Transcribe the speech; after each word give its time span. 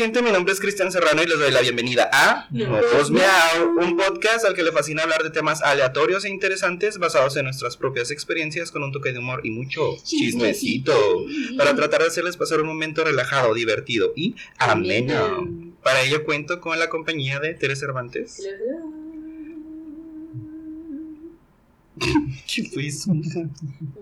Gente? 0.00 0.22
Mi 0.22 0.30
nombre 0.30 0.54
es 0.54 0.60
Cristian 0.60 0.90
Serrano 0.90 1.22
y 1.22 1.26
les 1.26 1.38
doy 1.38 1.50
la 1.50 1.60
bienvenida 1.60 2.08
a 2.10 2.48
Mocos 2.48 3.10
Miau, 3.10 3.78
un 3.82 3.98
podcast 3.98 4.46
al 4.46 4.54
que 4.54 4.62
le 4.62 4.72
fascina 4.72 5.02
hablar 5.02 5.22
de 5.22 5.28
temas 5.28 5.60
aleatorios 5.60 6.24
e 6.24 6.30
interesantes 6.30 6.96
basados 6.96 7.36
en 7.36 7.44
nuestras 7.44 7.76
propias 7.76 8.10
experiencias 8.10 8.72
con 8.72 8.82
un 8.82 8.92
toque 8.92 9.12
de 9.12 9.18
humor 9.18 9.42
y 9.44 9.50
mucho 9.50 9.98
chismecito 10.02 10.94
para 11.58 11.74
tratar 11.74 12.00
de 12.00 12.06
hacerles 12.06 12.38
pasar 12.38 12.62
un 12.62 12.68
momento 12.68 13.04
relajado, 13.04 13.52
divertido 13.52 14.14
y 14.16 14.36
ameno. 14.56 15.46
Para 15.82 16.00
ello 16.00 16.24
cuento 16.24 16.62
con 16.62 16.78
la 16.78 16.88
compañía 16.88 17.38
de 17.38 17.52
Teresa 17.52 17.80
Cervantes. 17.80 18.42
¿Qué 22.46 22.64
fue 22.72 22.86
eso? 22.86 23.12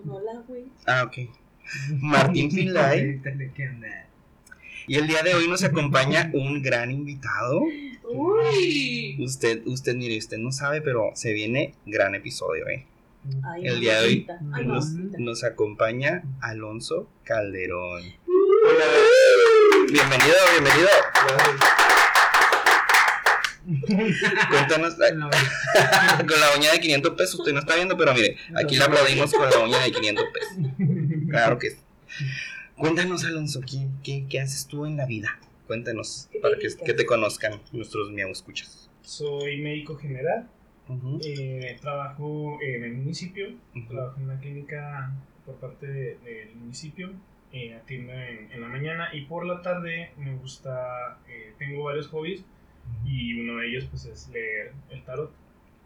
Hola, 0.07 0.43
güey. 0.47 0.63
Ah, 0.85 1.03
ok. 1.03 1.29
Martín 1.99 2.49
Finlay. 2.55 3.19
Y 4.89 4.95
el 4.95 5.05
día 5.05 5.21
de 5.21 5.35
hoy 5.35 5.47
nos 5.47 5.63
acompaña 5.63 6.31
un 6.33 6.63
gran 6.63 6.89
invitado. 6.89 7.61
Uy. 8.09 9.17
Usted, 9.23 9.61
usted, 9.67 9.93
mire, 9.93 10.17
usted 10.17 10.39
no 10.39 10.51
sabe, 10.51 10.81
pero 10.81 11.11
se 11.13 11.31
viene 11.31 11.75
gran 11.85 12.15
episodio, 12.15 12.67
¿eh? 12.67 12.87
Ay, 13.43 13.67
El 13.67 13.81
día 13.81 14.01
de 14.01 14.07
hoy. 14.07 14.27
Ay, 14.51 14.65
nos, 15.19 15.43
acompaña 15.43 16.23
Alonso 16.41 17.07
Calderón. 17.23 18.01
Bienvenido, 19.91 20.35
bienvenido. 20.53 20.89
Cuéntanos, 24.49 24.95
con 26.27 26.39
la 26.39 26.55
uña 26.57 26.71
de 26.71 26.79
500 26.79 27.13
pesos, 27.13 27.39
usted 27.41 27.53
no 27.53 27.59
está 27.59 27.75
viendo, 27.75 27.95
pero 27.95 28.15
mire, 28.15 28.37
aquí 28.55 28.75
le 28.75 28.85
aplaudimos 28.85 29.31
con 29.33 29.51
la 29.51 29.59
uña 29.59 29.83
de 29.83 29.91
500 29.91 30.25
pesos. 30.33 30.57
Claro 31.29 31.59
que 31.59 31.69
sí. 31.69 31.77
Cuéntanos, 32.79 33.25
Alonso, 33.25 33.59
¿qué, 33.59 33.87
qué, 34.03 34.25
qué 34.29 34.39
haces 34.39 34.65
tú 34.65 34.85
en 34.85 34.95
la 34.95 35.05
vida? 35.05 35.37
Cuéntanos, 35.67 36.29
¿Qué 36.31 36.37
te 36.37 36.41
para 36.41 36.57
que, 36.57 36.67
que 36.85 36.93
te 36.93 37.05
conozcan 37.05 37.59
nuestros 37.73 38.09
miau 38.11 38.31
escuchas. 38.31 38.89
Soy 39.01 39.59
médico 39.61 39.97
general, 39.97 40.49
eh, 41.23 41.77
trabajo 41.81 42.57
en 42.61 42.83
el 42.85 42.93
municipio, 42.93 43.49
trabajo 43.89 44.17
en 44.19 44.23
una 44.23 44.39
clínica 44.39 45.11
por 45.45 45.55
parte 45.55 45.87
de- 45.87 46.17
del 46.19 46.55
municipio, 46.55 47.11
eh, 47.51 47.73
atiendo 47.75 48.13
en, 48.13 48.49
en 48.51 48.61
la 48.61 48.67
mañana 48.69 49.09
y 49.13 49.25
por 49.25 49.45
la 49.45 49.61
tarde 49.61 50.11
me 50.17 50.35
gusta, 50.37 51.19
eh, 51.27 51.53
tengo 51.59 51.83
varios 51.83 52.07
hobbies 52.07 52.45
y 53.05 53.39
uno 53.41 53.59
de 53.59 53.67
ellos 53.67 53.87
pues 53.89 54.05
es 54.05 54.29
leer 54.29 54.71
el 54.89 55.03
tarot. 55.03 55.31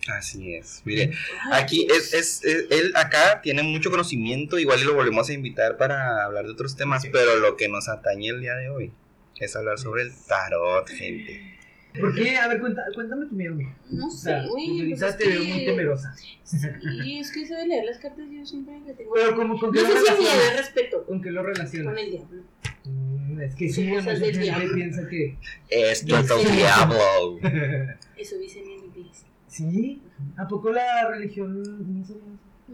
Así 0.08 0.54
es. 0.56 0.82
Mire, 0.86 1.12
Aquí 1.52 1.88
es, 1.90 2.14
es, 2.14 2.44
es- 2.44 2.66
él 2.72 2.92
acá 2.96 3.40
tiene 3.42 3.64
mucho 3.64 3.90
conocimiento, 3.90 4.60
igual 4.60 4.82
y 4.82 4.84
lo 4.84 4.94
volvemos 4.96 5.30
a 5.30 5.34
invitar 5.34 5.78
para 5.78 6.26
hablar 6.26 6.46
de 6.46 6.52
otros 6.52 6.76
temas, 6.76 7.04
Sí. 7.04 7.10
pero 7.12 7.38
lo 7.40 7.56
que 7.56 7.70
nos 7.70 7.88
atañe 7.88 8.30
el 8.30 8.42
día 8.42 8.56
de 8.56 8.70
hoy 8.70 8.92
es 9.40 9.56
hablar 9.56 9.80
sobre 9.80 10.04
el 10.04 10.12
tarot, 10.28 10.88
gente. 10.90 11.54
¿Por 12.00 12.14
qué? 12.16 12.36
A 12.38 12.48
ver, 12.48 12.60
cuenta, 12.60 12.82
cuéntame 12.96 13.28
tu 13.28 13.36
miedo. 13.36 13.56
No 13.92 14.08
O 14.08 14.10
sé, 14.10 14.24
sea, 14.24 14.46
güey. 14.48 14.68
porque 14.80 14.96
pues 15.00 15.02
es 15.04 15.18
veo 15.20 15.44
muy 15.44 15.60
que- 15.60 15.66
temerosa. 15.68 16.16
Sí, 16.44 17.20
es 17.20 17.32
que 17.32 17.46
sabe 17.48 17.68
leer 17.68 17.86
las 17.86 18.00
cartas 18.00 18.26
yo 18.32 18.46
siempre 18.46 18.80
le 18.86 18.94
tengo. 18.96 19.14
Pero 19.14 19.36
como 19.36 19.60
con 19.60 19.70
No 19.72 19.82
qué 19.82 19.88
lo 19.88 19.88
sé 20.00 20.06
si 20.18 20.22
miedo, 20.22 20.34
respeto. 20.58 21.06
¿Con 21.06 21.22
qué 21.22 21.32
lo 21.32 21.44
Con 21.44 21.54
relacionas? 21.54 21.98
el 21.98 22.12
diablo. 22.12 22.44
Mm, 22.86 23.42
Es 23.42 23.56
que 23.56 23.70
sí, 23.70 23.84
mucha 23.84 24.10
del 24.12 24.22
gente 24.24 24.40
diablo. 24.40 24.74
piensa 24.76 25.08
que. 25.08 25.38
Esto 25.70 26.18
es 26.20 26.32
el 26.32 26.38
Sí. 26.48 26.56
diablo. 26.58 27.40
Eso 28.18 28.38
dice 28.40 28.62
mi. 28.62 28.73
¿Sí? 29.54 30.02
¿A 30.38 30.48
poco 30.48 30.72
la 30.72 31.10
religión 31.10 31.62
no 31.62 32.04
sabía 32.06 32.22
eso? 32.24 32.74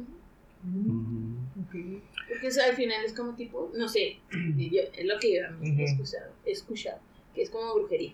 Ujú. 0.64 0.94
Mm, 0.94 1.38
ok. 1.62 2.04
Porque 2.30 2.48
o 2.48 2.52
sea, 2.52 2.66
al 2.68 2.76
final 2.76 3.04
es 3.04 3.14
como 3.14 3.36
tipo, 3.36 3.70
no 3.76 3.88
sé, 3.90 4.18
yo- 4.58 4.82
es 4.98 5.06
lo 5.06 5.20
que 5.20 5.36
yo 5.36 5.48
a 5.48 5.52
mí 5.52 5.70
he 5.70 5.74
Ujú. 5.74 5.82
escuchado, 5.84 6.32
he 6.46 6.52
escuchado, 6.52 7.00
que 7.36 7.42
es 7.42 7.50
como 7.50 7.74
brujería. 7.76 8.14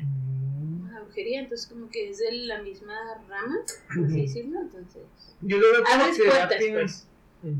Mm, 0.00 0.92
La 0.92 1.00
brujería, 1.00 1.40
entonces 1.40 1.66
como 1.66 1.88
que 1.90 2.10
es 2.10 2.18
de 2.18 2.32
la 2.32 2.62
misma 2.62 2.94
rama, 3.28 3.58
por 3.96 4.04
así 4.06 4.20
decirlo, 4.22 4.60
entonces. 4.60 5.02
Yo 5.40 5.58
lo 5.58 5.72
veo 5.72 5.82
como 5.84 6.04
que 6.16 6.22
puertas, 6.24 6.62
pues. 6.72 7.08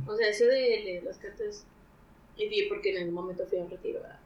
O 0.07 0.17
sea, 0.17 0.29
eso 0.29 0.45
de 0.47 0.61
leer 0.85 1.03
las 1.03 1.19
cartas, 1.19 1.65
y 2.37 2.49
vi 2.49 2.69
porque 2.69 2.91
en 2.93 2.99
algún 2.99 3.15
momento 3.15 3.45
fui 3.49 3.59
a 3.59 3.63
un 3.65 3.71
retiro, 3.71 4.01
¿verdad? 4.01 4.21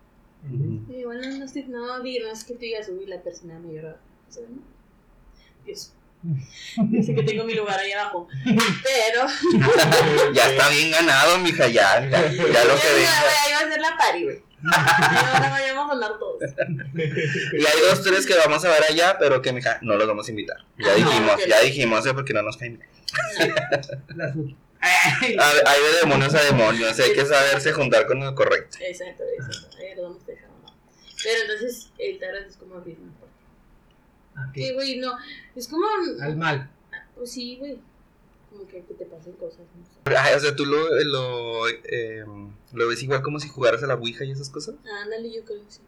Y 0.52 0.94
igual 1.00 1.20
no, 1.22 1.26
no, 1.28 1.38
no, 1.38 1.98
no 1.98 2.32
es 2.32 2.44
que 2.44 2.52
tú 2.54 2.60
digas, 2.60 2.88
uy, 2.90 3.06
la 3.06 3.22
persona 3.22 3.58
me 3.58 3.72
llora. 3.72 3.98
O 5.72 5.76
sea, 5.76 5.94
no. 6.22 6.32
Dios. 6.82 6.90
Yo 6.90 7.02
sé 7.02 7.14
que 7.14 7.22
tengo 7.22 7.44
mi 7.44 7.54
lugar 7.54 7.78
ahí 7.78 7.92
abajo. 7.92 8.26
Pero. 8.44 9.26
Ya 10.32 10.50
está 10.50 10.68
bien 10.70 10.90
ganado, 10.90 11.38
mija, 11.38 11.68
ya, 11.68 12.00
ya, 12.08 12.30
ya 12.30 12.64
lo 12.64 12.74
que 12.80 12.92
venga. 12.94 13.20
Ahí 13.44 13.52
va 13.52 13.60
a 13.60 13.68
ser 13.70 13.80
la 13.80 13.96
pari, 13.96 14.24
güey. 14.24 14.42
Ahí 14.72 15.40
nos 15.40 15.50
vayamos 15.50 15.88
a 15.88 15.92
hablar 15.92 16.18
todos. 16.18 16.42
Y 17.52 17.64
hay 17.64 17.80
dos, 17.88 18.02
tres 18.02 18.26
que 18.26 18.34
vamos 18.34 18.64
a 18.64 18.68
ver 18.70 18.84
allá, 18.88 19.16
pero 19.18 19.40
que, 19.42 19.52
mija, 19.52 19.78
no 19.82 19.94
los 19.96 20.06
vamos 20.08 20.26
a 20.26 20.30
invitar. 20.30 20.56
Ya 20.78 20.92
Ah, 20.92 20.94
dijimos, 20.94 21.46
ya 21.46 21.60
dijimos, 21.60 22.06
¿eh? 22.06 22.14
porque 22.14 22.32
no 22.32 22.42
nos 22.42 22.56
caen. 22.56 22.80
Hay 24.80 25.80
de 25.82 25.98
demonios 26.02 26.34
a 26.34 26.42
demonios, 26.42 26.98
hay 27.00 27.12
que 27.12 27.24
saberse 27.24 27.72
juntar 27.72 28.06
con 28.06 28.22
el 28.22 28.34
correcto. 28.34 28.76
Exacto, 28.80 29.24
exacto. 29.38 29.76
Ahí 29.78 29.94
lo 29.96 30.02
vamos. 30.04 30.22
Pero 30.26 31.40
entonces 31.42 31.88
el 31.98 32.18
tarot 32.20 32.46
es 32.48 32.56
como 32.56 32.76
abrir 32.76 32.96
una 33.00 33.12
puerta. 33.12 33.25
Que, 34.52 34.72
güey, 34.74 34.98
no. 34.98 35.12
Es 35.54 35.68
como. 35.68 35.86
Al 36.20 36.36
mal. 36.36 36.70
Pues 37.14 37.30
sí, 37.32 37.56
güey. 37.58 37.78
Como 38.50 38.66
que, 38.66 38.82
que 38.84 38.94
te 38.94 39.04
pasen 39.06 39.32
cosas. 39.34 39.60
No 39.76 39.84
sé. 40.12 40.16
Ay, 40.18 40.34
o 40.34 40.40
sea, 40.40 40.54
tú 40.56 40.64
lo, 40.66 40.78
lo, 41.04 41.68
eh, 41.68 42.24
lo 42.72 42.88
ves 42.88 43.02
igual 43.02 43.22
como 43.22 43.38
si 43.40 43.48
jugaras 43.48 43.82
a 43.82 43.86
la 43.86 43.94
Ouija 43.94 44.24
y 44.24 44.30
esas 44.30 44.48
cosas. 44.50 44.76
Ah, 44.84 45.02
Ándale, 45.04 45.32
yo 45.32 45.44
creo 45.44 45.62
que 45.64 45.70
sí. 45.70 45.80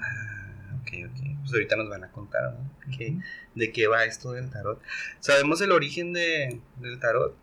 Ah, 0.00 0.76
ok, 0.82 0.88
ok. 1.10 1.20
Pues 1.40 1.52
ahorita 1.52 1.76
nos 1.76 1.88
van 1.88 2.04
a 2.04 2.10
contar, 2.12 2.52
¿no? 2.54 2.96
¿Qué- 2.96 3.16
¿De 3.54 3.72
qué 3.72 3.86
va 3.88 4.04
esto 4.04 4.32
del 4.32 4.50
tarot? 4.50 4.80
¿Sabemos 5.20 5.60
el 5.60 5.72
origen 5.72 6.12
de, 6.12 6.60
del 6.80 6.98
tarot? 7.00 7.36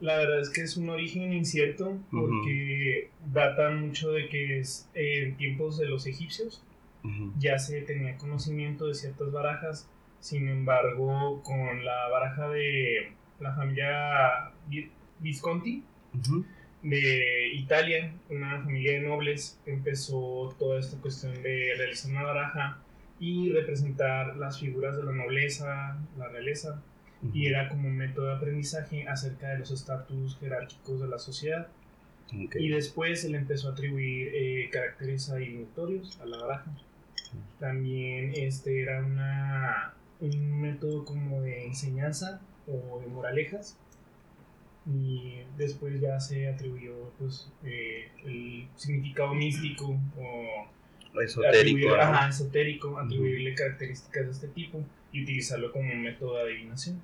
La 0.00 0.18
verdad 0.18 0.40
es 0.40 0.50
que 0.50 0.60
es 0.60 0.76
un 0.76 0.90
origen 0.90 1.32
incierto 1.32 1.96
porque 2.10 3.10
data 3.32 3.70
mucho 3.70 4.12
de 4.12 4.28
que 4.28 4.58
es 4.60 4.86
eh, 4.94 5.22
en 5.22 5.36
tiempos 5.38 5.78
de 5.78 5.86
los 5.86 6.06
egipcios. 6.06 6.62
Ya 7.38 7.58
se 7.58 7.82
tenía 7.82 8.16
conocimiento 8.16 8.86
de 8.88 8.94
ciertas 8.94 9.30
barajas, 9.30 9.88
sin 10.20 10.48
embargo, 10.48 11.42
con 11.42 11.84
la 11.84 12.08
baraja 12.08 12.48
de 12.48 13.12
la 13.40 13.54
familia 13.54 14.50
Vi- 14.68 14.90
Visconti 15.20 15.84
de 16.82 17.48
Italia, 17.54 18.12
una 18.30 18.62
familia 18.62 18.92
de 18.92 19.00
nobles, 19.00 19.60
empezó 19.66 20.54
toda 20.58 20.78
esta 20.80 21.00
cuestión 21.00 21.34
de 21.42 21.74
realizar 21.76 22.10
una 22.12 22.22
baraja 22.22 22.78
y 23.18 23.50
representar 23.50 24.36
las 24.36 24.60
figuras 24.60 24.96
de 24.96 25.02
la 25.04 25.12
nobleza, 25.12 25.98
la 26.18 26.28
realeza, 26.28 26.82
y 27.32 27.46
era 27.46 27.68
como 27.68 27.88
un 27.88 27.96
método 27.96 28.26
de 28.26 28.34
aprendizaje 28.36 29.08
acerca 29.08 29.48
de 29.50 29.58
los 29.60 29.70
estatus 29.70 30.38
jerárquicos 30.38 31.00
de 31.00 31.08
la 31.08 31.18
sociedad. 31.18 31.68
Y 32.60 32.68
después 32.70 33.20
se 33.22 33.28
le 33.28 33.38
empezó 33.38 33.68
a 33.68 33.72
atribuir 33.72 34.30
eh, 34.34 34.68
caracteres 34.72 35.30
adivinatorios 35.30 36.18
a 36.20 36.26
la 36.26 36.38
baraja. 36.38 36.70
También 37.60 38.32
este 38.34 38.82
era 38.82 39.04
una, 39.04 39.94
un 40.20 40.60
método 40.60 41.04
como 41.04 41.40
de 41.42 41.66
enseñanza 41.66 42.40
o 42.66 43.00
de 43.00 43.06
moralejas. 43.06 43.78
Y 44.88 45.40
después 45.56 46.00
ya 46.00 46.20
se 46.20 46.48
atribuyó 46.48 47.10
pues, 47.18 47.50
eh, 47.64 48.08
el 48.24 48.68
significado 48.76 49.34
místico 49.34 49.98
o 50.16 51.20
Esotérico. 51.20 51.88
atribuir- 51.88 51.96
¿no? 51.96 52.02
ajá, 52.02 52.28
esotérico, 52.28 52.98
atribuirle 52.98 53.54
características 53.54 54.26
de 54.26 54.30
este 54.32 54.48
tipo 54.48 54.84
y 55.12 55.22
utilizarlo 55.22 55.72
como 55.72 55.90
un 55.92 56.02
método 56.02 56.36
de 56.36 56.42
adivinación. 56.42 57.00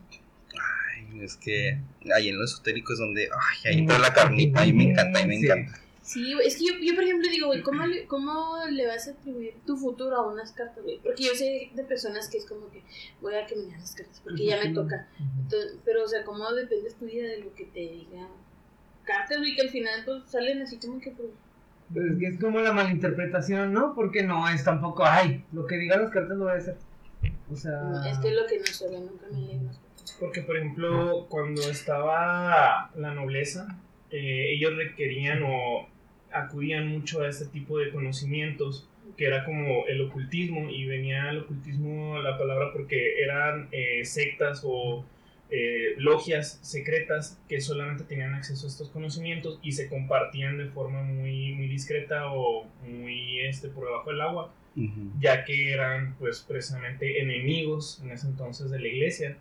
Es 1.21 1.37
que 1.37 1.79
ahí 2.15 2.29
en 2.29 2.39
lo 2.39 2.45
esotérico 2.45 2.93
es 2.93 2.99
donde. 2.99 3.25
Ay, 3.25 3.71
ahí 3.73 3.79
entra 3.81 3.99
la 3.99 4.13
carnita. 4.13 4.61
Ahí 4.61 4.73
me 4.73 4.91
encanta, 4.91 5.19
ahí 5.19 5.27
me 5.27 5.39
Sí. 5.39 5.47
encanta. 5.47 5.79
Sí, 6.03 6.35
es 6.45 6.57
que 6.57 6.65
yo, 6.67 6.75
yo, 6.83 6.95
por 6.97 7.05
ejemplo, 7.05 7.29
digo, 7.31 7.47
güey, 7.47 7.63
¿cómo 7.63 7.87
le, 7.87 8.07
¿cómo 8.07 8.57
le 8.69 8.89
vas 8.89 9.07
a 9.07 9.13
atribuir 9.13 9.55
tu 9.65 9.77
futuro 9.77 10.17
a 10.17 10.27
unas 10.33 10.51
cartas, 10.51 10.83
güey? 10.83 10.99
Porque 11.01 11.23
yo 11.23 11.35
sé 11.35 11.71
de 11.73 11.85
personas 11.85 12.29
que 12.29 12.39
es 12.39 12.45
como 12.45 12.69
que 12.73 12.83
voy 13.21 13.35
a 13.37 13.47
caminar 13.47 13.79
las 13.79 13.95
cartas 13.95 14.21
porque 14.25 14.47
ya 14.47 14.59
me 14.63 14.75
toca. 14.75 15.07
Entonces, 15.39 15.77
pero, 15.85 16.03
o 16.05 16.09
sea, 16.09 16.25
¿cómo 16.25 16.53
dependes 16.53 16.97
tu 16.97 17.05
vida 17.07 17.29
de 17.29 17.39
lo 17.39 17.55
que 17.55 17.67
te 17.67 17.81
diga? 17.81 18.27
Cartas, 19.05 19.39
güey, 19.39 19.55
que 19.55 19.63
al 19.63 19.71
final 19.71 20.05
pues 20.05 20.25
salen 20.29 20.61
así 20.63 20.77
como 20.79 21.01
que, 21.01 21.13
pues, 21.13 21.29
Pues 21.95 22.07
es 22.13 22.19
que 22.19 22.27
es 22.27 22.41
como 22.41 22.59
la 22.61 22.73
malinterpretación, 22.73 23.73
¿no? 23.73 23.95
Porque 23.95 24.25
no 24.25 24.49
es 24.49 24.65
tampoco, 24.65 25.05
ay, 25.05 25.45
lo 25.53 25.67
que 25.69 25.77
digan 25.77 26.03
las 26.03 26.11
cartas 26.13 26.37
lo 26.37 26.45
voy 26.45 26.55
a 26.55 26.57
hacer. 26.57 26.77
O 27.49 27.55
sea. 27.57 27.81
no, 27.81 28.05
es 28.05 28.19
que 28.19 28.29
es 28.29 28.35
lo 28.35 28.47
que 28.47 28.59
no 28.59 28.67
sabía, 28.67 28.99
nunca 28.99 29.27
me 29.31 29.39
leí 29.41 29.57
unas 29.57 29.77
cartas. 29.77 29.92
Porque, 30.19 30.43
por 30.43 30.57
ejemplo, 30.57 31.27
cuando 31.29 31.63
estaba 31.63 32.91
la 32.95 33.15
nobleza, 33.15 33.79
eh, 34.11 34.53
ellos 34.53 34.77
requerían 34.77 35.43
o 35.43 35.89
acudían 36.33 36.89
mucho 36.89 37.23
a 37.23 37.29
este 37.29 37.47
tipo 37.47 37.79
de 37.79 37.91
conocimientos, 37.91 38.89
que 39.17 39.27
era 39.27 39.45
como 39.45 39.87
el 39.87 40.01
ocultismo, 40.01 40.71
y 40.71 40.87
venía 40.87 41.31
el 41.31 41.39
ocultismo 41.39 42.19
la 42.19 42.39
palabra 42.39 42.73
porque 42.73 43.23
eran 43.23 43.69
eh, 43.73 44.05
sectas 44.05 44.63
o 44.65 45.05
eh, 45.55 45.97
logias 45.99 46.59
secretas 46.63 47.39
que 47.47 47.61
solamente 47.61 48.05
tenían 48.05 48.33
acceso 48.33 48.67
a 48.67 48.71
estos 48.71 48.89
conocimientos 48.89 49.59
y 49.63 49.73
se 49.73 49.87
compartían 49.91 50.57
de 50.57 50.65
forma 50.71 51.03
muy, 51.03 51.53
muy 51.53 51.69
discreta 51.69 52.33
o 52.33 52.67
muy 52.89 53.41
este, 53.41 53.69
por 53.69 53.85
debajo 53.85 54.11
del 54.11 54.23
agua, 54.23 54.55
ya 55.21 55.45
que 55.45 55.75
eran 55.75 56.17
pues 56.19 56.41
precisamente 56.41 57.21
enemigos 57.21 58.01
en 58.03 58.13
ese 58.13 58.29
entonces 58.29 58.71
de 58.71 58.81
la 58.81 58.89
iglesia. 58.89 59.37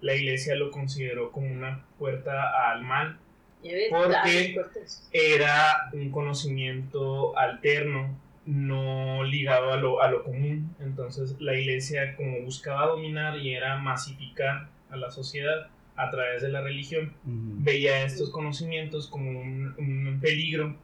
La 0.00 0.14
iglesia 0.14 0.54
lo 0.56 0.70
consideró 0.70 1.32
como 1.32 1.46
una 1.52 1.84
puerta 1.98 2.70
al 2.70 2.82
mal 2.82 3.18
Ya 3.62 3.72
ves, 3.72 3.90
¿Por 3.90 4.06
qué? 4.22 4.54
las 4.54 4.54
puertas. 4.54 5.08
era 5.12 5.88
un 5.92 6.10
conocimiento 6.10 7.36
alterno, 7.38 8.18
no 8.44 9.24
ligado 9.24 9.72
a 9.72 9.76
lo, 9.76 10.02
a 10.02 10.08
lo 10.10 10.22
común. 10.22 10.74
Entonces 10.80 11.40
la 11.40 11.54
iglesia 11.58 12.14
como 12.16 12.40
buscaba 12.42 12.86
dominar 12.88 13.38
y 13.38 13.54
era 13.54 13.76
masificar 13.78 14.68
a 14.90 14.96
la 14.96 15.10
sociedad 15.10 15.68
a 15.96 16.10
través 16.10 16.42
de 16.42 16.50
la 16.50 16.60
religión, 16.60 17.14
veía 17.24 18.04
estos 18.04 18.28
conocimientos 18.30 19.08
como 19.08 19.30
un, 19.30 19.74
un 19.78 20.18
peligro 20.20 20.76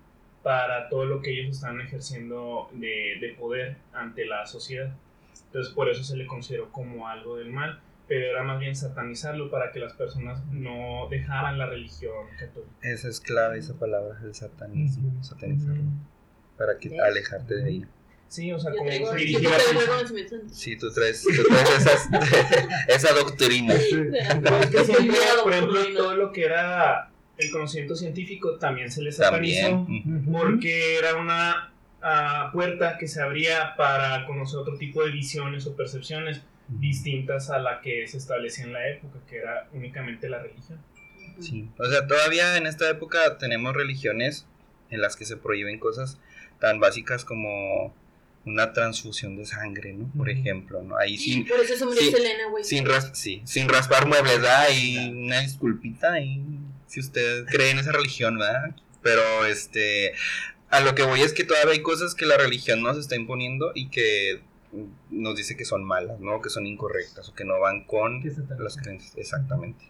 para 0.43 0.89
todo 0.89 1.05
lo 1.05 1.21
que 1.21 1.31
ellos 1.33 1.55
estaban 1.55 1.81
ejerciendo 1.83 2.69
de, 2.73 3.19
de 3.21 3.29
poder 3.39 3.77
ante 3.93 4.25
la 4.25 4.47
sociedad. 4.47 4.91
Entonces 5.47 5.73
por 5.75 5.91
eso 5.91 6.03
se 6.03 6.17
le 6.17 6.27
consideró 6.27 6.73
como 6.73 7.09
algo 7.09 7.37
del 7.37 7.51
mal, 7.53 7.79
pero 8.13 8.27
era 8.27 8.43
más 8.43 8.61
bien 8.61 8.77
satanizarlo 8.77 9.51
para 9.51 9.73
que 9.73 9.79
las 9.79 9.95
personas 9.95 10.45
no 10.51 11.09
dejaran 11.09 11.57
la 11.57 11.65
religión 11.65 12.27
católica. 12.39 12.71
Esa 12.83 13.09
es 13.09 13.21
clave, 13.21 13.59
esa 13.59 13.79
palabra, 13.79 14.19
el 14.23 14.35
satanismo. 14.35 15.25
Satanizarlo. 15.25 15.85
Para 16.59 16.77
que 16.77 17.01
alejarte 17.01 17.55
de 17.55 17.71
ella. 17.71 17.89
Sí, 18.29 18.53
o 18.53 18.59
sea, 18.59 18.71
Yo 18.71 18.81
como 18.81 19.15
dirigir. 19.15 19.49
Sí, 20.51 20.77
tú 20.77 20.93
traes, 20.93 21.23
tú 21.23 21.43
traes 21.49 21.71
esas, 21.71 22.09
esa 22.89 23.15
doctrina. 23.15 23.73
Que 23.73 23.81
siempre, 23.81 24.21
Cuidado, 25.09 25.45
por 25.45 25.53
ejemplo, 25.55 25.81
todo 25.97 26.15
lo 26.15 26.33
que 26.33 26.45
era 26.45 27.11
el 27.39 27.51
conocimiento 27.51 27.97
científico 27.97 28.59
también 28.59 28.91
se 28.91 29.01
les 29.01 29.17
También. 29.17 29.87
satanizó 29.87 30.33
porque 30.33 30.99
era 30.99 31.17
una 31.17 31.73
ah, 32.03 32.51
puerta 32.53 32.99
que 32.99 33.09
se 33.09 33.23
abría 33.23 33.75
para 33.75 34.27
conocer 34.27 34.59
otro 34.59 34.77
tipo 34.77 35.03
de 35.03 35.13
visiones 35.13 35.67
o 35.67 35.75
percepciones 35.75 36.43
distintas 36.69 37.51
a 37.51 37.59
la 37.59 37.81
que 37.81 38.07
se 38.07 38.17
establecía 38.19 38.65
en 38.65 38.73
la 38.73 38.89
época, 38.89 39.19
que 39.29 39.37
era 39.39 39.69
únicamente 39.73 40.29
la 40.29 40.41
religión. 40.43 40.81
Sí. 41.41 41.69
O 41.79 41.87
sea, 41.87 42.07
todavía 42.07 42.57
en 42.57 42.67
esta 42.67 42.89
época 42.91 43.39
tenemos 43.39 43.75
religiones 43.75 44.47
en 44.91 45.01
las 45.01 45.17
que 45.17 45.25
se 45.25 45.37
prohíben 45.37 45.79
cosas 45.79 46.19
tan 46.61 46.79
básicas 46.81 47.25
como 47.25 47.95
una 48.45 48.73
transfusión 48.73 49.37
de 49.37 49.47
sangre, 49.47 49.93
¿no? 49.93 50.11
Por 50.17 50.29
ejemplo, 50.29 50.83
¿no? 50.83 50.97
Ahí 50.99 51.17
sin, 51.17 51.47
Por 51.47 51.61
eso 51.61 51.77
se 51.77 51.85
murió 51.85 52.03
sí, 52.03 52.11
Selena, 52.11 52.49
güey. 52.51 52.65
sin, 52.65 52.85
ras- 52.85 53.11
sí, 53.15 53.41
sin 53.45 53.69
raspar 53.69 54.07
muebles, 54.07 54.35
¿verdad? 54.41 54.67
Y 54.75 54.99
una 55.11 55.41
disculpita 55.41 56.13
ahí, 56.15 56.43
si 56.87 57.01
usted 57.01 57.47
cree 57.47 57.71
en 57.71 57.79
esa 57.79 57.93
religión, 57.93 58.39
¿verdad? 58.39 58.75
Pero, 59.01 59.47
este, 59.47 60.13
a 60.71 60.81
lo 60.81 60.95
que 60.95 61.03
voy 61.05 61.21
es 61.23 61.33
que 61.33 61.45
todavía 61.45 61.73
hay 61.73 61.83
cosas 61.83 62.15
que 62.15 62.27
la 62.27 62.37
religión 62.37 62.83
nos 62.83 62.99
está 62.99 63.15
imponiendo 63.17 63.73
y 63.75 63.89
que 63.91 64.41
nos 65.11 65.37
dice 65.37 65.57
que 65.57 65.65
son 65.65 65.85
malas, 65.85 66.19
¿no? 66.21 66.41
Que 66.41 66.49
son 66.51 66.67
incorrectas 66.67 67.29
o 67.29 67.35
que 67.35 67.45
no 67.45 67.61
van 67.61 67.85
con 67.85 68.23
las 68.59 68.77
creencias. 68.77 69.17
Exactamente. 69.17 69.85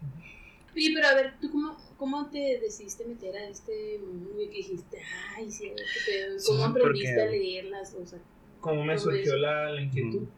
Oye, 0.74 0.90
pero 0.94 1.06
a 1.08 1.14
ver, 1.14 1.34
¿tú 1.40 1.50
cómo, 1.50 1.76
cómo 1.98 2.30
te 2.30 2.58
decidiste 2.60 3.04
meter 3.04 3.36
a 3.36 3.48
este 3.48 3.98
mundo 3.98 4.40
y 4.42 4.46
que 4.48 4.56
dijiste, 4.56 4.98
ay, 5.36 5.50
sí, 5.50 5.70
qué 5.76 6.12
pedo? 6.12 6.38
Sí, 6.38 6.46
¿Cómo 6.50 6.64
aprendiste 6.64 7.12
porque- 7.14 7.22
a 7.28 7.30
leerlas? 7.30 7.94
O 7.94 8.06
sea, 8.06 8.18
¿Cómo 8.60 8.84
me 8.84 8.94
¿Cómo 8.94 8.98
surgió 8.98 9.36
la, 9.36 9.70
la 9.70 9.80
inquietud? 9.82 10.22
Ujú. 10.22 10.28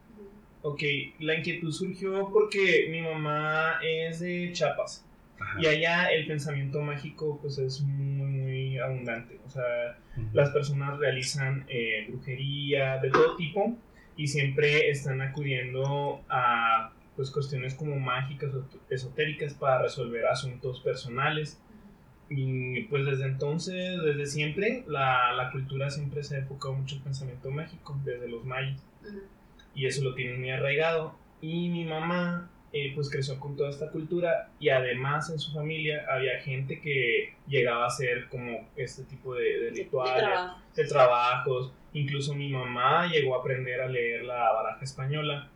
Ok, 0.62 0.82
la 1.20 1.34
inquietud 1.36 1.70
surgió 1.70 2.30
porque 2.32 2.88
mi 2.90 3.00
mamá 3.02 3.78
es 3.84 4.20
de 4.20 4.50
Chiapas. 4.52 5.04
Ajá. 5.38 5.60
Y 5.60 5.66
allá 5.66 6.08
el 6.12 6.26
pensamiento 6.26 6.80
mágico 6.80 7.38
pues 7.40 7.58
es 7.58 7.80
muy, 7.82 8.26
muy 8.26 8.78
abundante. 8.78 9.38
O 9.46 9.50
sea, 9.50 9.98
Ujú. 10.16 10.26
las 10.32 10.50
personas 10.50 10.98
realizan 10.98 11.64
eh, 11.68 12.06
brujería 12.08 12.98
de 12.98 13.10
todo 13.10 13.36
tipo 13.36 13.76
y 14.16 14.28
siempre 14.28 14.90
están 14.90 15.20
acudiendo 15.20 16.22
a 16.28 16.92
pues 17.16 17.30
cuestiones 17.30 17.74
como 17.74 17.96
mágicas 17.98 18.52
o 18.54 18.64
esotéricas 18.90 19.54
para 19.54 19.82
resolver 19.82 20.26
asuntos 20.26 20.80
personales. 20.80 21.60
Y 22.28 22.82
pues 22.84 23.04
desde 23.04 23.26
entonces, 23.26 24.02
desde 24.02 24.26
siempre, 24.26 24.84
la, 24.88 25.32
la 25.32 25.52
cultura 25.52 25.90
siempre 25.90 26.22
se 26.24 26.36
ha 26.36 26.38
enfocado 26.40 26.74
mucho 26.74 26.96
en 26.96 27.02
pensamiento 27.02 27.50
mágico, 27.50 27.96
desde 28.04 28.28
los 28.28 28.44
mayas 28.44 28.82
y 29.74 29.86
eso 29.86 30.02
lo 30.02 30.14
tienen 30.14 30.40
muy 30.40 30.50
arraigado. 30.50 31.14
Y 31.40 31.68
mi 31.68 31.84
mamá 31.84 32.50
eh, 32.76 32.90
pues 32.94 33.08
creció 33.08 33.38
con 33.38 33.56
toda 33.56 33.70
esta 33.70 33.88
cultura 33.90 34.50
y 34.58 34.68
además 34.68 35.30
en 35.30 35.38
su 35.38 35.52
familia 35.52 36.04
había 36.10 36.40
gente 36.40 36.80
que 36.80 37.34
llegaba 37.46 37.84
a 37.84 37.86
hacer 37.86 38.28
como 38.28 38.68
este 38.76 39.04
tipo 39.04 39.34
de, 39.34 39.44
de 39.44 39.50
De- 39.60 39.70
de 39.70 39.70
rituales, 39.84 40.16
trabajo. 40.24 40.60
de 40.74 40.84
trabajos. 40.84 41.72
Incluso 41.92 42.34
mi 42.34 42.48
mamá 42.50 43.06
llegó 43.06 43.36
a 43.36 43.38
aprender 43.38 43.80
a 43.80 43.86
leer 43.86 44.24
la 44.24 44.52
baraja 44.52 44.82
española. 44.84 45.48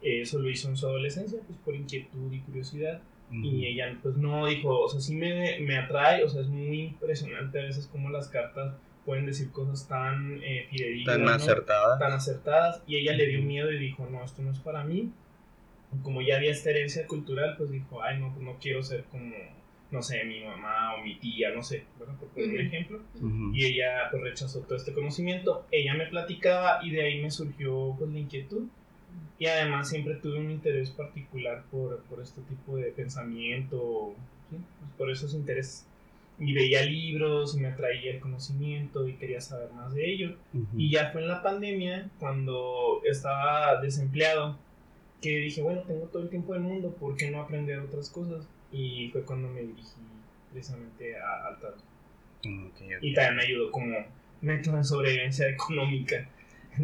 Eso 0.00 0.38
lo 0.38 0.48
hizo 0.48 0.68
en 0.68 0.76
su 0.76 0.86
adolescencia, 0.86 1.40
pues 1.46 1.58
por 1.58 1.74
inquietud 1.74 2.32
y 2.32 2.38
curiosidad. 2.40 3.02
Ujú. 3.30 3.44
Y 3.44 3.66
ella 3.66 3.98
pues 4.02 4.16
no 4.16 4.46
dijo, 4.46 4.80
o 4.80 4.88
sea, 4.88 5.00
sí 5.00 5.14
me, 5.16 5.58
me 5.60 5.76
atrae, 5.76 6.22
o 6.24 6.28
sea, 6.28 6.40
es 6.42 6.48
muy 6.48 6.80
impresionante 6.82 7.58
a 7.60 7.64
veces 7.64 7.86
como 7.88 8.10
las 8.10 8.28
cartas 8.28 8.74
pueden 9.04 9.26
decir 9.26 9.50
cosas 9.50 9.88
tan 9.88 10.40
eh, 10.42 10.66
fidedignas. 10.70 11.16
Tan 11.16 11.24
¿no? 11.24 11.30
acertada. 11.32 11.98
tan 11.98 12.12
acertadas 12.12 12.82
y 12.86 12.96
ella 12.96 13.12
le 13.14 13.26
dio 13.26 13.42
miedo 13.42 13.70
y 13.72 13.78
dijo, 13.78 14.06
no, 14.10 14.22
esto 14.24 14.42
no 14.42 14.52
es 14.52 14.58
para 14.60 14.84
mí. 14.84 15.10
Como 16.02 16.22
ya 16.22 16.36
había 16.36 16.52
esta 16.52 16.70
herencia 16.70 17.06
cultural, 17.06 17.56
pues 17.58 17.70
dijo, 17.70 18.02
ay, 18.02 18.18
no, 18.20 18.32
pues 18.32 18.44
no 18.44 18.56
quiero 18.60 18.82
ser 18.82 19.04
como, 19.04 19.34
no 19.90 20.02
sé, 20.02 20.24
mi 20.24 20.44
mamá 20.44 20.94
o 20.94 21.02
mi 21.02 21.16
tía, 21.16 21.50
no 21.50 21.62
sé, 21.62 21.84
¿verdad? 21.98 22.14
por 22.16 22.28
poner 22.28 22.48
un 22.48 22.54
Ujú. 22.54 22.60
ejemplo. 22.66 23.00
Ujú. 23.16 23.54
Y 23.54 23.64
ella 23.64 24.08
pues 24.10 24.22
rechazó 24.22 24.60
todo 24.60 24.76
este 24.76 24.92
conocimiento. 24.92 25.66
Ella 25.72 25.94
me 25.94 26.06
platicaba 26.06 26.78
y 26.84 26.90
de 26.90 27.02
ahí 27.02 27.20
me 27.20 27.30
surgió 27.30 27.94
pues 27.98 28.10
la 28.10 28.18
inquietud. 28.20 28.68
Y 29.38 29.46
además 29.46 29.88
siempre 29.88 30.14
tuve 30.14 30.38
un 30.38 30.50
interés 30.50 30.90
particular 30.90 31.64
por, 31.70 31.98
por 32.04 32.20
este 32.22 32.40
tipo 32.42 32.76
de 32.76 32.92
pensamiento, 32.92 34.14
¿sí? 34.50 34.56
Pues, 34.78 34.90
por 34.96 35.10
esos 35.10 35.34
intereses. 35.34 35.86
Y 36.38 36.52
veía 36.54 36.82
libros 36.82 37.54
y 37.56 37.60
me 37.60 37.68
atraía 37.68 38.12
el 38.12 38.20
conocimiento 38.20 39.06
y 39.08 39.14
quería 39.14 39.40
saber 39.40 39.72
más 39.72 39.92
de 39.94 40.10
ello. 40.10 40.36
Ujú. 40.54 40.78
Y 40.78 40.90
ya 40.90 41.10
fue 41.10 41.22
en 41.22 41.28
la 41.28 41.42
pandemia, 41.42 42.08
cuando 42.18 43.02
estaba 43.04 43.80
desempleado, 43.80 44.56
que 45.20 45.38
dije, 45.38 45.62
bueno, 45.62 45.82
tengo 45.82 46.06
todo 46.06 46.22
el 46.22 46.30
tiempo 46.30 46.54
del 46.54 46.62
mundo, 46.62 46.94
¿por 46.94 47.16
qué 47.16 47.30
no 47.30 47.40
aprender 47.40 47.78
otras 47.78 48.10
cosas? 48.10 48.46
Y 48.72 49.10
fue 49.12 49.22
cuando 49.22 49.48
me 49.48 49.60
dirigí 49.60 49.82
precisamente 50.52 51.16
a, 51.18 51.48
al 51.48 51.60
tarot. 51.60 51.78
Ok. 52.40 52.80
Y 53.02 53.14
también 53.14 53.36
me 53.36 53.42
ayudó 53.42 53.70
como 53.70 53.96
método 54.40 54.76
de 54.76 54.84
sobrevivencia 54.84 55.48
económica. 55.48 56.28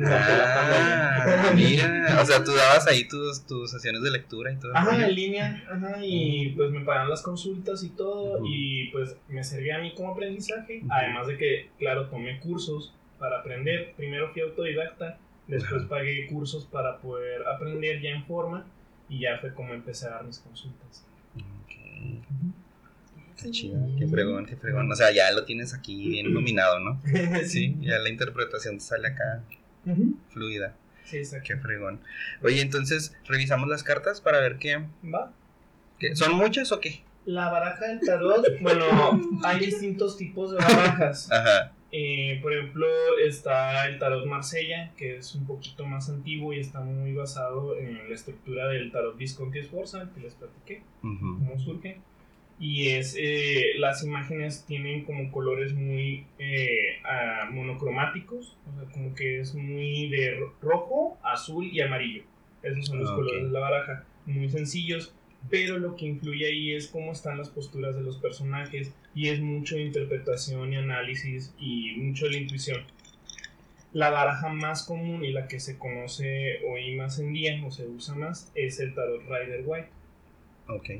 Ah, 0.04 1.52
mira. 1.54 2.18
O 2.20 2.24
sea, 2.24 2.42
tú 2.42 2.52
dabas 2.52 2.86
ahí 2.88 3.06
tus, 3.08 3.46
tus 3.46 3.70
sesiones 3.70 4.02
de 4.02 4.10
lectura 4.10 4.52
y 4.52 4.56
todo. 4.56 4.76
Ajá, 4.76 5.06
en 5.06 5.14
línea, 5.14 5.64
ajá, 5.70 5.96
y 6.02 6.50
pues 6.50 6.70
me 6.70 6.80
pagan 6.80 7.08
las 7.08 7.22
consultas 7.22 7.82
y 7.84 7.90
todo, 7.90 8.42
y 8.44 8.88
pues 8.90 9.16
me 9.28 9.42
servía 9.44 9.76
a 9.76 9.78
mí 9.78 9.94
como 9.94 10.12
aprendizaje, 10.12 10.82
además 10.90 11.28
de 11.28 11.38
que, 11.38 11.70
claro, 11.78 12.08
tomé 12.08 12.40
cursos 12.40 12.92
para 13.18 13.38
aprender, 13.38 13.94
primero 13.96 14.32
fui 14.32 14.42
autodidacta, 14.42 15.18
después 15.48 15.82
Ajá. 15.82 15.88
pagué 15.88 16.26
cursos 16.26 16.66
para 16.66 16.98
poder 16.98 17.46
aprender 17.46 18.00
ya 18.00 18.10
en 18.10 18.24
forma, 18.26 18.66
y 19.08 19.20
ya 19.20 19.38
fue 19.40 19.54
como 19.54 19.72
empecé 19.72 20.06
a 20.06 20.10
dar 20.10 20.24
mis 20.24 20.38
consultas. 20.40 21.04
Ok. 21.36 21.72
Qué 23.42 23.50
chido, 23.50 23.78
qué 23.98 24.06
fregón, 24.08 24.46
qué 24.46 24.56
fregón. 24.56 24.90
O 24.90 24.94
sea, 24.96 25.10
ya 25.12 25.30
lo 25.32 25.44
tienes 25.44 25.74
aquí 25.74 26.08
bien 26.08 26.32
dominado, 26.32 26.80
¿no? 26.80 27.00
Sí, 27.44 27.76
ya 27.80 27.98
la 27.98 28.08
interpretación 28.08 28.78
te 28.78 28.84
sale 28.84 29.08
acá 29.08 29.42
fluida. 30.30 30.74
Sí, 31.04 31.18
exacto. 31.18 31.44
Qué 31.46 31.56
fregón. 31.58 32.00
Oye, 32.42 32.60
entonces, 32.62 33.14
revisamos 33.26 33.68
las 33.68 33.84
cartas 33.84 34.20
para 34.20 34.40
ver 34.40 34.56
qué. 34.58 34.82
¿Va? 35.04 35.32
qué- 36.00 36.16
¿Son 36.16 36.32
muchas 36.34 36.72
o 36.72 36.80
qué? 36.80 37.02
La 37.26 37.50
baraja 37.50 37.86
del 37.88 38.00
tarot, 38.00 38.44
bueno, 38.60 38.84
hay 39.44 39.58
distintos 39.66 40.16
tipos 40.16 40.50
de 40.52 40.56
barajas. 40.58 41.30
Ajá. 41.30 41.72
Eh, 41.98 42.38
por 42.42 42.52
ejemplo, 42.52 42.86
está 43.24 43.86
el 43.88 43.98
tarot 43.98 44.26
Marsella, 44.26 44.92
que 44.98 45.16
es 45.16 45.34
un 45.34 45.46
poquito 45.46 45.86
más 45.86 46.10
antiguo 46.10 46.52
y 46.52 46.58
está 46.60 46.80
muy 46.80 47.14
basado 47.14 47.78
en 47.78 48.08
la 48.08 48.14
estructura 48.14 48.68
del 48.68 48.92
tarot 48.92 49.16
Visconti 49.16 49.62
Sforza, 49.62 50.10
que 50.14 50.20
les 50.20 50.34
platiqué, 50.34 50.82
Ujú. 51.02 51.38
cómo 51.38 51.58
surge. 51.58 51.96
Y 52.58 52.88
es, 52.88 53.16
eh, 53.18 53.78
las 53.78 54.04
imágenes 54.04 54.66
tienen 54.66 55.04
como 55.04 55.30
colores 55.32 55.72
muy 55.72 56.26
eh, 56.38 56.98
ah, 57.04 57.48
monocromáticos, 57.50 58.58
o 58.66 58.78
sea, 58.78 58.90
como 58.92 59.14
que 59.14 59.40
es 59.40 59.54
muy 59.54 60.08
de 60.10 60.34
ro- 60.34 60.54
rojo, 60.60 61.18
azul 61.22 61.64
y 61.72 61.80
amarillo. 61.80 62.24
Esos 62.62 62.86
son 62.86 62.98
los 62.98 63.08
Ah, 63.08 63.12
ok. 63.14 63.18
colores 63.20 63.44
de 63.44 63.50
la 63.52 63.60
baraja, 63.60 64.04
muy 64.26 64.48
sencillos, 64.50 65.14
pero 65.48 65.78
lo 65.78 65.96
que 65.96 66.04
influye 66.06 66.46
ahí 66.46 66.72
es 66.74 66.88
cómo 66.88 67.12
están 67.12 67.38
las 67.38 67.48
posturas 67.48 67.94
de 67.94 68.02
los 68.02 68.16
personajes 68.18 68.94
y 69.16 69.30
es 69.30 69.40
mucho 69.40 69.76
de 69.76 69.82
interpretación 69.82 70.74
y 70.74 70.76
análisis 70.76 71.54
y 71.58 71.96
mucho 71.96 72.26
de 72.26 72.32
la 72.32 72.36
intuición. 72.36 72.82
La 73.94 74.10
baraja 74.10 74.50
más 74.50 74.84
común 74.84 75.24
y 75.24 75.32
la 75.32 75.48
que 75.48 75.58
se 75.58 75.78
conoce 75.78 76.60
hoy 76.68 76.94
más 76.96 77.18
en 77.18 77.32
día 77.32 77.58
o 77.64 77.70
se 77.70 77.86
usa 77.88 78.14
más 78.14 78.52
es 78.54 78.78
el 78.78 78.94
tarot 78.94 79.22
Rider 79.22 79.62
White. 79.64 79.88
Ok. 80.68 80.90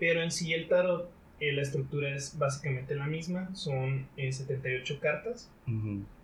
Pero 0.00 0.24
en 0.24 0.32
sí 0.32 0.52
el 0.52 0.66
tarot, 0.66 1.08
eh, 1.38 1.52
la 1.52 1.62
estructura 1.62 2.12
es 2.12 2.36
básicamente 2.36 2.96
la 2.96 3.06
misma, 3.06 3.54
son 3.54 4.08
eh, 4.16 4.32
78 4.32 4.98
cartas, 5.00 5.48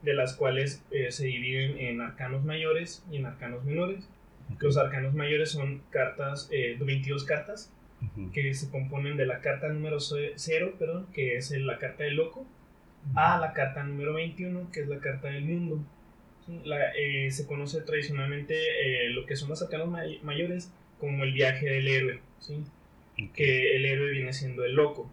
de 0.02 0.14
las 0.14 0.34
cuales 0.34 0.82
eh, 0.90 1.12
se 1.12 1.26
dividen 1.26 1.78
en 1.78 2.00
arcanos 2.00 2.44
mayores 2.44 3.04
y 3.12 3.16
en 3.18 3.26
arcanos 3.26 3.64
menores. 3.64 4.08
Los 4.58 4.76
arcanos 4.76 5.14
mayores 5.14 5.52
son 5.52 5.82
cartas, 5.90 6.48
eh, 6.50 6.76
22 6.80 7.22
cartas, 7.22 7.72
Que 8.32 8.54
se 8.54 8.70
componen 8.70 9.16
de 9.16 9.26
la 9.26 9.40
carta 9.40 9.68
número 9.68 9.98
0, 10.00 10.74
perdón, 10.78 11.06
que 11.12 11.36
es 11.36 11.50
la 11.52 11.78
carta 11.78 12.04
del 12.04 12.16
loco, 12.16 12.46
a 13.14 13.38
la 13.38 13.52
carta 13.52 13.82
número 13.84 14.14
21, 14.14 14.70
que 14.72 14.80
es 14.80 14.88
la 14.88 14.98
carta 14.98 15.28
del 15.28 15.44
mundo. 15.44 15.84
La- 16.64 16.92
eh, 16.96 17.30
se 17.30 17.46
conoce 17.46 17.80
tradicionalmente 17.82 18.54
eh, 18.54 19.10
lo 19.10 19.26
que 19.26 19.36
son 19.36 19.48
los 19.50 19.62
arcanos 19.62 19.88
may- 19.88 20.20
mayores 20.22 20.72
como 20.98 21.24
el 21.24 21.32
viaje 21.32 21.66
del 21.68 21.86
héroe, 21.88 22.20
¿sí? 22.38 22.64
Ok. 23.22 23.32
que 23.34 23.76
el 23.76 23.84
héroe 23.84 24.10
viene 24.12 24.32
siendo 24.32 24.64
el 24.64 24.74
loco. 24.74 25.10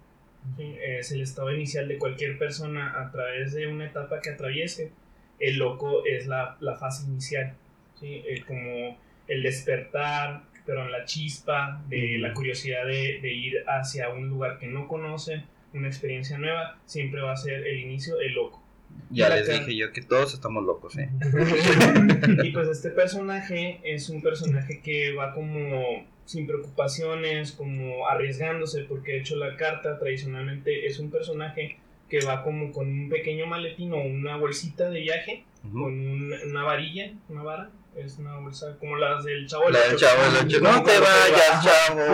¿sí? 0.58 0.76
Es 0.80 1.12
el 1.12 1.22
estado 1.22 1.52
inicial 1.54 1.88
de 1.88 1.98
cualquier 1.98 2.38
persona 2.38 3.02
a 3.02 3.12
través 3.12 3.54
de 3.54 3.68
una 3.68 3.86
etapa 3.88 4.22
que 4.22 4.30
atraviese. 4.30 4.92
El 5.40 5.58
loco 5.58 6.06
es 6.06 6.28
la, 6.28 6.56
la 6.62 6.78
fase 6.78 7.08
inicial, 7.10 7.56
¿sí? 8.00 8.22
Eh, 8.28 8.44
como 8.48 8.98
el 9.28 9.42
despertar, 9.44 10.44
pero 10.66 10.84
en 10.86 10.92
la 10.92 11.06
chispa 11.06 11.82
de 11.90 12.18
la 12.20 12.34
curiosidad 12.34 12.86
de, 12.86 13.20
de 13.22 13.34
ir 13.34 13.64
hacia 13.68 14.10
un 14.10 14.28
lugar 14.30 14.58
que 14.60 14.68
no 14.68 14.88
conoce, 14.88 15.44
una 15.74 15.88
experiencia 15.88 16.38
nueva, 16.38 16.78
siempre 16.86 17.22
va 17.22 17.34
a 17.34 17.38
ser 17.38 17.66
el 17.68 17.80
inicio 17.80 18.20
el 18.20 18.34
loco. 18.34 18.62
Ya 19.10 19.28
les 19.30 19.48
dije 19.50 19.76
yo 19.76 19.92
que 19.92 20.02
todos 20.02 20.34
estamos 20.34 20.64
locos, 20.64 20.98
¿eh? 20.98 21.10
y 22.44 22.52
pues 22.52 22.70
este 22.70 22.90
personaje 22.92 23.80
es 23.84 24.10
un 24.10 24.22
personaje 24.22 24.80
que 24.82 25.14
va 25.14 25.34
como 25.34 26.06
sin 26.26 26.48
preocupaciones, 26.48 27.52
como 27.52 28.08
arriesgándose, 28.08 28.84
porque 28.86 29.14
de 29.14 29.18
hecho 29.20 29.36
la 29.36 29.56
carta 29.58 30.00
tradicionalmente 30.00 30.88
es 30.88 31.00
un 31.00 31.12
personaje 31.12 31.78
que 32.10 32.20
va 32.26 32.44
como 32.44 32.72
con 32.72 32.88
un 32.88 33.10
pequeño 33.10 33.46
maletín 33.48 33.92
o 33.94 33.98
una 34.02 34.38
bolsita 34.38 34.90
de 34.90 35.02
viaje, 35.02 35.44
con 35.72 35.84
un- 35.94 36.34
una 36.50 36.64
varilla, 36.64 37.12
una 37.30 37.44
vara, 37.44 37.70
es 37.98 38.18
una 38.18 38.36
bolsa 38.38 38.76
como 38.80 38.96
las 38.98 39.24
del 39.24 39.48
chavo 39.48 39.70
La 39.70 39.80
del 39.80 39.96
chavo 39.98 40.22
del 40.32 40.46
ocho. 40.48 40.60
Como 40.60 40.72
No 40.72 40.84
te 40.84 41.00
vayas, 41.00 41.56
va- 41.56 41.62
chavo. 41.64 42.02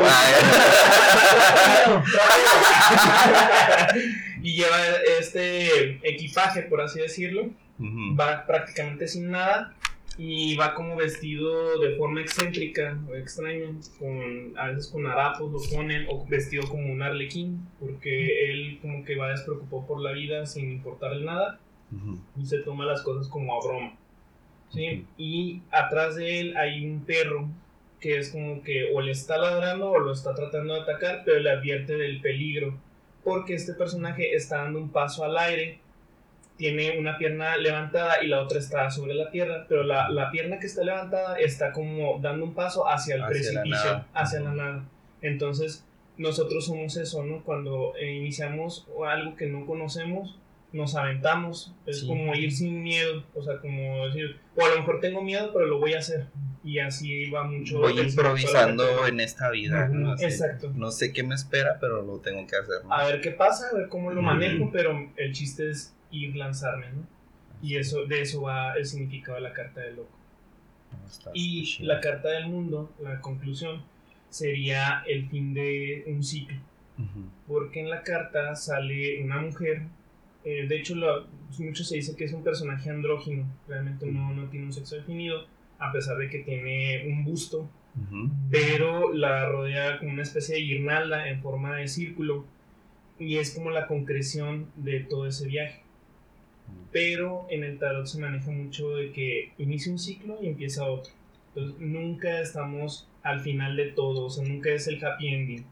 Y 4.44 4.56
lleva 4.56 4.78
este 5.20 6.00
equipaje, 6.08 6.64
por 6.64 6.82
así 6.82 7.00
decirlo, 7.00 7.50
va 8.20 8.46
prácticamente 8.48 9.08
sin 9.08 9.30
nada 9.32 9.76
y 10.18 10.56
va 10.56 10.74
como 10.74 10.96
vestido 10.96 11.80
de 11.80 11.96
forma 11.96 12.22
excéntrica 12.22 12.98
o 13.10 13.16
extraña, 13.16 13.68
con, 14.00 14.54
a 14.58 14.68
veces 14.68 14.88
con 14.92 15.06
harapos 15.06 15.52
lo 15.52 15.60
ponen 15.78 16.06
o 16.10 16.26
vestido 16.28 16.68
como 16.68 16.92
un 16.92 17.02
arlequín, 17.04 17.68
porque 17.80 18.52
él 18.52 18.80
como 18.82 19.06
que 19.06 19.16
va 19.16 19.30
despreocupado 19.30 19.86
por 19.88 20.02
la 20.02 20.12
vida 20.12 20.46
sin 20.46 20.72
importarle 20.72 21.24
nada 21.26 21.60
y 22.38 22.46
se 22.46 22.60
toma 22.60 22.86
las 22.86 23.02
cosas 23.04 23.28
como 23.28 23.54
a 23.56 23.60
broma. 23.66 23.94
¿Sí? 24.74 25.06
Y 25.18 25.62
atrás 25.72 26.16
de 26.16 26.40
él 26.40 26.58
hay 26.58 26.86
un 26.86 27.04
perro 27.06 27.48
que 28.00 28.18
es 28.18 28.32
como 28.32 28.64
que 28.64 28.92
o 28.94 29.02
le 29.02 29.12
está 29.12 29.38
ladrando 29.38 29.92
o 29.92 30.00
lo 30.00 30.12
está 30.12 30.34
tratando 30.34 30.74
de 30.74 30.82
atacar, 30.82 31.22
pero 31.24 31.40
le 31.40 31.52
advierte 31.52 31.96
del 31.96 32.20
peligro, 32.20 32.78
porque 33.24 33.54
este 33.54 33.74
personaje 33.74 34.34
está 34.34 34.58
dando 34.58 34.80
un 34.80 34.90
paso 34.90 35.24
al 35.24 35.38
aire, 35.38 35.80
tiene 36.58 36.98
una 37.00 37.18
pierna 37.18 37.58
levantada 37.58 38.24
y 38.24 38.28
la 38.28 38.42
otra 38.42 38.60
está 38.60 38.90
sobre 38.90 39.14
la 39.14 39.30
tierra, 39.30 39.66
pero 39.70 39.84
la, 39.84 40.10
la 40.10 40.32
pierna 40.32 40.60
que 40.60 40.66
está 40.68 40.84
levantada 40.84 41.40
está 41.40 41.72
como 41.72 42.20
dando 42.20 42.44
un 42.46 42.54
paso 42.54 42.88
hacia 42.88 43.16
el 43.16 43.22
Hacia 43.24 43.54
la 43.54 43.62
precipicio, 43.62 43.92
nada. 43.92 44.08
hacia 44.14 44.40
la 44.42 44.54
nada. 44.54 44.84
Entonces, 45.22 45.86
nosotros 46.18 46.66
somos 46.66 46.98
eso, 46.98 47.24
¿no? 47.24 47.44
Cuando 47.44 47.94
eh, 48.00 48.12
iniciamos 48.14 48.88
algo 49.08 49.36
que 49.36 49.46
no 49.48 49.66
conocemos, 49.66 50.38
nos 50.74 50.96
aventamos. 50.96 51.74
Es 51.86 52.02
Sí. 52.02 52.08
como 52.08 52.34
ir 52.36 52.52
sin 52.52 52.82
miedo, 52.82 53.24
o 53.36 53.42
sea, 53.44 53.58
como 53.60 54.06
decir, 54.08 54.38
o 54.56 54.66
a 54.66 54.70
lo 54.70 54.78
mejor 54.78 55.00
tengo 55.02 55.22
miedo, 55.22 55.52
pero 55.54 55.66
lo 55.66 55.80
voy 55.80 55.94
a 55.94 56.00
hacer. 56.00 56.28
Y 56.64 56.80
así 56.80 57.30
va 57.32 57.44
mucho. 57.44 57.80
Voy 57.80 58.00
improvisando 58.00 59.08
en 59.08 59.20
esta 59.20 59.50
vida. 59.50 59.88
No 59.88 60.18
sé, 60.18 60.26
Exacto. 60.26 60.72
no 60.76 60.92
sé 60.92 61.12
qué 61.12 61.24
me 61.24 61.36
espera, 61.36 61.78
pero 61.80 62.02
lo 62.04 62.20
tengo 62.20 62.46
que 62.48 62.56
hacer. 62.56 62.86
¿no? 62.86 62.94
A 62.94 63.06
ver 63.06 63.20
qué 63.22 63.32
pasa, 63.32 63.68
a 63.72 63.76
ver 63.78 63.90
cómo 63.90 64.12
lo 64.12 64.22
manejo, 64.22 64.70
pero 64.72 65.12
el 65.18 65.34
chiste 65.34 65.70
es 65.72 65.94
ir 66.12 66.36
lanzarme, 66.36 66.88
¿no? 66.94 67.08
Y 67.64 67.78
eso, 67.78 68.06
de 68.06 68.22
eso 68.22 68.42
va 68.42 68.74
el 68.74 68.86
significado 68.86 69.36
de 69.36 69.42
la 69.42 69.54
carta 69.54 69.82
del 69.82 69.98
loco. 69.98 70.18
Está 71.08 71.32
Y 71.34 71.64
chido. 71.64 71.88
la 71.94 72.00
carta 72.00 72.30
del 72.30 72.48
mundo, 72.48 72.92
la 73.02 73.20
conclusión, 73.22 73.84
sería 74.30 75.04
el 75.08 75.28
fin 75.30 75.54
de 75.54 76.04
un 76.08 76.24
ciclo. 76.24 76.58
Porque 77.48 77.80
en 77.80 77.90
la 77.90 78.04
carta 78.04 78.56
sale 78.56 79.24
una 79.24 79.42
mujer. 79.42 79.84
Eh, 80.46 80.66
de 80.68 80.78
hecho, 80.78 80.96
lo- 80.96 81.26
mucho 81.60 81.84
se 81.84 81.96
dice 81.98 82.16
que 82.16 82.24
es 82.26 82.34
un 82.34 82.44
personaje 82.44 82.90
andrógino. 82.90 83.46
Realmente 83.68 84.06
no, 84.06 84.34
no 84.34 84.46
tiene 84.50 84.66
un 84.68 84.74
sexo 84.74 84.96
definido, 84.96 85.46
a 85.80 85.92
pesar 85.92 86.18
de 86.18 86.30
que 86.30 86.40
tiene 86.40 87.06
un 87.08 87.24
busto, 87.26 87.70
pero 88.50 89.12
la 89.14 89.50
rodea 89.50 90.00
como 90.00 90.12
una 90.14 90.22
especie 90.24 90.56
de 90.56 90.62
guirnalda 90.62 91.28
en 91.30 91.42
forma 91.42 91.76
de 91.78 91.88
círculo. 91.88 92.46
Y 93.20 93.38
es 93.38 93.54
como 93.54 93.70
la 93.70 93.86
concreción 93.88 94.68
de 94.78 95.02
todo 95.02 95.28
ese 95.28 95.48
viaje. 95.48 95.82
Pero 96.92 97.46
en 97.50 97.64
el 97.64 97.78
tarot 97.80 98.06
se 98.08 98.20
maneja 98.20 98.50
mucho 98.52 98.96
de 98.96 99.12
que 99.12 99.52
inicia 99.58 99.92
un 99.92 100.00
ciclo 100.00 100.40
y 100.42 100.48
empieza 100.48 100.86
otro. 100.86 101.12
Entonces 101.54 101.80
nunca 101.82 102.40
estamos 102.42 103.08
al 103.24 103.42
final 103.42 103.76
de 103.76 103.88
todo, 103.88 104.26
o 104.26 104.30
sea, 104.30 104.44
nunca 104.48 104.72
es 104.72 104.88
el 104.88 105.04
happy 105.04 105.28
ending. 105.28 105.66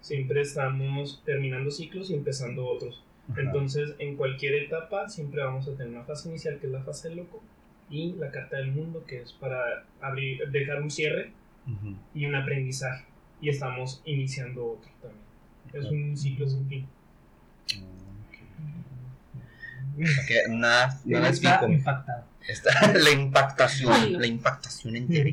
Siempre 0.00 0.40
estamos 0.42 1.22
terminando 1.24 1.70
ciclos 1.70 2.10
y 2.10 2.14
empezando 2.14 2.66
otros. 2.66 3.02
Entonces, 3.36 3.94
en 3.98 4.16
cualquier 4.16 4.54
etapa 4.54 5.08
siempre 5.08 5.42
vamos 5.42 5.68
a 5.68 5.72
tener 5.72 5.88
una 5.88 6.04
fase 6.04 6.28
inicial 6.28 6.58
que 6.58 6.66
es 6.66 6.72
la 6.72 6.82
fase 6.82 7.08
del 7.08 7.18
loco 7.18 7.42
y 7.88 8.12
la 8.14 8.30
carta 8.30 8.56
del 8.56 8.72
mundo 8.72 9.04
que 9.06 9.22
es 9.22 9.32
para 9.32 9.84
abrir, 10.00 10.48
dejar 10.50 10.80
un 10.80 10.90
cierre 10.90 11.32
y 12.14 12.26
un 12.26 12.34
aprendizaje. 12.34 13.04
Y 13.40 13.48
estamos 13.48 14.02
iniciando 14.04 14.72
otro 14.72 14.90
también. 15.00 15.24
Es 15.72 15.90
un 15.90 16.16
ciclo 16.16 16.48
sin 16.48 16.68
fin. 16.68 16.86
Ok, 19.96 20.48
nada, 20.50 21.00
nada 21.04 21.28
es 21.28 21.36
Está 21.36 21.68
impactado. 21.68 22.24
Está 22.48 22.92
la 22.98 23.10
impactación, 23.10 24.20
la 24.20 24.26
impactación 24.26 24.96
entera. 24.96 25.30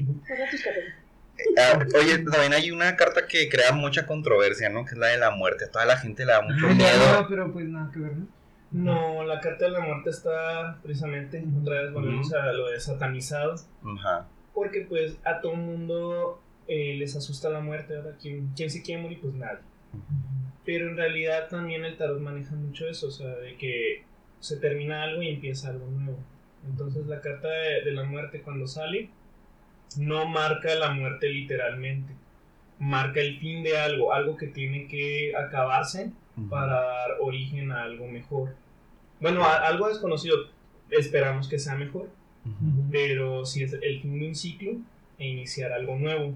Cartas. 1.55 1.93
Ah, 1.93 1.99
oye, 1.99 2.17
también 2.19 2.53
hay 2.53 2.71
una 2.71 2.95
carta 2.95 3.27
que 3.27 3.47
crea 3.49 3.71
mucha 3.71 4.05
controversia, 4.05 4.69
¿no? 4.69 4.85
Que 4.85 4.91
es 4.91 4.97
la 4.97 5.07
de 5.07 5.17
la 5.17 5.31
muerte. 5.31 5.65
A 5.65 5.71
toda 5.71 5.85
la 5.85 5.97
gente 5.97 6.25
le 6.25 6.31
da 6.31 6.41
mucho 6.41 6.67
miedo. 6.67 7.21
no, 7.21 7.27
pero 7.27 7.51
pues 7.53 7.65
nada 7.67 7.91
que 7.91 7.99
ver, 7.99 8.13
¿no? 8.17 8.27
No, 8.71 9.23
la 9.23 9.39
carta 9.39 9.65
de 9.65 9.71
la 9.71 9.79
muerte 9.79 10.09
está 10.09 10.77
precisamente, 10.83 11.41
otra 11.61 11.81
vez 11.83 11.93
volvemos 11.93 12.33
a 12.33 12.51
lo 12.51 12.67
de 12.67 12.79
satanizado, 12.81 13.55
Ajá. 13.97 14.27
porque 14.53 14.81
pues 14.81 15.17
a 15.23 15.39
todo 15.39 15.53
el 15.53 15.59
mundo 15.59 16.41
eh, 16.67 16.95
les 16.97 17.15
asusta 17.15 17.49
la 17.49 17.61
muerte, 17.61 17.93
¿verdad? 17.93 18.15
¿Quién, 18.21 18.51
quién 18.57 18.69
se 18.69 18.81
quiere 18.83 19.01
morir? 19.01 19.21
Pues 19.21 19.33
nadie. 19.35 19.59
Pero 20.65 20.89
en 20.89 20.97
realidad 20.97 21.47
también 21.47 21.85
el 21.85 21.95
tarot 21.95 22.19
maneja 22.19 22.55
mucho 22.55 22.87
eso, 22.89 23.07
o 23.07 23.11
sea, 23.11 23.27
de 23.37 23.55
que 23.55 24.03
se 24.41 24.57
termina 24.57 25.03
algo 25.03 25.21
y 25.21 25.29
empieza 25.29 25.69
algo 25.69 25.87
nuevo. 25.87 26.19
Entonces 26.69 27.05
la 27.07 27.21
carta 27.21 27.47
de, 27.47 27.83
de 27.85 27.91
la 27.93 28.03
muerte 28.03 28.41
cuando 28.41 28.67
sale 28.67 29.09
no 29.97 30.27
marca 30.27 30.73
la 30.75 30.91
muerte 30.91 31.29
literalmente, 31.29 32.13
marca 32.79 33.19
el 33.21 33.39
fin 33.39 33.63
de 33.63 33.77
algo, 33.77 34.13
algo 34.13 34.37
que 34.37 34.47
tiene 34.47 34.87
que 34.87 35.33
acabarse 35.35 36.11
para 36.49 36.73
dar 36.81 37.11
origen 37.19 37.71
a 37.71 37.83
algo 37.83 38.07
mejor. 38.07 38.55
Bueno, 39.19 39.43
a- 39.43 39.65
algo 39.67 39.87
desconocido, 39.87 40.37
esperamos 40.91 41.47
que 41.49 41.57
sea 41.57 41.75
mejor, 41.75 42.09
pero 42.91 43.45
si 43.45 43.63
es 43.63 43.73
el 43.73 44.01
fin 44.01 44.19
de 44.19 44.27
un 44.27 44.35
ciclo 44.35 44.71
e 45.17 45.27
iniciar 45.27 45.71
algo 45.73 45.97
nuevo, 45.97 46.33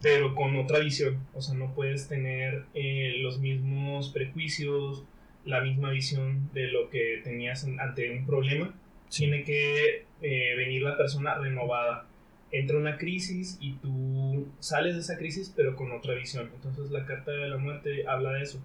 pero 0.00 0.34
con 0.34 0.56
otra 0.56 0.78
visión. 0.78 1.18
O 1.34 1.40
sea, 1.42 1.54
no 1.54 1.74
puedes 1.74 2.08
tener 2.08 2.64
eh, 2.74 3.16
los 3.18 3.38
mismos 3.38 4.08
prejuicios, 4.10 5.04
la 5.44 5.60
misma 5.60 5.90
visión 5.90 6.50
de 6.54 6.68
lo 6.68 6.88
que 6.90 7.20
tenías 7.22 7.64
en- 7.64 7.78
ante 7.80 8.10
un 8.10 8.24
problema. 8.26 8.74
Tiene 9.10 9.44
que 9.44 10.06
eh, 10.22 10.54
venir 10.56 10.82
la 10.82 10.96
persona 10.96 11.34
renovada. 11.34 12.06
Entra 12.54 12.78
una 12.78 12.98
crisis 12.98 13.58
y 13.60 13.72
tú 13.74 14.46
sales 14.60 14.94
de 14.94 15.00
esa 15.00 15.18
crisis, 15.18 15.52
pero 15.54 15.74
con 15.76 15.92
otra 15.92 16.14
visión. 16.14 16.50
Entonces, 16.54 16.90
la 16.90 17.04
carta 17.04 17.32
de 17.32 17.48
la 17.48 17.56
muerte 17.56 18.06
habla 18.06 18.32
de 18.32 18.42
eso, 18.42 18.60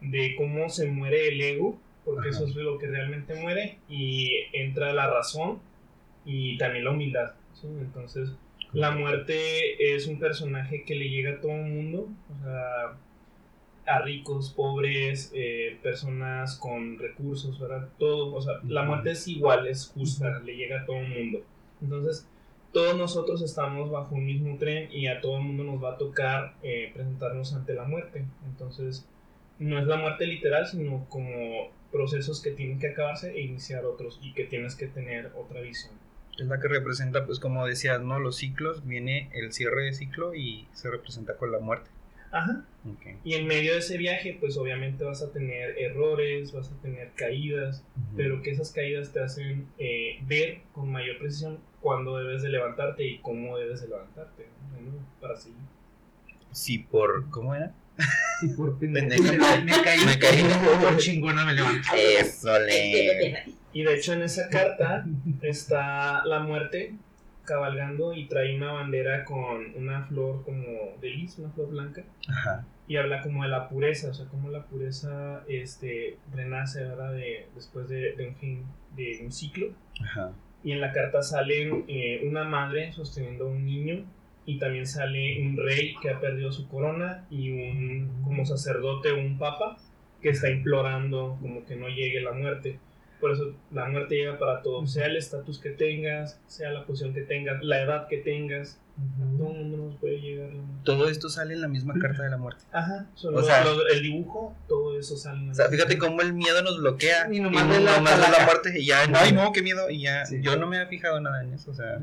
de 0.00 0.34
cómo 0.36 0.68
se 0.68 0.86
muere 0.88 1.28
el 1.28 1.40
ego, 1.40 1.78
porque 2.04 2.28
Ajá. 2.28 2.38
eso 2.38 2.46
es 2.46 2.54
lo 2.54 2.78
que 2.78 2.86
realmente 2.86 3.34
muere, 3.34 3.78
y 3.88 4.30
entra 4.52 4.92
la 4.92 5.08
razón 5.08 5.58
y 6.24 6.58
también 6.58 6.84
la 6.84 6.90
humildad. 6.90 7.32
¿sí? 7.54 7.66
Entonces, 7.66 8.30
la 8.72 8.90
muerte 8.90 9.94
es 9.94 10.06
un 10.06 10.18
personaje 10.18 10.84
que 10.84 10.94
le 10.94 11.08
llega 11.08 11.32
a 11.32 11.40
todo 11.40 11.52
el 11.52 11.72
mundo. 11.72 12.08
O 12.28 12.44
sea, 12.44 12.96
a 13.86 14.02
ricos, 14.02 14.50
pobres, 14.50 15.32
eh, 15.34 15.78
personas 15.82 16.56
con 16.56 16.98
recursos, 16.98 17.58
¿verdad? 17.58 17.88
Todo, 17.98 18.34
o 18.34 18.40
sea, 18.40 18.54
la 18.68 18.84
muerte 18.84 19.12
es 19.12 19.26
igual, 19.26 19.66
es 19.66 19.88
justa, 19.88 20.40
le 20.40 20.56
llega 20.56 20.82
a 20.82 20.86
todo 20.86 20.98
el 20.98 21.08
mundo. 21.08 21.44
Entonces, 21.82 22.28
todos 22.72 22.96
nosotros 22.96 23.42
estamos 23.42 23.90
bajo 23.90 24.14
un 24.14 24.26
mismo 24.26 24.56
tren 24.58 24.88
y 24.92 25.08
a 25.08 25.20
todo 25.20 25.38
el 25.38 25.44
mundo 25.44 25.64
nos 25.64 25.82
va 25.82 25.94
a 25.94 25.98
tocar 25.98 26.54
eh, 26.62 26.90
presentarnos 26.94 27.52
ante 27.54 27.74
la 27.74 27.84
muerte. 27.84 28.24
Entonces, 28.46 29.08
no 29.58 29.78
es 29.78 29.86
la 29.86 29.96
muerte 29.96 30.26
literal, 30.26 30.66
sino 30.66 31.06
como 31.08 31.70
procesos 31.90 32.40
que 32.40 32.52
tienen 32.52 32.78
que 32.78 32.88
acabarse 32.88 33.32
e 33.32 33.42
iniciar 33.42 33.84
otros 33.84 34.20
y 34.22 34.32
que 34.32 34.44
tienes 34.44 34.76
que 34.76 34.86
tener 34.86 35.32
otra 35.36 35.60
visión. 35.60 35.94
Es 36.38 36.46
la 36.46 36.60
que 36.60 36.68
representa, 36.68 37.26
pues 37.26 37.40
como 37.40 37.66
decías, 37.66 38.00
¿no? 38.00 38.18
Los 38.18 38.36
ciclos, 38.36 38.86
viene 38.86 39.28
el 39.34 39.52
cierre 39.52 39.84
de 39.84 39.92
ciclo 39.92 40.34
y 40.34 40.66
se 40.72 40.90
representa 40.90 41.36
con 41.36 41.52
la 41.52 41.58
muerte. 41.58 41.90
Ajá. 42.30 42.64
Ok. 42.88 43.18
Y 43.24 43.34
en 43.34 43.46
medio 43.46 43.72
de 43.72 43.80
ese 43.80 43.98
viaje, 43.98 44.36
pues 44.38 44.56
obviamente 44.56 45.02
vas 45.04 45.20
a 45.20 45.32
tener 45.32 45.76
errores, 45.78 46.52
vas 46.52 46.70
a 46.70 46.80
tener 46.80 47.10
caídas, 47.16 47.84
pero 48.16 48.40
que 48.40 48.52
esas 48.52 48.70
caídas 48.70 49.12
te 49.12 49.20
hacen 49.20 49.66
eh, 49.78 50.20
ver 50.22 50.60
con 50.72 50.90
mayor 50.90 51.18
precisión 51.18 51.58
cuándo 51.80 52.16
debes 52.18 52.42
de 52.42 52.50
levantarte 52.50 53.04
y 53.04 53.18
cómo 53.18 53.56
debes 53.58 53.82
de 53.82 53.88
levantarte, 53.88 54.46
¿no? 54.80 54.92
Para 55.20 55.36
seguir. 55.36 55.58
Sí, 56.52 56.78
por... 56.78 57.30
¿Cómo 57.30 57.54
era? 57.54 57.72
Y 58.42 58.48
por 58.48 58.78
Pendejo. 58.80 59.22
Me 59.22 59.82
caí. 59.82 60.04
Me 60.04 60.18
caí. 60.18 60.42
Por 60.80 60.96
chingona 60.96 61.44
me 61.44 61.54
levanté. 61.54 62.20
Eso, 62.20 62.58
le... 62.58 63.44
Y 63.72 63.84
de 63.84 63.94
hecho 63.94 64.14
en 64.14 64.22
esa 64.22 64.48
carta 64.48 65.04
está 65.42 66.24
la 66.24 66.40
muerte 66.40 66.94
cabalgando 67.44 68.12
y 68.14 68.26
trae 68.26 68.56
una 68.56 68.72
bandera 68.72 69.24
con 69.24 69.74
una 69.76 70.04
flor 70.06 70.44
como 70.44 70.96
de 71.00 71.10
lis, 71.10 71.38
una 71.38 71.50
flor 71.50 71.70
blanca, 71.70 72.04
Ajá. 72.28 72.64
y 72.86 72.96
habla 72.96 73.22
como 73.22 73.42
de 73.42 73.48
la 73.48 73.68
pureza, 73.68 74.10
o 74.10 74.14
sea, 74.14 74.26
como 74.26 74.50
la 74.50 74.64
pureza 74.66 75.42
este, 75.48 76.18
renace, 76.32 76.84
¿verdad? 76.84 77.12
De, 77.12 77.48
después 77.54 77.88
de, 77.88 78.14
de 78.14 78.28
un 78.28 78.36
fin, 78.36 78.64
de 78.94 79.20
un 79.24 79.32
ciclo. 79.32 79.72
Ajá. 80.00 80.32
Y 80.62 80.72
en 80.72 80.80
la 80.80 80.92
carta 80.92 81.22
sale 81.22 81.84
eh, 81.88 82.20
una 82.26 82.44
madre 82.44 82.92
sosteniendo 82.92 83.46
a 83.46 83.48
un 83.48 83.64
niño 83.64 84.04
y 84.46 84.58
también 84.58 84.86
sale 84.86 85.40
un 85.40 85.56
rey 85.56 85.94
que 86.02 86.10
ha 86.10 86.20
perdido 86.20 86.52
su 86.52 86.68
corona 86.68 87.26
y 87.30 87.50
un 87.50 88.22
como 88.24 88.44
sacerdote 88.44 89.10
o 89.12 89.18
un 89.18 89.38
papa 89.38 89.78
que 90.20 90.30
está 90.30 90.50
implorando 90.50 91.38
como 91.40 91.64
que 91.64 91.76
no 91.76 91.88
llegue 91.88 92.20
la 92.20 92.32
muerte. 92.32 92.78
Por 93.20 93.32
eso 93.32 93.54
la 93.70 93.86
muerte 93.88 94.16
llega 94.16 94.38
para 94.38 94.62
todos, 94.62 94.92
sea 94.92 95.06
el 95.06 95.16
estatus 95.16 95.58
que 95.58 95.70
tengas, 95.70 96.40
sea 96.46 96.70
la 96.70 96.84
posición 96.86 97.12
que 97.14 97.22
tengas, 97.22 97.62
la 97.62 97.82
edad 97.82 98.08
que 98.08 98.18
tengas, 98.18 98.80
a 98.98 99.36
todo 99.38 99.50
el 99.52 99.56
mundo 99.58 99.76
nos 99.78 99.96
puede 99.96 100.20
llegar 100.20 100.48
la 100.48 100.62
muerte. 100.62 100.82
Todo 100.84 101.08
esto 101.08 101.28
sale 101.28 101.54
en 101.54 101.60
la 101.62 101.68
misma 101.68 101.94
carta 102.00 102.22
de 102.22 102.30
la 102.30 102.36
muerte. 102.36 102.64
Ajá, 102.72 103.06
O 103.14 103.42
sea- 103.42 103.64
los- 103.64 103.82
el 103.92 104.02
dibujo, 104.02 104.54
todo 104.68 104.98
eso 104.98 105.16
sale. 105.16 105.40
en 105.44 105.50
O 105.50 105.54
sea, 105.54 105.68
fíjate 105.68 105.96
cómo 105.98 106.20
el 106.22 106.32
miedo 106.32 106.62
nos 106.62 106.78
bloquea. 106.80 107.28
Y 107.32 107.36
Y 107.36 107.40
nomás 107.40 107.64
nomás, 107.66 107.78
de 107.78 107.84
la 107.84 107.94
calaca. 108.26 108.44
muerte 108.46 108.78
y 108.78 108.86
ya, 108.86 109.02
ay 109.14 109.32
no, 109.32 109.52
qué 109.52 109.62
miedo. 109.62 109.88
Y 109.90 110.02
ya, 110.02 110.24
Sí. 110.26 110.40
yo 110.42 110.56
no 110.56 110.66
me 110.66 110.76
había 110.78 110.88
fijado 110.88 111.20
nada 111.20 111.42
en 111.42 111.52
eso, 111.54 111.70
o 111.70 111.74
sea. 111.74 111.98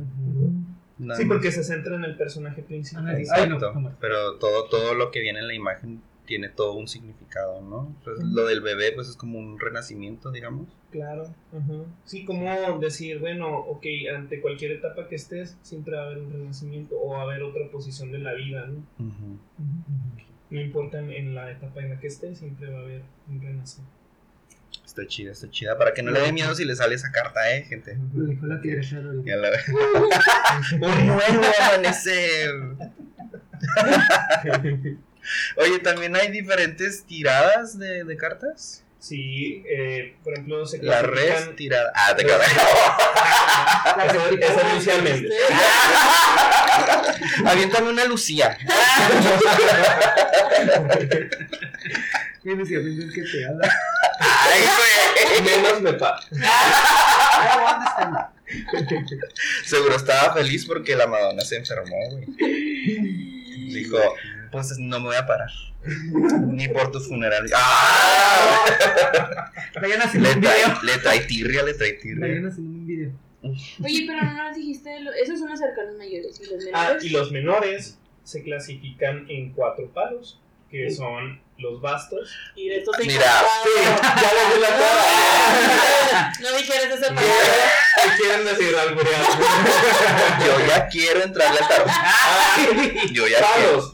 nada 1.00 1.20
Sí, 1.20 1.26
más. 1.26 1.36
porque 1.36 1.52
se 1.52 1.64
centra 1.64 1.96
en 1.96 2.04
el 2.04 2.16
personaje 2.18 2.64
principal. 2.64 3.08
Ajá, 3.08 3.20
Exacto. 3.20 3.44
Ay, 3.44 3.50
no, 3.76 3.80
no. 3.90 3.96
Pero 4.02 4.36
todo, 4.38 4.66
todo 4.70 4.96
lo 4.96 5.12
que 5.12 5.20
viene 5.22 5.40
en 5.40 5.48
la 5.48 5.54
imagen 5.54 6.02
tiene 6.26 6.50
todo 6.50 6.74
un 6.74 6.88
significado, 6.88 7.62
¿no? 7.62 7.96
Pues, 8.04 8.18
Lo 8.20 8.46
del 8.46 8.62
bebé, 8.62 8.92
pues 8.94 9.08
es 9.08 9.16
como 9.16 9.38
un 9.40 9.60
renacimiento, 9.60 10.32
digamos. 10.32 10.68
Claro, 10.92 11.36
ajá. 11.52 11.84
sí, 12.06 12.24
como 12.24 12.80
decir, 12.80 13.20
bueno, 13.20 13.60
ok, 13.60 13.86
ante 14.16 14.40
cualquier 14.40 14.72
etapa 14.72 15.10
que 15.10 15.16
estés, 15.16 15.58
siempre 15.62 15.96
va 15.98 16.04
a 16.04 16.06
haber 16.06 16.20
un 16.20 16.32
renacimiento 16.32 16.96
o 16.98 17.10
va 17.10 17.20
a 17.20 17.24
haber 17.24 17.44
otra 17.44 17.70
posición 17.70 18.10
de 18.12 18.20
la 18.20 18.34
vida, 18.34 18.68
¿no? 18.68 18.86
No 20.50 20.62
importa 20.62 21.00
en, 21.00 21.36
la 21.36 21.52
etapa 21.52 21.82
en 21.82 21.90
la 21.90 22.00
que 22.00 22.08
estés, 22.08 22.38
siempre 22.40 22.72
va 22.72 22.80
a 22.80 22.82
haber 22.84 23.02
un 23.28 23.42
renacimiento. 23.42 23.98
Está 24.86 25.06
chida, 25.06 25.34
está 25.34 25.50
chida. 25.50 25.78
Para 25.78 25.94
que 25.94 26.02
no 26.02 26.12
le 26.12 26.22
dé 26.22 26.32
miedo 26.32 26.56
si 26.56 26.64
le 26.64 26.74
sale 26.76 26.96
esa 26.96 27.12
carta, 27.12 27.54
eh, 27.54 27.64
gente. 27.64 27.98
Lo 28.14 28.26
dijo 28.26 28.46
la. 28.46 28.62
Ya 28.64 29.36
la 29.36 29.50
Un 30.88 31.08
nuevo 31.08 31.44
amanecer. 31.66 32.56
Oye, 35.58 35.80
también 35.84 36.16
hay 36.16 36.32
diferentes 36.32 37.04
tiradas 37.04 37.78
de, 37.78 38.06
de 38.06 38.18
cartas. 38.18 38.86
Sí, 39.00 39.64
eh, 39.70 40.16
por 40.24 40.34
ejemplo, 40.34 40.66
se 40.66 40.82
La 40.82 41.02
res 41.02 41.56
tirada. 41.56 41.92
Ah, 41.96 42.16
te 42.16 42.26
cabrón. 42.26 42.50
Esa 44.42 44.68
es 44.68 44.74
Lucía 44.74 44.98
Méndez. 45.02 45.32
Aviéntame 47.46 47.90
una 47.90 48.06
Lucía. 48.06 48.58
¿Qué 52.44 52.56
decía? 52.56 52.80
Piensas 52.80 53.14
que 53.14 53.22
te 53.22 53.46
habla. 53.46 53.72
Ay, 54.20 54.62
güey. 54.78 55.42
Menos 55.44 55.82
me 55.82 55.94
pa. 55.94 56.20
Seguro 59.66 59.96
estaba 59.96 60.34
feliz 60.34 60.66
porque 60.66 60.96
la 60.96 61.08
Madonna 61.08 61.44
se 61.44 61.58
enfermó, 61.58 61.98
güey. 62.10 62.26
Dijo, 63.70 63.98
pues 64.66 64.80
no 64.80 65.00
me 65.00 65.06
voy 65.08 65.16
a 65.16 65.26
parar. 65.26 65.50
Ni 66.48 66.68
por 66.68 66.92
tu 66.92 67.00
funeral. 67.00 67.46
¡Ah! 67.56 69.52
Vayan 69.82 70.02
haciendo 70.02 70.30
Le 70.30 70.36
un 70.36 70.42
trae, 70.42 70.56
video. 70.66 70.80
le 70.84 70.98
trae 70.98 71.20
tirria, 71.22 71.64
le 71.64 71.74
trae 71.74 71.94
tirria. 71.94 72.28
Vayan 72.28 72.48
haciendo 72.48 72.72
un 72.80 72.86
video. 72.88 73.12
Oye, 73.84 74.06
pero 74.08 74.22
no 74.24 74.34
nos 74.48 74.56
dijiste, 74.56 75.00
lo- 75.02 75.14
esos 75.14 75.40
son 75.40 75.50
los 75.50 75.60
cercanos 75.60 75.96
mayores 75.98 76.40
y 76.42 76.46
los 76.54 76.64
menores. 76.66 76.74
Ah, 76.74 76.98
y 77.02 77.10
los 77.10 77.32
menores 77.32 77.98
se 78.24 78.44
clasifican 78.44 79.26
en 79.30 79.54
cuatro 79.54 79.90
palos, 79.94 80.42
que 80.70 80.90
son 80.92 81.40
los 81.60 81.80
bastos. 81.82 82.30
Y 82.56 82.68
de 82.70 82.78
estos 82.80 82.98
te 82.98 83.06
Mira, 83.06 83.24
encantaba. 83.24 84.16
ya 84.22 84.50
les 84.50 84.60
la 84.62 84.68
cara. 84.70 86.34
No 86.42 86.58
dijeras 86.58 86.86
esa 87.00 87.08
palabra. 87.14 87.34
¿Qué 88.18 88.24
quieren 88.24 88.46
decir 88.46 88.76
algo 88.76 89.02
Yo 90.46 90.68
ya 90.68 90.88
quiero 90.88 91.24
entrarle 91.24 91.60
al 91.60 91.68
tarot. 91.68 91.88
Yo 93.12 93.28
ya 93.28 93.38
quiero. 93.38 93.94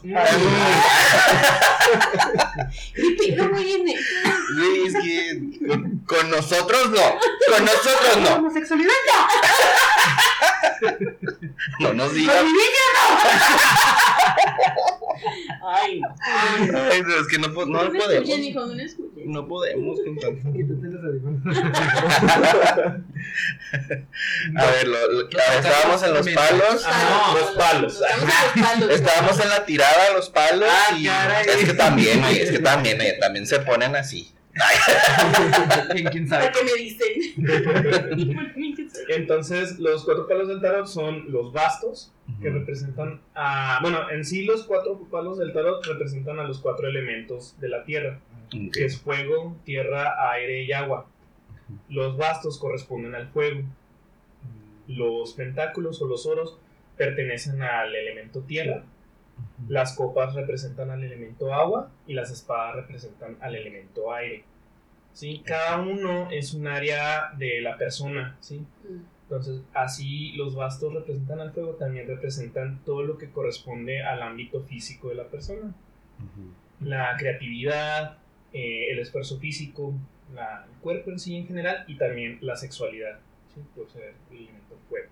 Y 2.96 3.16
te- 3.16 3.36
no 3.36 3.48
voy 3.50 3.72
en 3.72 3.88
es 3.88 4.94
que 5.02 5.66
con, 5.66 5.98
con 6.06 6.30
nosotros 6.30 6.90
no. 6.90 7.18
Con 7.54 7.64
nosotros 7.64 8.16
no. 8.20 8.34
Homosexualidad. 8.36 8.92
No 11.80 11.92
nos 11.94 12.12
digas. 12.14 12.36
Ay, 15.62 16.00
no. 16.00 16.08
Ay, 16.24 17.02
pero 17.02 17.20
es 17.20 17.26
que 17.28 17.38
no, 17.38 17.48
no 17.48 17.64
No 17.66 17.90
me 17.90 17.98
podemos. 17.98 18.24
escuchen, 18.28 18.44
hijo, 18.44 18.60
no 18.66 18.82
escuchen. 18.82 19.03
No 19.26 19.46
podemos 19.48 19.98
con 20.04 20.16
tanto. 20.18 20.52
Quítate 20.56 20.86
los 20.88 21.04
audífonos. 21.04 21.56
A 24.56 24.66
ver, 24.66 24.88
lo, 24.88 25.12
lo- 25.12 25.20
a 25.26 25.50
ver, 25.50 25.58
estábamos 25.64 26.02
en 26.02 26.14
los 26.14 26.28
palos. 26.30 26.84
Ah, 26.86 27.34
los 27.38 27.50
palos. 27.52 28.00
Los. 28.80 28.90
Estábamos 28.90 29.40
en 29.40 29.48
la 29.48 29.64
tirada, 29.66 30.12
los 30.14 30.30
palos. 30.30 30.68
Ah, 30.70 30.96
y 30.96 31.04
caray. 31.06 31.46
es 31.48 31.64
que 31.64 31.74
también, 31.74 32.24
es 32.24 32.50
que 32.50 32.58
también, 32.60 33.00
oye, 33.00 33.12
también 33.20 33.46
se 33.46 33.58
ponen 33.60 33.96
así. 33.96 34.30
¿Quién, 35.92 36.06
quién 36.06 36.28
¿Para 36.28 36.44
sabe? 36.44 36.56
qué 36.56 36.64
me 36.64 36.74
dicen? 36.80 37.10
Entonces, 39.08 39.80
los 39.80 40.04
cuatro 40.04 40.28
palos 40.28 40.46
del 40.46 40.60
tarot 40.60 40.86
son 40.86 41.32
los 41.32 41.52
bastos, 41.52 42.12
que 42.40 42.50
representan 42.50 43.20
a. 43.34 43.80
Bueno, 43.82 44.08
en 44.10 44.24
sí, 44.24 44.44
los 44.44 44.62
cuatro 44.64 45.00
palos 45.10 45.38
del 45.38 45.52
tarot 45.52 45.84
representan 45.84 46.38
a 46.38 46.44
los 46.44 46.60
cuatro 46.60 46.86
elementos 46.88 47.58
de 47.60 47.68
la 47.68 47.82
tierra, 47.84 48.20
Que 48.72 48.84
es 48.84 49.00
fuego, 49.00 49.56
tierra, 49.64 50.30
aire 50.32 50.62
y 50.64 50.72
agua. 50.72 51.06
Los 51.88 52.16
bastos 52.16 52.58
corresponden 52.58 53.14
al 53.14 53.28
fuego. 53.28 53.62
Los 54.86 55.32
pentáculos 55.32 56.00
o 56.02 56.06
los 56.06 56.26
oros 56.26 56.58
pertenecen 56.96 57.62
al 57.62 57.94
elemento 57.94 58.40
tierra. 58.42 58.84
Las 59.68 59.96
copas 59.96 60.34
representan 60.34 60.90
al 60.90 61.02
elemento 61.02 61.52
agua 61.52 61.90
y 62.06 62.14
las 62.14 62.30
espadas 62.30 62.76
representan 62.76 63.36
al 63.40 63.54
elemento 63.56 64.12
aire. 64.12 64.44
¿sí? 65.12 65.42
Cada 65.44 65.80
uno 65.80 66.30
es 66.30 66.54
un 66.54 66.66
área 66.66 67.32
de 67.36 67.60
la 67.60 67.76
persona. 67.76 68.36
¿sí? 68.40 68.64
Entonces, 69.24 69.62
así 69.72 70.32
los 70.32 70.54
bastos 70.54 70.92
representan 70.92 71.40
al 71.40 71.52
fuego, 71.52 71.74
también 71.74 72.06
representan 72.06 72.80
todo 72.84 73.02
lo 73.02 73.16
que 73.16 73.30
corresponde 73.30 74.02
al 74.02 74.22
ámbito 74.22 74.62
físico 74.62 75.08
de 75.08 75.14
la 75.14 75.24
persona. 75.24 75.74
La 76.80 77.16
creatividad, 77.16 78.18
eh, 78.54 78.86
el 78.92 78.98
esfuerzo 79.00 79.38
físico, 79.38 79.92
la- 80.34 80.64
el 80.72 80.78
cuerpo 80.80 81.10
en 81.10 81.18
sí 81.18 81.36
en 81.36 81.46
general 81.46 81.84
y 81.86 81.96
también 81.98 82.38
la 82.40 82.56
sexualidad, 82.56 83.18
¿sí? 83.54 83.60
por 83.76 83.90
ser 83.90 84.14
el 84.30 84.36
elemento 84.36 84.78
fuego. 84.88 85.08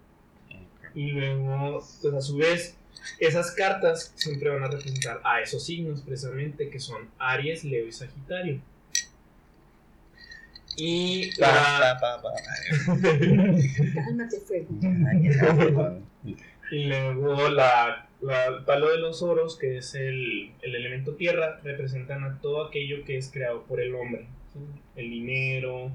Y 0.94 1.10
luego, 1.10 1.82
pues 2.02 2.14
a 2.14 2.20
su 2.20 2.36
vez, 2.36 2.76
esas 3.18 3.50
cartas 3.52 4.12
siempre 4.14 4.48
van 4.50 4.62
a 4.62 4.68
representar 4.68 5.20
a 5.24 5.40
esos 5.40 5.64
signos 5.64 6.02
precisamente 6.02 6.68
que 6.70 6.78
son 6.80 7.08
Aries, 7.18 7.64
Leo 7.64 7.86
y 7.86 7.92
Sagitario. 7.92 8.60
Y 10.76 11.30
Pa, 11.38 11.78
la, 11.80 11.98
pa, 12.00 12.22
pa, 12.22 12.32
pa. 12.32 12.40
Cálmate, 13.94 14.40
fuego. 14.40 14.68
y 16.70 16.84
luego 16.84 17.48
la, 17.50 18.08
La- 18.22 18.46
el 18.46 18.64
palo 18.64 18.90
de 18.90 18.98
los 18.98 19.22
oros, 19.22 19.58
que 19.58 19.76
es 19.78 19.94
el, 19.94 20.52
el 20.62 20.74
elemento 20.74 21.14
tierra, 21.16 21.60
representan 21.64 22.24
a 22.24 22.40
todo 22.40 22.64
aquello 22.66 23.04
que 23.04 23.16
es 23.16 23.30
creado 23.32 23.64
por 23.64 23.80
el 23.80 23.94
hombre. 23.94 24.26
¿sí? 24.52 24.60
El 24.96 25.10
dinero, 25.10 25.90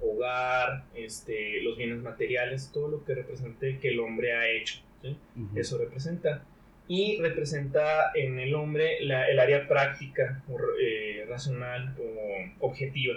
hogar, 0.00 0.84
este, 0.94 1.62
los 1.62 1.76
bienes 1.76 1.98
materiales, 1.98 2.70
todo 2.72 2.88
lo 2.88 3.04
que 3.04 3.14
represente 3.14 3.78
que 3.78 3.88
el 3.88 4.00
hombre 4.00 4.34
ha 4.34 4.48
hecho. 4.48 4.80
¿sí? 5.02 5.16
Ujú. 5.36 5.58
Eso 5.58 5.78
representa. 5.78 6.44
Y 6.88 7.18
representa 7.20 8.10
en 8.14 8.38
el 8.40 8.54
hombre 8.54 8.98
la- 9.04 9.28
el 9.30 9.38
área 9.38 9.66
práctica, 9.68 10.42
o, 10.48 10.58
eh, 10.80 11.24
racional 11.28 11.94
o 11.98 12.66
objetiva. 12.66 13.14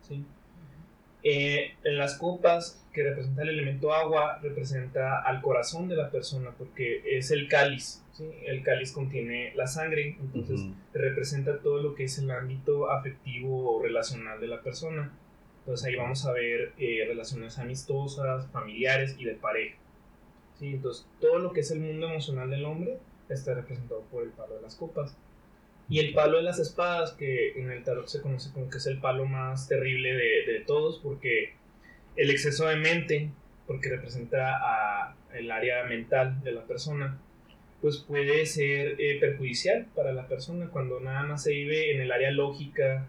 ¿sí? 0.00 0.24
Eh, 1.24 1.74
en 1.84 1.98
las 1.98 2.18
copas, 2.18 2.84
que 2.92 3.04
representa 3.04 3.42
el 3.42 3.50
elemento 3.50 3.92
agua, 3.92 4.38
representa 4.42 5.20
al 5.22 5.40
corazón 5.40 5.88
de 5.88 5.96
la 5.96 6.10
persona, 6.10 6.50
porque 6.56 7.02
es 7.16 7.30
el 7.30 7.48
cáliz. 7.48 8.02
¿sí? 8.12 8.24
El 8.44 8.62
cáliz 8.62 8.92
contiene 8.92 9.52
la 9.54 9.66
sangre, 9.66 10.16
entonces 10.20 10.66
representa 10.92 11.60
todo 11.60 11.82
lo 11.82 11.94
que 11.94 12.04
es 12.04 12.18
el 12.18 12.30
ámbito 12.30 12.90
afectivo 12.90 13.76
o 13.76 13.82
relacional 13.82 14.40
de 14.40 14.48
la 14.48 14.62
persona. 14.62 15.12
Entonces 15.60 15.86
ahí 15.86 15.94
vamos 15.94 16.26
a 16.26 16.32
ver 16.32 16.72
eh, 16.78 17.04
relaciones 17.06 17.58
amistosas, 17.58 18.48
familiares 18.50 19.14
y 19.18 19.24
de 19.24 19.34
pareja. 19.34 19.76
¿sí? 20.58 20.74
Entonces 20.74 21.06
todo 21.20 21.38
lo 21.38 21.52
que 21.52 21.60
es 21.60 21.70
el 21.70 21.80
mundo 21.80 22.08
emocional 22.08 22.50
del 22.50 22.64
hombre 22.64 22.98
está 23.28 23.54
representado 23.54 24.02
por 24.10 24.24
el 24.24 24.30
palo 24.30 24.56
de 24.56 24.62
las 24.62 24.74
copas. 24.74 25.16
Y 25.92 25.98
el 26.00 26.14
palo 26.14 26.38
de 26.38 26.42
las 26.42 26.58
espadas, 26.58 27.12
que 27.12 27.52
en 27.52 27.70
el 27.70 27.84
tarot 27.84 28.06
se 28.06 28.22
conoce 28.22 28.50
como 28.52 28.70
que 28.70 28.78
es 28.78 28.86
el 28.86 28.98
palo 28.98 29.26
más 29.26 29.68
terrible 29.68 30.14
de, 30.14 30.52
de 30.52 30.60
todos, 30.66 31.00
porque 31.02 31.54
el 32.16 32.30
exceso 32.30 32.66
de 32.66 32.76
mente, 32.76 33.30
porque 33.66 33.90
representa 33.90 34.56
a 34.56 35.16
el 35.34 35.50
área 35.50 35.84
mental 35.84 36.42
de 36.42 36.52
la 36.52 36.64
persona, 36.66 37.18
pues 37.80 37.98
puede 37.98 38.46
ser 38.46 38.96
eh, 38.98 39.18
perjudicial 39.20 39.86
para 39.94 40.12
la 40.12 40.28
persona 40.28 40.68
cuando 40.70 41.00
nada 41.00 41.24
más 41.24 41.42
se 41.42 41.50
vive 41.52 41.94
en 41.94 42.00
el 42.00 42.12
área 42.12 42.30
lógica, 42.30 43.08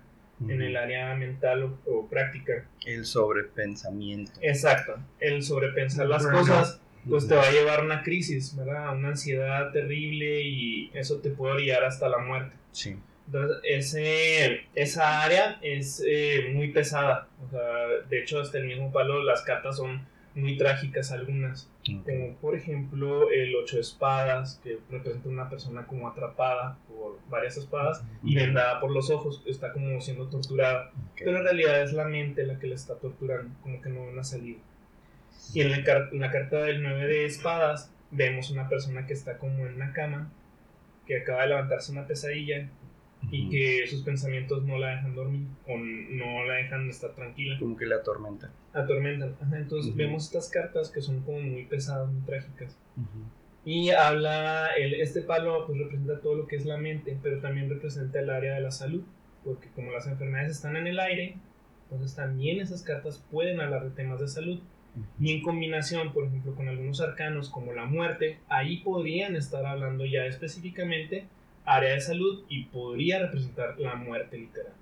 en 0.49 0.61
el 0.61 0.75
área 0.75 1.15
mental 1.15 1.63
o, 1.63 1.79
o 1.85 2.09
práctica. 2.09 2.67
El 2.85 3.05
sobrepensamiento. 3.05 4.31
Exacto, 4.41 4.97
el 5.19 5.41
sobrepensar 5.43 6.07
las 6.07 6.23
Burnout. 6.23 6.47
cosas 6.47 6.81
pues 7.07 7.27
te 7.27 7.35
va 7.35 7.43
a 7.43 7.51
llevar 7.51 7.79
a 7.79 7.83
una 7.83 8.03
crisis, 8.03 8.55
¿verdad? 8.55 8.95
Una 8.95 9.09
ansiedad 9.09 9.71
terrible 9.71 10.41
y 10.41 10.91
eso 10.93 11.19
te 11.19 11.29
puede 11.29 11.53
orillar 11.53 11.83
hasta 11.83 12.09
la 12.09 12.19
muerte. 12.19 12.55
Sí. 12.71 12.95
Entonces, 13.25 13.57
ese, 13.63 14.61
esa 14.75 15.23
área 15.23 15.57
es 15.61 16.03
eh, 16.05 16.51
muy 16.53 16.71
pesada. 16.71 17.27
O 17.45 17.49
sea, 17.49 17.61
de 18.09 18.19
hecho, 18.21 18.39
hasta 18.39 18.57
el 18.57 18.65
mismo 18.65 18.91
palo, 18.91 19.23
las 19.23 19.41
cartas 19.43 19.77
son 19.77 20.05
muy 20.35 20.57
trágicas 20.57 21.11
algunas. 21.11 21.69
Ok. 21.81 22.05
Como 22.05 22.35
por 22.37 22.55
ejemplo 22.55 23.29
el 23.29 23.55
ocho 23.55 23.75
de 23.75 23.81
espadas, 23.81 24.59
que 24.63 24.79
representa 24.89 25.29
una 25.29 25.49
persona 25.49 25.85
como 25.85 26.07
atrapada 26.07 26.77
por 26.87 27.19
varias 27.29 27.57
espadas 27.57 28.03
y 28.23 28.35
vendada 28.35 28.79
por 28.79 28.91
los 28.91 29.09
ojos, 29.09 29.43
está 29.45 29.71
como 29.71 29.99
siendo 30.01 30.27
torturada. 30.27 30.91
Ok. 31.11 31.21
Pero 31.23 31.37
en 31.37 31.43
realidad 31.43 31.81
es 31.81 31.93
la 31.93 32.05
mente 32.05 32.45
la 32.45 32.57
que 32.59 32.67
le 32.67 32.75
está 32.75 32.95
torturando, 32.95 33.53
como 33.61 33.81
que 33.81 33.89
no 33.89 34.01
ve 34.01 34.11
una 34.11 34.23
salida. 34.23 34.59
Y 35.53 35.61
en 35.61 35.71
la, 35.71 35.83
car- 35.83 36.09
en 36.11 36.19
la 36.19 36.31
carta 36.31 36.63
del 36.63 36.81
9 36.81 37.05
de 37.07 37.25
espadas 37.25 37.91
vemos 38.11 38.49
una 38.51 38.69
persona 38.69 39.05
que 39.05 39.13
está 39.13 39.37
como 39.37 39.65
en 39.67 39.75
una 39.75 39.93
cama, 39.93 40.31
que 41.05 41.17
acaba 41.17 41.41
de 41.43 41.49
levantarse 41.49 41.91
una 41.91 42.07
pesadilla 42.07 42.69
y 43.31 43.49
que 43.49 43.87
sus 43.87 44.03
pensamientos 44.03 44.63
no 44.63 44.77
la 44.77 44.89
dejan 44.95 45.15
dormir 45.15 45.47
o 45.67 45.77
no 45.77 46.45
la 46.45 46.55
dejan 46.55 46.89
estar 46.89 47.11
tranquila, 47.15 47.57
Como 47.59 47.77
que 47.77 47.85
la 47.85 47.95
atormenta. 47.97 48.51
atormentan. 48.73 49.35
Ajá, 49.41 49.57
entonces 49.57 49.89
Ujú. 49.91 49.97
vemos 49.97 50.25
estas 50.25 50.49
cartas 50.49 50.91
que 50.91 51.01
son 51.01 51.21
como 51.21 51.39
muy 51.39 51.65
pesadas, 51.65 52.11
muy 52.11 52.21
trágicas. 52.25 52.77
Ujú. 52.97 53.23
Y 53.65 53.91
habla, 53.91 54.67
el, 54.77 54.95
este 54.95 55.21
palo 55.21 55.65
pues 55.65 55.77
representa 55.79 56.19
todo 56.19 56.35
lo 56.35 56.47
que 56.47 56.57
es 56.57 56.65
la 56.65 56.77
mente, 56.77 57.17
pero 57.23 57.39
también 57.39 57.69
representa 57.69 58.19
el 58.19 58.29
área 58.29 58.55
de 58.55 58.61
la 58.61 58.71
salud, 58.71 59.03
porque 59.45 59.69
como 59.69 59.91
las 59.91 60.05
enfermedades 60.07 60.51
están 60.51 60.75
en 60.75 60.87
el 60.87 60.99
aire, 60.99 61.37
entonces 61.83 62.15
también 62.15 62.59
esas 62.59 62.83
cartas 62.83 63.23
pueden 63.31 63.61
hablar 63.61 63.83
de 63.85 63.91
temas 63.91 64.19
de 64.19 64.27
salud. 64.27 64.59
Y 65.19 65.31
en 65.31 65.41
combinación, 65.41 66.13
por 66.13 66.25
ejemplo, 66.25 66.53
con 66.53 66.67
algunos 66.67 67.01
arcanos 67.01 67.49
como 67.49 67.73
la 67.73 67.85
muerte, 67.85 68.39
ahí 68.47 68.77
podrían 68.77 69.35
estar 69.35 69.65
hablando 69.65 70.05
ya 70.05 70.25
específicamente 70.25 71.25
área 71.65 71.93
de 71.93 72.01
salud 72.01 72.43
y 72.49 72.65
podría 72.65 73.19
representar 73.19 73.79
la 73.79 73.95
muerte 73.95 74.37
literal. 74.37 74.73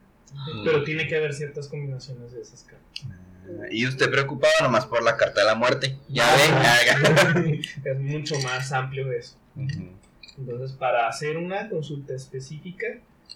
Pero 0.63 0.83
tiene 0.83 1.07
que 1.07 1.15
haber 1.15 1.33
ciertas 1.33 1.67
combinaciones 1.67 2.31
de 2.33 2.41
esas 2.41 2.63
cartas. 2.63 3.05
Ah, 3.45 3.67
Y 3.69 3.85
usted 3.85 4.09
preocupado 4.09 4.53
nomás 4.61 4.85
por 4.85 5.03
la 5.03 5.17
carta 5.17 5.41
de 5.41 5.47
la 5.47 5.55
muerte. 5.55 5.97
Ya 6.07 6.25
ven. 6.35 7.61
es 7.83 7.99
mucho 7.99 8.39
más 8.39 8.71
amplio 8.71 9.11
eso. 9.11 9.37
Entonces, 10.37 10.71
para 10.73 11.07
hacer 11.07 11.37
una 11.37 11.69
consulta 11.69 12.15
específica, 12.15 12.87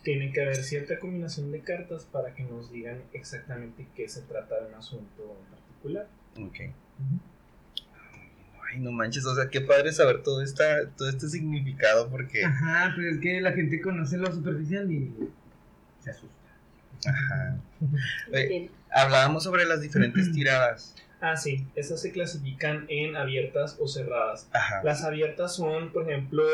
tiene 0.03 0.31
que 0.31 0.41
haber 0.41 0.63
cierta 0.63 0.99
combinación 0.99 1.51
de 1.51 1.61
cartas 1.61 2.05
para 2.05 2.33
que 2.33 2.43
nos 2.43 2.71
digan 2.71 3.01
exactamente 3.13 3.87
qué 3.95 4.07
se 4.07 4.21
trata 4.21 4.61
de 4.61 4.67
un 4.67 4.75
asunto 4.75 5.37
en 5.41 5.55
particular. 5.55 6.07
Ok. 6.39 6.59
Ay, 8.69 8.79
no 8.79 8.91
manches, 8.91 9.25
o 9.25 9.35
sea, 9.35 9.49
qué 9.49 9.61
padre 9.61 9.91
saber 9.91 10.21
todo, 10.23 10.41
esta, 10.41 10.89
todo 10.91 11.09
este 11.09 11.29
significado 11.29 12.09
porque... 12.09 12.43
Ajá, 12.43 12.93
pero 12.95 13.09
es 13.09 13.19
que 13.19 13.39
la 13.41 13.53
gente 13.53 13.81
conoce 13.81 14.17
lo 14.17 14.31
superficial 14.31 14.91
y 14.91 15.13
se 15.99 16.11
asusta. 16.11 16.35
Ajá. 17.07 17.57
Oye, 18.31 18.69
hablábamos 18.91 19.43
sobre 19.43 19.65
las 19.65 19.81
diferentes 19.81 20.31
tiradas. 20.33 20.95
Ah, 21.21 21.37
sí, 21.37 21.65
esas 21.75 22.01
se 22.01 22.11
clasifican 22.11 22.85
en 22.89 23.15
abiertas 23.15 23.77
o 23.79 23.87
cerradas. 23.87 24.49
Ajá. 24.53 24.81
Las 24.83 25.03
abiertas 25.03 25.55
son, 25.55 25.91
por 25.91 26.09
ejemplo, 26.09 26.45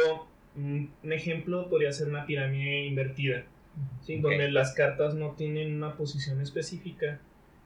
un 0.55 0.91
ejemplo 1.03 1.69
podría 1.69 1.91
ser 1.91 2.09
una 2.09 2.25
pirámide 2.25 2.85
invertida, 2.85 3.43
¿sí? 4.05 4.19
Donde 4.19 4.51
las 4.51 4.73
cartas 4.73 5.15
no 5.15 5.31
tienen 5.31 5.75
una 5.75 5.95
posición 5.95 6.41
específica 6.41 7.19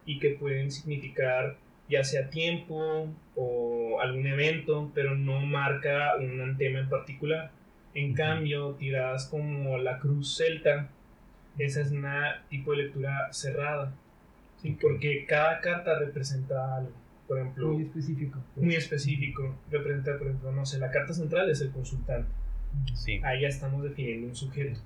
y 0.06 0.19
que 0.19 0.32
pueden 0.32 0.71
significar 0.71 1.58
ya 1.89 2.04
sea 2.04 2.30
tiempo 2.30 3.08
o 3.36 4.00
algún 4.02 4.26
evento, 4.28 4.91
pero 4.93 5.15
no 5.15 5.39
marca 5.41 6.15
un 6.17 6.56
tema 6.58 6.80
en 6.80 6.89
particular. 6.89 7.52
En 7.93 8.13
cambio, 8.13 8.74
tiradas 8.74 9.28
como 9.28 9.78
la 9.78 10.00
cruz 10.00 10.36
celta, 10.38 10.89
esa 11.58 11.82
es 11.82 11.91
una 11.91 12.43
tipo 12.50 12.71
de 12.71 12.78
lectura 12.84 13.32
cerrada, 13.32 13.93
¿sí? 14.62 14.78
Porque 14.82 15.26
cada 15.26 15.62
carta 15.62 15.98
representa 16.00 16.76
algo. 16.78 16.91
Por 17.28 17.39
ejemplo, 17.39 17.69
Muy 17.74 17.84
específico. 17.84 18.39
muy 18.56 18.76
específico. 18.76 19.56
Representa, 19.71 20.17
por 20.17 20.28
ejemplo, 20.28 20.52
no 20.52 20.65
sé, 20.65 20.78
la 20.80 20.91
carta 20.91 21.13
central 21.13 21.50
es 21.50 21.62
el 21.62 21.71
consultante. 21.71 22.30
Sí. 22.93 23.19
Ahí 23.24 23.41
ya 23.41 23.48
estamos 23.48 23.82
definiendo 23.84 24.28
un 24.28 24.36
sujeto. 24.36 24.80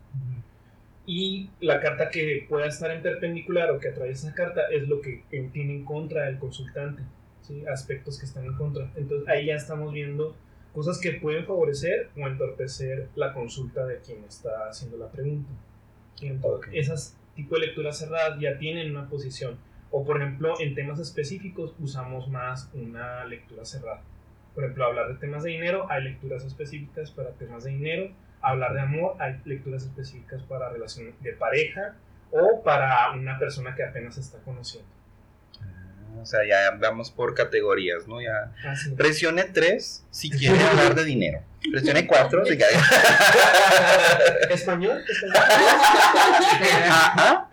Y 1.11 1.49
la 1.59 1.79
carta 1.81 2.11
que 2.11 2.45
pueda 2.47 2.67
estar 2.67 2.91
en 2.91 3.01
perpendicular 3.01 3.71
o 3.71 3.79
que 3.79 3.87
atraviesa 3.87 4.27
esa 4.27 4.35
carta 4.35 4.61
es 4.71 4.87
lo 4.87 5.01
que 5.01 5.23
tiene 5.51 5.73
en 5.73 5.83
contra 5.83 6.25
del 6.25 6.37
consultante. 6.37 7.01
¿sí? 7.41 7.65
Aspectos 7.65 8.19
que 8.19 8.27
están 8.27 8.45
en 8.45 8.53
contra. 8.53 8.91
Entonces 8.95 9.27
ahí 9.27 9.47
ya 9.47 9.55
estamos 9.55 9.91
viendo 9.91 10.35
cosas 10.71 10.99
que 10.99 11.13
pueden 11.13 11.47
favorecer 11.47 12.09
o 12.15 12.27
entorpecer 12.27 13.09
la 13.15 13.33
consulta 13.33 13.87
de 13.87 13.97
quien 14.01 14.23
está 14.23 14.69
haciendo 14.69 14.97
la 14.97 15.11
pregunta. 15.11 15.49
Entonces, 16.21 16.67
Ok. 16.67 16.75
esas 16.75 17.17
tipo 17.35 17.55
de 17.55 17.61
lecturas 17.65 17.97
cerradas 17.97 18.39
ya 18.39 18.59
tienen 18.59 18.91
una 18.91 19.09
posición. 19.09 19.57
O 19.89 20.05
por 20.05 20.21
ejemplo, 20.21 20.53
en 20.59 20.75
temas 20.75 20.99
específicos 20.99 21.73
usamos 21.79 22.29
más 22.29 22.69
una 22.75 23.25
lectura 23.25 23.65
cerrada. 23.65 24.03
Por 24.53 24.63
ejemplo, 24.63 24.85
hablar 24.85 25.07
de 25.07 25.15
temas 25.15 25.41
de 25.41 25.49
dinero, 25.49 25.87
hay 25.89 26.03
lecturas 26.03 26.45
específicas 26.45 27.09
para 27.09 27.31
temas 27.31 27.63
de 27.63 27.71
dinero. 27.71 28.11
Hablar 28.41 28.73
de 28.73 28.81
amor, 28.81 29.15
hay 29.19 29.39
lecturas 29.45 29.83
específicas 29.83 30.41
para 30.43 30.69
relación 30.69 31.13
de 31.19 31.33
pareja 31.33 31.95
o 32.31 32.61
para 32.63 33.11
una 33.11 33.37
persona 33.37 33.75
que 33.75 33.83
apenas 33.83 34.17
está 34.17 34.37
conociendo. 34.39 34.87
Ah, 35.61 36.21
O 36.21 36.25
sea, 36.25 36.39
ya 36.47 36.71
vamos 36.79 37.11
por 37.11 37.33
categorías, 37.35 38.07
¿no? 38.07 38.21
Ya. 38.21 38.51
Presione 38.95 39.43
3 39.45 40.05
si 40.09 40.29
quiere 40.29 40.63
hablar 40.63 40.95
de 40.95 41.03
dinero. 41.03 41.41
Presione 41.71 42.07
4 42.07 42.45
si 42.45 42.55
quiere. 42.57 42.73
¿Español? 44.51 45.03
¿Español? 45.09 45.35
Ajá. 46.89 47.49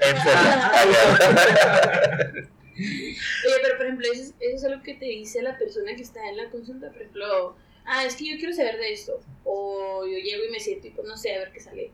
Oye, 2.77 3.57
pero 3.63 3.77
por 3.77 3.87
ejemplo, 3.87 4.07
eso 4.13 4.23
es, 4.23 4.35
eso 4.41 4.57
es 4.57 4.65
algo 4.65 4.83
que 4.83 4.95
te 4.95 5.07
dice 5.07 5.43
la 5.43 5.57
persona 5.57 5.95
que 5.97 6.03
está 6.03 6.21
en 6.29 6.37
la 6.37 6.51
consulta. 6.51 6.89
Por 6.89 7.01
ejemplo, 7.03 7.57
ah, 7.87 8.05
es 8.05 8.17
que 8.17 8.29
yo 8.31 8.37
quiero 8.39 8.53
saber 8.55 8.77
de 8.79 8.93
esto. 8.93 9.21
O 9.45 10.05
yo 10.07 10.19
llego 10.19 10.45
y 10.45 10.51
me 10.51 10.61
siento 10.61 10.87
y 10.89 10.91
pues 10.91 11.07
no 11.07 11.17
sé, 11.17 11.35
a 11.35 11.39
ver 11.39 11.53
qué 11.53 11.61
sale. 11.61 11.91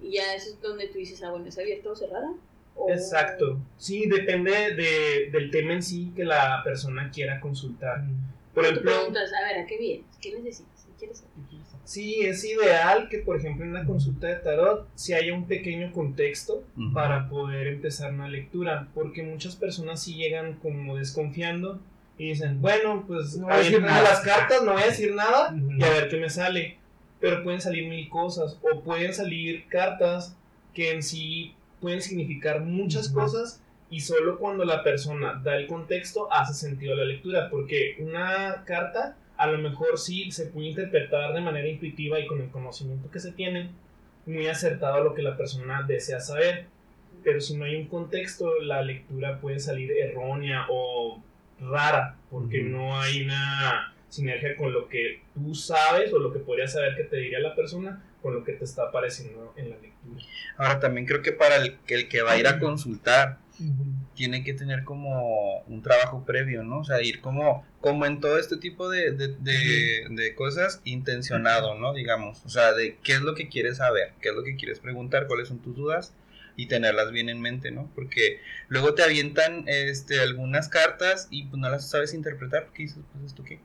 Y 0.00 0.12
ya 0.12 0.34
eso 0.34 0.50
es 0.50 0.60
donde 0.60 0.88
tú 0.88 0.98
dices, 0.98 1.22
ah, 1.22 1.30
bueno, 1.30 1.46
¿es 1.46 1.58
abierta 1.58 1.90
o 1.90 1.96
cerrada? 1.96 2.32
O- 2.74 2.90
Exacto. 2.90 3.58
Sí, 3.76 4.06
depende 4.08 4.50
de- 4.74 5.30
del 5.30 5.50
tema 5.50 5.74
en 5.74 5.82
sí 5.82 6.12
que 6.16 6.24
la 6.24 6.60
persona 6.64 7.10
quiera 7.10 7.40
consultar. 7.40 8.02
Por 8.54 8.64
Tú 8.64 8.70
ejemplo, 8.70 8.92
preguntas, 8.92 9.30
a 9.32 9.46
ver, 9.46 9.60
¿a 9.62 9.66
qué 9.66 9.78
vienes? 9.78 10.06
¿Qué 10.20 10.32
necesitas? 10.38 10.84
¿Qué 10.86 10.92
quieres 10.98 11.18
saber? 11.18 11.32
sí, 11.84 12.20
es 12.20 12.44
ideal 12.44 13.08
que, 13.08 13.18
por 13.18 13.36
ejemplo, 13.36 13.64
en 13.64 13.70
una 13.70 13.84
consulta 13.84 14.28
de 14.28 14.36
tarot, 14.36 14.88
si 14.94 15.14
haya 15.14 15.34
un 15.34 15.46
pequeño 15.46 15.92
contexto 15.92 16.62
Ujú. 16.76 16.92
para 16.94 17.28
poder 17.28 17.66
empezar 17.66 18.12
una 18.12 18.28
lectura, 18.28 18.88
porque 18.94 19.22
muchas 19.22 19.56
personas 19.56 20.02
sí 20.02 20.14
llegan 20.14 20.54
como 20.60 20.96
desconfiando 20.96 21.80
y 22.18 22.28
dicen, 22.28 22.60
bueno, 22.60 23.04
pues 23.06 23.36
No 23.36 23.46
voy 23.46 23.54
a 23.54 23.58
decir 23.58 23.82
nada. 23.82 24.02
las 24.02 24.20
cartas, 24.20 24.62
no 24.62 24.72
voy 24.74 24.82
a 24.82 24.86
decir 24.86 25.14
nada 25.14 25.54
y 25.56 25.82
a 25.82 25.90
ver 25.90 26.08
qué 26.08 26.16
me 26.18 26.30
sale. 26.30 26.78
pero 27.20 27.42
pueden 27.42 27.60
salir 27.60 27.88
mil 27.88 28.08
cosas 28.08 28.58
o 28.62 28.80
pueden 28.80 29.14
salir 29.14 29.66
cartas 29.68 30.36
que 30.74 30.92
en 30.92 31.02
sí 31.02 31.54
pueden 31.80 32.00
significar 32.02 32.60
muchas 32.60 33.08
cosas 33.08 33.60
y 33.90 34.00
solo 34.00 34.38
cuando 34.38 34.64
la 34.64 34.82
persona 34.82 35.40
da 35.42 35.56
el 35.56 35.66
contexto 35.66 36.32
hace 36.32 36.54
sentido 36.54 36.94
la 36.96 37.04
lectura, 37.04 37.50
porque 37.50 37.96
una 37.98 38.64
carta 38.64 39.16
a 39.36 39.46
lo 39.46 39.58
mejor 39.58 39.98
sí 39.98 40.30
se 40.30 40.46
puede 40.46 40.68
interpretar 40.68 41.34
de 41.34 41.40
manera 41.40 41.68
intuitiva 41.68 42.18
y 42.18 42.26
con 42.26 42.40
el 42.40 42.50
conocimiento 42.50 43.10
que 43.10 43.20
se 43.20 43.32
tiene, 43.32 43.70
muy 44.24 44.46
acertado 44.46 44.94
a 44.94 45.00
lo 45.00 45.14
que 45.14 45.22
la 45.22 45.36
persona 45.36 45.82
desea 45.82 46.20
saber, 46.20 46.66
pero 47.24 47.40
si 47.40 47.56
no 47.56 47.64
hay 47.64 47.76
un 47.76 47.86
contexto, 47.88 48.60
la 48.60 48.82
lectura 48.82 49.40
puede 49.40 49.58
salir 49.58 49.90
errónea 49.92 50.66
o 50.70 51.20
rara, 51.68 52.16
porque 52.30 52.62
no 52.62 53.00
hay 53.00 53.22
una 53.22 53.94
sinergia 54.08 54.56
con 54.56 54.72
lo 54.72 54.88
que 54.88 55.22
tú 55.34 55.54
sabes 55.54 56.12
o 56.12 56.18
lo 56.18 56.32
que 56.32 56.38
podrías 56.40 56.72
saber 56.72 56.94
que 56.96 57.04
te 57.04 57.16
diría 57.16 57.40
la 57.40 57.54
persona 57.54 58.02
con 58.20 58.34
lo 58.34 58.44
que 58.44 58.52
te 58.52 58.64
está 58.64 58.84
apareciendo 58.84 59.52
en 59.56 59.70
la 59.70 59.76
lectura. 59.78 60.22
Ahora 60.58 60.78
también 60.80 61.06
creo 61.06 61.22
que 61.22 61.32
para 61.32 61.56
el, 61.56 61.78
que 61.86 61.94
el 61.94 62.08
que 62.08 62.22
va 62.22 62.32
a 62.32 62.38
ir 62.38 62.46
a 62.46 62.58
consultar 62.58 63.38
tiene 64.14 64.44
que 64.44 64.54
tener 64.54 64.84
como 64.84 65.60
un 65.66 65.82
trabajo 65.82 66.24
previo, 66.24 66.62
¿no? 66.62 66.80
O 66.80 66.84
sea, 66.84 67.00
ir 67.02 67.20
como, 67.20 67.64
como 67.80 68.06
en 68.06 68.20
todo 68.20 68.38
este 68.38 68.56
tipo 68.56 68.88
de, 68.90 69.12
de, 69.12 69.28
de- 69.28 70.06
de 70.10 70.34
cosas 70.34 70.80
intencionado, 70.84 71.78
¿no? 71.78 71.92
Digamos, 71.94 72.44
o 72.44 72.48
sea, 72.48 72.72
de 72.74 72.96
qué 73.02 73.12
es 73.12 73.20
lo 73.22 73.34
que 73.34 73.48
quieres 73.48 73.78
saber, 73.78 74.12
qué 74.20 74.30
es 74.30 74.34
lo 74.34 74.42
que 74.44 74.56
quieres 74.56 74.78
preguntar, 74.80 75.26
cuáles 75.26 75.48
son 75.48 75.58
tus 75.60 75.74
dudas 75.76 76.14
y 76.56 76.66
tenerlas 76.66 77.10
bien 77.12 77.28
en 77.28 77.40
mente, 77.40 77.70
¿no? 77.70 77.90
Porque 77.94 78.40
luego 78.68 78.94
te 78.94 79.02
avientan 79.02 79.64
este, 79.66 80.20
algunas 80.20 80.68
cartas 80.68 81.28
y 81.30 81.44
pues 81.46 81.60
no 81.60 81.68
las 81.70 81.88
sabes 81.88 82.14
interpretar 82.14 82.64
porque 82.66 82.82
dices, 82.84 82.98
pues 83.12 83.24
esto 83.24 83.42
qué. 83.44 83.60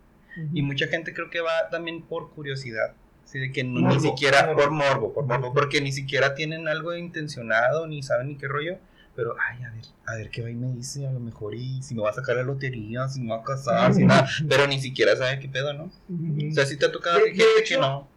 Y 0.53 0.61
mucha 0.61 0.87
gente 0.87 1.13
creo 1.13 1.29
que 1.31 1.41
va 1.41 1.69
también 1.71 2.03
por 2.03 2.29
curiosidad. 2.31 2.93
Así 3.23 3.39
de 3.39 3.51
que 3.51 3.63
no- 3.63 3.79
ni 3.79 3.85
Morbo, 3.95 3.99
siquiera, 3.99 4.45
morbo. 4.45 4.61
por 4.61 4.71
morbo, 4.71 5.13
por 5.13 5.25
morbo, 5.25 5.53
porque 5.53 5.81
ni 5.81 5.91
siquiera 5.91 6.35
tienen 6.35 6.67
algo 6.67 6.95
intencionado, 6.95 7.87
ni 7.87 8.03
saben 8.03 8.27
ni 8.29 8.37
qué 8.37 8.47
rollo. 8.47 8.77
Pero, 9.15 9.35
ay, 9.49 9.63
a 9.63 9.71
ver, 9.71 9.83
a 10.05 10.15
ver 10.15 10.29
qué 10.29 10.43
va 10.43 10.51
y 10.51 10.53
me 10.53 10.71
dice, 10.73 11.07
a 11.07 11.11
lo 11.11 11.19
mejor, 11.19 11.55
y 11.55 11.81
si 11.81 11.95
me 11.95 12.03
va 12.03 12.11
a 12.11 12.13
sacar 12.13 12.35
la 12.35 12.43
lotería, 12.43 13.07
si 13.09 13.19
me 13.19 13.29
va 13.31 13.37
a 13.37 13.43
casar, 13.43 13.91
si 13.95 14.05
nada. 14.05 14.29
Pero 14.47 14.67
ni 14.67 14.79
siquiera 14.79 15.15
sabe 15.15 15.39
qué 15.39 15.49
pedo, 15.49 15.73
¿no? 15.73 15.85
O 15.85 16.53
sea, 16.53 16.67
si 16.67 16.77
te 16.77 16.85
ha 16.85 16.91
tocado 16.91 17.17
De- 17.19 17.31
que 17.31 17.37
de 17.43 17.43
hecho- 17.59 17.75
que 17.75 17.81
no. 17.81 18.07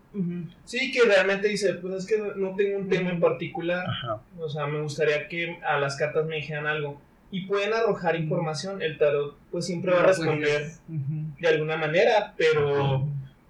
Sí, 0.65 0.91
que 0.93 1.03
realmente 1.03 1.49
dice, 1.49 1.75
pues 1.75 1.95
es 1.95 2.07
que 2.07 2.19
no 2.37 2.55
tengo 2.57 2.79
un 2.79 2.89
tema 2.89 3.11
en 3.11 3.21
particular, 3.21 3.87
Ajá. 3.89 4.21
o 4.39 4.49
sea, 4.49 4.67
me 4.67 4.81
gustaría 4.81 5.29
que 5.29 5.59
a 5.67 5.79
las 5.79 5.97
cartas 5.97 6.27
me 6.27 6.37
dijeran 6.37 6.67
algo. 6.67 7.01
Y 7.33 7.47
pueden 7.47 7.73
arrojar 7.73 8.17
información, 8.17 8.83
el 8.83 8.99
tarot 8.99 9.37
pues 9.53 9.65
siempre 9.67 9.93
va 9.93 10.01
a 10.01 10.07
responder 10.07 10.63
de 10.89 11.49
alguna 11.49 11.77
manera, 11.77 12.35
pero 12.37 13.07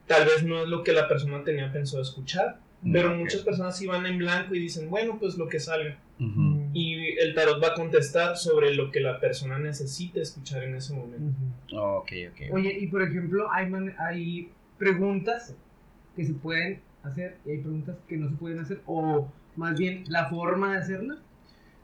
tal 0.06 0.26
vez 0.26 0.42
no 0.44 0.62
es 0.62 0.68
lo 0.68 0.82
que 0.84 0.92
la 0.92 1.08
persona 1.08 1.42
tenía 1.44 1.72
pensado 1.72 2.02
escuchar. 2.02 2.58
Pero 2.92 3.10
Ok. 3.12 3.16
muchas 3.18 3.42
personas 3.42 3.76
sí 3.76 3.86
van 3.86 4.06
en 4.06 4.16
blanco 4.16 4.54
y 4.54 4.58
dicen, 4.58 4.88
bueno, 4.88 5.18
pues 5.18 5.36
lo 5.36 5.48
que 5.48 5.60
salga. 5.60 5.98
Ujú. 6.18 6.68
Y 6.72 7.18
el 7.18 7.34
tarot 7.34 7.62
va 7.62 7.68
a 7.68 7.74
contestar 7.74 8.36
sobre 8.38 8.74
lo 8.74 8.90
que 8.90 9.00
la 9.00 9.20
persona 9.20 9.58
necesita 9.58 10.20
escuchar 10.20 10.64
en 10.64 10.74
ese 10.76 10.94
momento. 10.94 11.30
Ok, 11.74 12.12
ok. 12.30 12.40
Oye, 12.54 12.76
y 12.80 12.86
por 12.86 13.02
ejemplo, 13.02 13.50
hay, 13.52 13.66
man- 13.68 13.94
hay 13.98 14.50
preguntas 14.78 15.54
que 16.20 16.26
se 16.26 16.34
pueden 16.34 16.80
hacer 17.02 17.38
y 17.46 17.50
hay 17.52 17.58
preguntas 17.58 17.96
que 18.06 18.16
no 18.18 18.28
se 18.28 18.36
pueden 18.36 18.58
hacer, 18.58 18.80
o 18.84 19.26
más 19.56 19.78
bien 19.78 20.04
la 20.08 20.28
forma 20.28 20.72
de 20.72 20.78
hacerlas. 20.78 21.18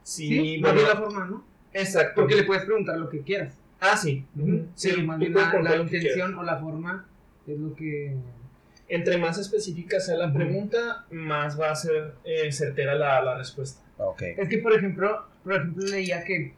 Sí, 0.03 0.59
más 0.61 0.73
bueno, 0.73 0.75
bien 0.87 0.87
la 0.99 1.03
forma, 1.05 1.25
¿no? 1.25 1.43
exacto. 1.73 2.21
Porque 2.21 2.35
le 2.35 2.43
puedes 2.43 2.65
preguntar 2.65 2.97
lo 2.99 3.09
que 3.09 3.21
quieras. 3.21 3.57
Ah, 3.79 3.97
sí. 3.97 4.25
Sí, 4.35 4.65
Sí, 4.75 5.01
más 5.01 5.17
bien 5.19 5.33
la, 5.33 5.51
la 5.61 5.75
intención 5.77 6.35
o 6.35 6.43
la 6.43 6.57
forma 6.57 7.05
es 7.47 7.57
lo 7.57 7.73
que. 7.75 8.15
Entre 8.89 9.17
más 9.17 9.37
específica 9.39 9.99
sea 9.99 10.17
la 10.17 10.27
Ujú. 10.27 10.35
pregunta, 10.35 11.05
más 11.11 11.59
va 11.59 11.71
a 11.71 11.75
ser 11.75 12.13
eh, 12.23 12.51
certera 12.51 12.93
la, 12.95 13.21
la 13.21 13.37
respuesta. 13.37 13.81
Ok. 13.97 14.21
Es 14.37 14.47
que, 14.49 14.59
por 14.59 14.73
ejemplo, 14.73 15.25
por 15.43 15.53
ejemplo 15.55 15.83
leía 15.87 16.23
que, 16.23 16.53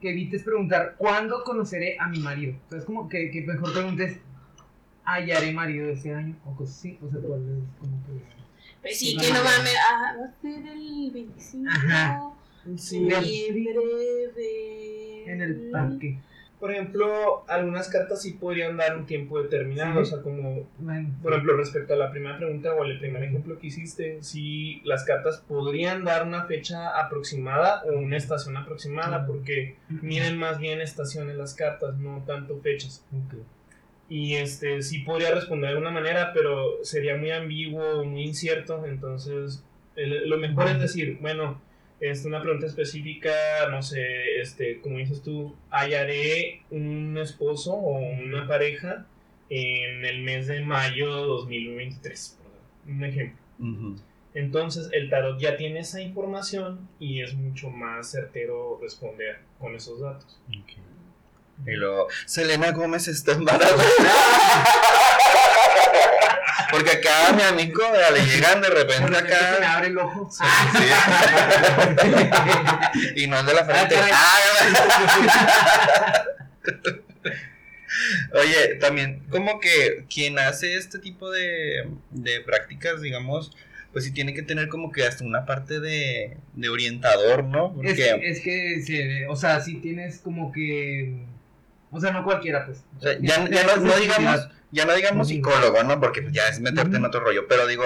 que 0.00 0.10
evites 0.10 0.42
preguntar 0.42 0.96
¿cuándo 0.98 1.44
conoceré 1.44 1.96
a 1.98 2.08
mi 2.08 2.18
marido? 2.18 2.54
O 2.66 2.70
sea, 2.70 2.78
es 2.80 2.84
como 2.84 3.08
que, 3.08 3.30
que 3.30 3.42
mejor 3.42 3.72
preguntes 3.72 4.18
¿hallaré 5.04 5.52
marido 5.52 5.88
este 5.90 6.14
año? 6.14 6.36
O 6.46 6.54
cosas 6.54 6.76
así. 6.78 6.98
O 7.02 7.10
sea, 7.10 7.20
cuál 7.20 7.40
es 7.42 7.78
como 7.80 8.02
que. 8.06 8.12
Pues 8.82 8.98
sí, 8.98 9.16
que 9.16 9.28
no 9.28 9.42
mames. 9.44 9.76
Ah, 9.90 10.14
va 10.20 10.24
a 10.26 10.40
ser 10.40 10.66
el 10.66 11.10
25 11.12 11.70
Ajá. 11.70 12.30
Sí. 12.76 13.04
de 13.04 13.10
noviembre 13.14 14.32
de. 14.36 15.24
En 15.32 15.40
el 15.40 15.70
parque. 15.70 16.18
Por 16.60 16.70
ejemplo, 16.70 17.44
algunas 17.48 17.88
cartas 17.88 18.22
sí 18.22 18.34
podrían 18.34 18.76
dar 18.76 18.96
un 18.96 19.04
tiempo 19.04 19.42
determinado, 19.42 19.94
Sí. 20.04 20.12
o 20.12 20.14
sea, 20.14 20.22
como 20.22 20.68
Por 21.20 21.32
ejemplo, 21.32 21.56
respecto 21.56 21.94
a 21.94 21.96
la 21.96 22.12
primera 22.12 22.36
pregunta 22.38 22.72
o 22.74 22.84
el 22.84 23.00
primer 23.00 23.24
ejemplo 23.24 23.58
que 23.58 23.66
hiciste, 23.66 24.22
si 24.22 24.80
las 24.84 25.02
cartas 25.02 25.42
podrían 25.48 26.04
dar 26.04 26.24
una 26.24 26.44
fecha 26.44 26.96
aproximada 27.00 27.82
o 27.82 27.98
una 27.98 28.16
estación 28.16 28.56
aproximada, 28.56 29.26
porque 29.26 29.74
miden 29.88 30.38
más 30.38 30.60
bien 30.60 30.80
estaciones 30.80 31.34
las 31.36 31.54
cartas, 31.54 31.98
no 31.98 32.22
tanto 32.26 32.60
fechas. 32.60 33.04
ok. 33.12 33.40
Y 34.12 34.34
este 34.34 34.82
sí 34.82 34.98
podría 34.98 35.30
responder 35.34 35.70
de 35.72 35.78
una 35.78 35.90
manera, 35.90 36.32
pero 36.34 36.84
sería 36.84 37.16
muy 37.16 37.30
ambiguo, 37.30 38.04
muy 38.04 38.22
incierto, 38.24 38.84
entonces 38.84 39.64
el- 39.96 40.28
lo 40.28 40.36
mejor 40.36 40.68
es 40.68 40.80
decir, 40.80 41.16
bueno, 41.20 41.60
este, 42.00 42.28
una 42.28 42.42
pregunta 42.42 42.66
específica, 42.66 43.32
no 43.70 43.80
sé, 43.82 44.40
este, 44.40 44.80
como 44.80 44.98
dices 44.98 45.22
tú, 45.22 45.56
hallaré 45.70 46.62
un 46.70 47.16
esposo 47.16 47.72
o 47.72 48.00
una 48.00 48.46
pareja 48.46 49.06
en 49.48 50.04
el 50.04 50.20
mes 50.22 50.46
de 50.46 50.60
mayo 50.60 51.08
2023, 51.08 52.38
por 52.42 52.52
dar 52.52 52.96
un 52.96 53.04
ejemplo. 53.04 53.38
Entonces 54.34 54.88
el 54.92 55.08
tarot 55.10 55.38
ya 55.40 55.56
tiene 55.56 55.80
esa 55.80 56.00
información 56.00 56.88
y 56.98 57.20
es 57.22 57.34
mucho 57.34 57.70
más 57.70 58.10
certero 58.10 58.78
responder 58.82 59.38
con 59.58 59.74
esos 59.74 60.00
datos. 60.00 60.40
Ok. 60.48 60.72
Y 61.66 61.72
luego, 61.72 62.08
Selena 62.26 62.72
Gómez 62.72 63.08
está 63.08 63.32
embarazada. 63.32 63.82
Porque 66.70 66.90
acá 66.92 67.28
a 67.28 67.32
mi 67.34 67.42
amigo 67.42 67.82
le 68.14 68.24
llegan 68.24 68.60
de 68.62 68.68
repente 68.70 69.06
repente 69.06 69.34
se 69.34 69.40
me 69.42 69.56
acá. 69.58 69.74
abre 69.76 69.88
el 69.88 69.98
ojo. 69.98 70.28
Sí. 70.30 70.42
y 73.22 73.26
no 73.26 73.38
es 73.40 73.46
de 73.46 73.54
la 73.54 73.64
frente. 73.64 73.94
Ah, 74.10 74.38
Ah, 75.54 76.24
Oye, 78.34 78.76
también 78.80 79.22
como 79.28 79.60
que 79.60 80.06
quien 80.12 80.38
hace 80.38 80.76
este 80.76 80.98
tipo 80.98 81.30
de, 81.30 81.88
de 82.10 82.40
prácticas, 82.40 83.02
digamos, 83.02 83.52
pues 83.92 84.04
sí 84.06 84.12
tiene 84.12 84.32
que 84.32 84.40
tener 84.42 84.68
como 84.68 84.90
que 84.90 85.04
hasta 85.06 85.24
una 85.24 85.44
parte 85.44 85.78
de, 85.78 86.38
de 86.54 86.68
orientador, 86.70 87.44
¿no? 87.44 87.66
Es, 87.84 87.88
Porque, 87.94 88.18
es 88.22 88.40
que, 88.40 88.80
se- 88.82 89.26
o 89.28 89.36
sea, 89.36 89.60
si 89.60 89.74
tienes 89.80 90.18
como 90.18 90.50
que. 90.52 91.26
O 91.92 92.00
sea, 92.00 92.10
no 92.10 92.24
cualquiera, 92.24 92.64
pues. 92.66 92.84
o 92.98 93.00
sea, 93.00 93.18
ya, 93.20 93.48
ya 93.48 93.64
no, 93.64 93.76
no 93.76 93.96
digamos, 93.96 94.48
ya 94.72 94.86
no 94.86 94.94
digamos 94.94 95.28
psicólogo, 95.28 95.82
¿no? 95.84 96.00
Porque 96.00 96.22
pues, 96.22 96.34
ya 96.34 96.48
es 96.48 96.58
meterte 96.60 96.96
en 96.96 97.04
otro 97.04 97.20
rollo, 97.20 97.46
pero 97.46 97.66
digo, 97.66 97.84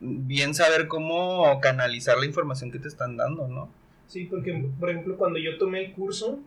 bien 0.00 0.54
saber 0.54 0.86
cómo 0.86 1.60
canalizar 1.60 2.16
la 2.18 2.26
información 2.26 2.70
que 2.70 2.78
te 2.78 2.88
están 2.88 3.16
dando, 3.16 3.48
¿no? 3.48 3.70
Sí, 4.06 4.24
porque 4.24 4.64
por 4.78 4.90
ejemplo 4.90 5.18
cuando 5.18 5.38
yo 5.38 5.58
tomé 5.58 5.84
el 5.84 5.92
curso, 5.92 6.38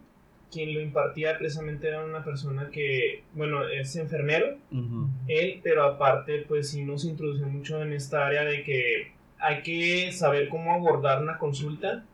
quien 0.52 0.74
lo 0.74 0.82
impartía 0.82 1.38
precisamente 1.38 1.88
era 1.88 2.04
una 2.04 2.24
persona 2.24 2.70
que, 2.72 3.24
bueno, 3.34 3.68
es 3.68 3.96
enfermero, 3.98 4.58
él, 5.28 5.60
pero 5.64 5.84
aparte 5.84 6.46
pues 6.48 6.70
sí 6.70 6.84
nos 6.84 7.06
introdució 7.06 7.48
mucho 7.48 7.82
en 7.82 7.94
esta 7.94 8.26
área 8.26 8.44
de 8.44 8.64
que 8.64 9.12
hay 9.38 9.64
que 9.64 10.12
saber 10.12 10.50
cómo 10.50 10.74
abordar 10.74 11.22
una 11.22 11.38
consulta 11.38 12.06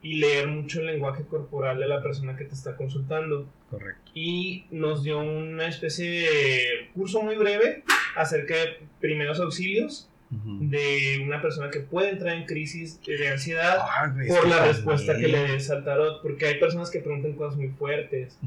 y 0.00 0.20
leer 0.20 0.48
mucho 0.48 0.80
el 0.80 0.86
lenguaje 0.86 1.24
corporal 1.24 1.78
de 1.78 1.88
la 1.88 2.02
persona 2.02 2.36
que 2.36 2.44
te 2.44 2.54
está 2.54 2.76
consultando. 2.76 3.46
Correcto. 3.70 4.10
Y 4.14 4.64
nos 4.70 5.02
dio 5.02 5.18
una 5.20 5.68
especie 5.68 6.08
de 6.10 6.90
curso 6.94 7.22
muy 7.22 7.36
breve 7.36 7.84
acerca 8.16 8.54
de 8.54 8.78
primeros 9.00 9.40
auxilios 9.40 10.08
de 10.30 11.22
una 11.24 11.40
persona 11.40 11.70
que 11.70 11.80
puede 11.80 12.10
entrar 12.10 12.34
en 12.36 12.44
crisis 12.44 13.00
de 13.06 13.28
ansiedad 13.28 13.78
güey, 14.14 14.28
por 14.28 14.46
la 14.46 14.62
respuesta 14.66 15.16
que 15.16 15.26
le 15.28 15.38
des 15.52 15.70
al 15.70 15.84
tarot, 15.84 16.20
porque 16.20 16.44
hay 16.46 16.58
personas 16.60 16.90
que 16.90 16.98
preguntan 17.00 17.32
cosas 17.32 17.56
muy 17.58 17.68
fuertes, 17.68 18.38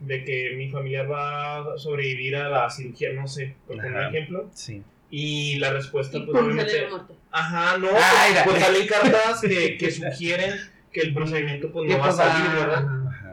de 0.00 0.24
que 0.24 0.54
mi 0.56 0.68
familiar 0.68 1.10
va 1.10 1.72
a 1.74 1.78
sobrevivir 1.78 2.36
a 2.36 2.50
la 2.50 2.68
cirugía, 2.68 3.14
no 3.14 3.26
sé, 3.28 3.54
por 3.66 3.76
poner 3.76 3.92
un 3.92 4.02
ejemplo, 4.14 4.50
Sí. 4.52 4.82
y 5.10 5.56
la 5.58 5.72
respuesta 5.72 6.18
Y 6.18 6.22
pues 6.26 6.42
obviamente, 6.42 6.86
ajá, 7.30 7.78
no, 7.78 7.88
Ay, 7.94 8.34
la- 8.34 8.44
pues 8.44 8.60
salen 8.60 8.86
cartas 8.86 9.40
que, 9.40 9.78
que 9.78 9.90
sugieren 9.90 10.54
que 10.92 11.00
el 11.00 11.14
procedimiento 11.14 11.72
pues 11.72 11.86
¿Qué 11.88 11.94
no 11.94 11.98
va 12.00 12.04
a 12.04 12.08
pasa? 12.08 12.30
salir, 12.30 12.50
¿verdad? 12.60 12.84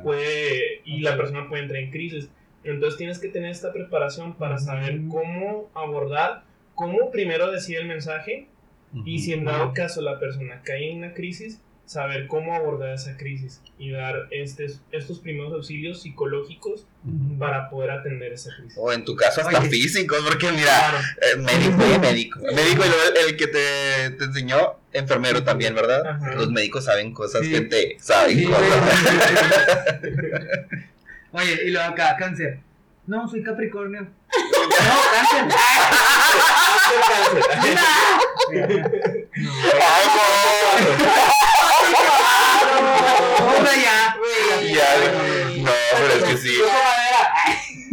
Puede, 0.04 0.82
y 0.86 1.02
la 1.02 1.18
persona 1.18 1.48
puede 1.48 1.64
entrar 1.64 1.82
en 1.82 1.92
crisis. 1.92 2.30
Entonces 2.64 2.98
tienes 2.98 3.20
que 3.20 3.30
tener 3.30 3.52
esta 3.52 3.72
preparación 3.72 4.34
para 4.36 4.58
saber 4.58 5.02
cómo 5.10 5.70
abordar, 5.74 6.44
cómo 6.76 7.12
primero 7.12 7.52
decir 7.52 7.78
el 7.78 7.88
mensaje, 7.88 8.48
y 9.06 9.20
si 9.20 9.34
en 9.34 9.46
dado 9.46 9.74
caso 9.74 10.02
la 10.02 10.20
persona 10.20 10.62
cae 10.64 10.92
en 10.92 11.00
una 11.00 11.14
crisis, 11.14 11.62
saber 11.90 12.28
cómo 12.28 12.54
abordar 12.54 12.94
esa 12.94 13.18
crisis 13.18 13.62
y 13.80 13.90
dar 13.90 14.28
estes- 14.30 14.80
estos 14.92 15.18
primeros 15.20 15.52
auxilios 15.54 16.04
psicológicos 16.04 16.86
para 17.40 17.68
poder 17.72 17.90
atender 17.90 18.32
esa 18.32 18.52
crisis. 18.56 18.76
O 18.78 18.94
en 18.94 19.04
tu 19.04 19.16
caso 19.16 19.42
hasta 19.42 19.60
Oye. 19.60 19.70
físicos, 19.70 20.20
porque 20.24 20.52
mira, 20.52 20.66
Claro. 20.66 21.00
eh, 21.00 21.36
médico, 21.38 21.82
eh, 21.84 21.98
médico. 21.98 22.40
Médico 22.42 22.86
y 22.86 22.90
luego 22.90 23.04
el, 23.16 23.30
el 23.30 23.36
que 23.38 23.48
te, 23.48 24.12
te 24.20 24.24
enseñó, 24.26 24.76
enfermero 24.94 25.44
también, 25.44 25.74
¿verdad? 25.74 26.06
Ajá. 26.06 26.36
Los 26.36 26.52
médicos 26.52 26.86
saben 26.86 27.12
cosas, 27.12 27.42
Sí. 27.42 27.50
gente, 27.50 27.98
saben 28.00 28.38
Sí, 28.38 28.46
cosas. 28.46 28.62
Oye, 31.32 31.60
y 31.66 31.72
luego 31.72 31.90
acá, 31.90 32.16
cáncer. 32.20 32.60
No, 33.08 33.28
soy 33.28 33.42
Capricornio. 33.42 34.08
No, 34.70 35.02
cáncer. 35.12 35.44
No. 39.36 39.50
O 39.50 39.52
sea, 43.66 43.76
ya. 43.76 44.18
Ya, 44.62 44.90
no, 45.58 45.72
pero 45.98 46.14
es 46.14 46.24
que 46.24 46.38
sí. 46.38 46.54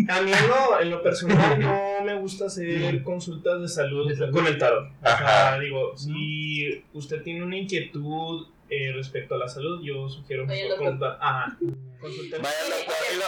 A 0.09 0.21
mí 0.21 0.33
en 0.33 0.49
lo, 0.49 0.81
en 0.81 0.91
lo 0.91 1.03
personal 1.03 1.59
no 1.59 2.01
me 2.05 2.15
gusta 2.15 2.47
hacer 2.47 3.03
consultas 3.03 3.61
de 3.61 3.69
salud, 3.69 4.09
De 4.09 4.17
salud. 4.17 4.33
con 4.33 4.47
el 4.47 4.57
tarot. 4.59 4.87
O 4.87 5.03
sea, 5.03 5.49
Ajá. 5.49 5.59
digo, 5.59 5.97
si 5.97 6.85
usted 6.93 7.23
tiene 7.23 7.43
una 7.45 7.57
inquietud 7.57 8.47
eh, 8.71 8.93
respecto 8.95 9.35
a 9.35 9.39
la 9.39 9.49
salud, 9.49 9.81
yo 9.83 10.09
sugiero 10.09 10.47
Vaya 10.47 10.65
mejor 10.65 10.71
loco. 10.79 10.85
consultar. 10.85 11.19
Ajá. 11.21 11.57
Consultar. 12.01 12.41
Vaya 12.43 12.57
loco, 12.69 12.93
y 13.13 13.17
lo- 13.17 13.27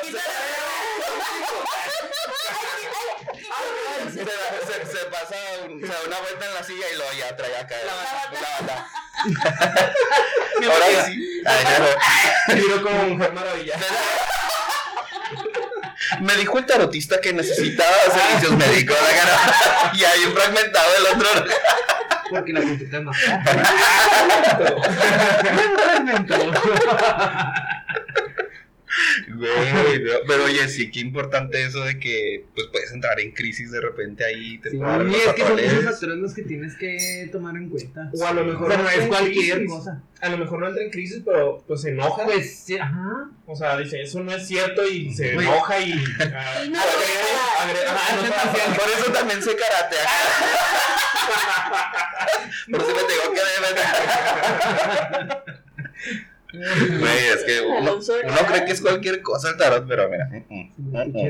se, 4.10 4.18
se, 4.18 4.86
se- 4.86 5.06
pasa 5.10 5.36
un- 5.68 5.80
se 5.80 5.86
da 5.86 5.96
una 6.06 6.20
vuelta 6.20 6.46
en 6.46 6.54
la 6.54 6.62
silla 6.62 6.84
y 6.92 6.96
luego 6.96 7.12
ya 7.18 7.36
trae 7.36 7.56
acá 7.56 7.74
la 7.86 7.94
bata. 7.94 8.86
Ahora 10.70 11.06
sí. 11.06 11.42
Ay, 11.44 11.64
no. 12.56 12.82
Como 12.82 13.02
mujer 13.04 13.32
maravilla. 13.32 13.74
Me 16.20 16.36
dijo 16.36 16.58
el 16.58 16.66
tarotista 16.66 17.20
que 17.20 17.32
necesitaba 17.32 17.96
servicios 18.12 18.56
médicos. 18.56 18.96
Y 19.94 20.04
hay 20.04 20.24
un 20.24 20.32
fragmentado 20.32 20.92
del 20.92 21.06
otro. 21.16 21.28
Porque 22.30 22.52
la 22.52 22.60
consulta 22.60 22.98
es 22.98 23.02
más. 23.02 23.16
Güey, 29.26 30.02
no, 30.04 30.12
pero 30.26 30.44
oye, 30.44 30.68
sí, 30.68 30.90
qué 30.90 31.00
importante 31.00 31.62
eso 31.64 31.82
de 31.84 31.98
que 31.98 32.44
pues 32.54 32.66
puedes 32.68 32.92
entrar 32.92 33.18
en 33.20 33.32
crisis 33.32 33.70
de 33.70 33.80
repente 33.80 34.24
ahí. 34.24 34.58
Te 34.58 34.70
Sí, 34.70 34.78
y 34.78 35.14
es 35.14 35.34
que 35.34 35.42
son 35.42 35.58
esos 35.58 35.84
factores 35.84 36.16
los 36.18 36.34
que 36.34 36.42
tienes 36.42 36.74
que 36.76 37.28
tomar 37.32 37.56
en 37.56 37.68
cuenta. 37.68 38.10
O 38.14 38.26
a 38.26 38.32
lo 38.32 38.44
mejor 38.44 38.68
no 38.68 38.74
entra 38.74 38.94
es 38.94 39.00
en 39.02 39.08
cualquier 39.08 39.56
crisis. 39.58 39.74
cosa. 39.74 40.02
A 40.20 40.28
lo 40.30 40.38
mejor 40.38 40.58
no 40.60 40.68
entra 40.68 40.82
en 40.82 40.90
crisis, 40.90 41.22
pero 41.24 41.62
pues 41.66 41.80
se 41.82 41.90
enoja. 41.90 42.24
Pues, 42.24 42.64
sí, 42.64 42.76
ajá. 42.78 43.30
O 43.46 43.54
sea, 43.56 43.76
dice, 43.78 44.02
eso 44.02 44.22
no 44.22 44.32
es 44.32 44.46
cierto 44.46 44.86
y 44.86 45.12
se 45.14 45.36
Oye. 45.36 45.46
enoja 45.46 45.78
y... 45.80 45.92
ah, 46.20 46.64
no, 46.68 46.78
no 46.78 48.74
Por 48.74 48.88
eso 48.90 49.12
también 49.12 49.42
sé 49.42 49.56
karate. 49.56 49.96
Por 52.70 52.80
eso 52.80 52.94
me 52.94 53.02
tengo 53.02 53.32
que. 53.34 53.40
Güey, 56.52 57.26
es 57.34 57.44
que 57.44 57.60
uno, 57.60 57.96
uno 57.96 58.36
cree 58.48 58.64
que 58.64 58.72
es 58.72 58.80
cualquier 58.80 59.20
cosa 59.22 59.50
el 59.50 59.56
tarot, 59.56 59.86
pero 59.86 60.08
mira. 60.08 60.28
mm, 60.48 61.12
Sí. 61.12 61.28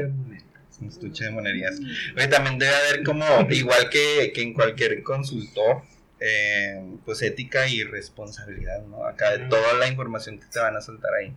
Es 0.70 0.78
un 0.80 0.88
estuche 0.88 1.24
de 1.24 1.30
monerías. 1.30 1.80
Oye, 2.16 2.28
también 2.28 2.58
debe 2.58 2.72
haber 2.74 3.02
como, 3.02 3.24
igual 3.50 3.88
que, 3.90 4.30
que 4.32 4.42
en 4.42 4.54
cualquier 4.54 5.02
consultor, 5.02 5.82
eh, 6.20 6.80
pues 7.04 7.22
ética 7.22 7.68
y 7.68 7.82
responsabilidad, 7.84 8.84
¿no? 8.86 9.04
Acá 9.04 9.36
de 9.36 9.46
toda 9.46 9.74
la 9.74 9.88
información 9.88 10.38
que 10.38 10.46
te 10.46 10.60
van 10.60 10.76
a 10.76 10.80
soltar 10.80 11.12
ahí. 11.14 11.32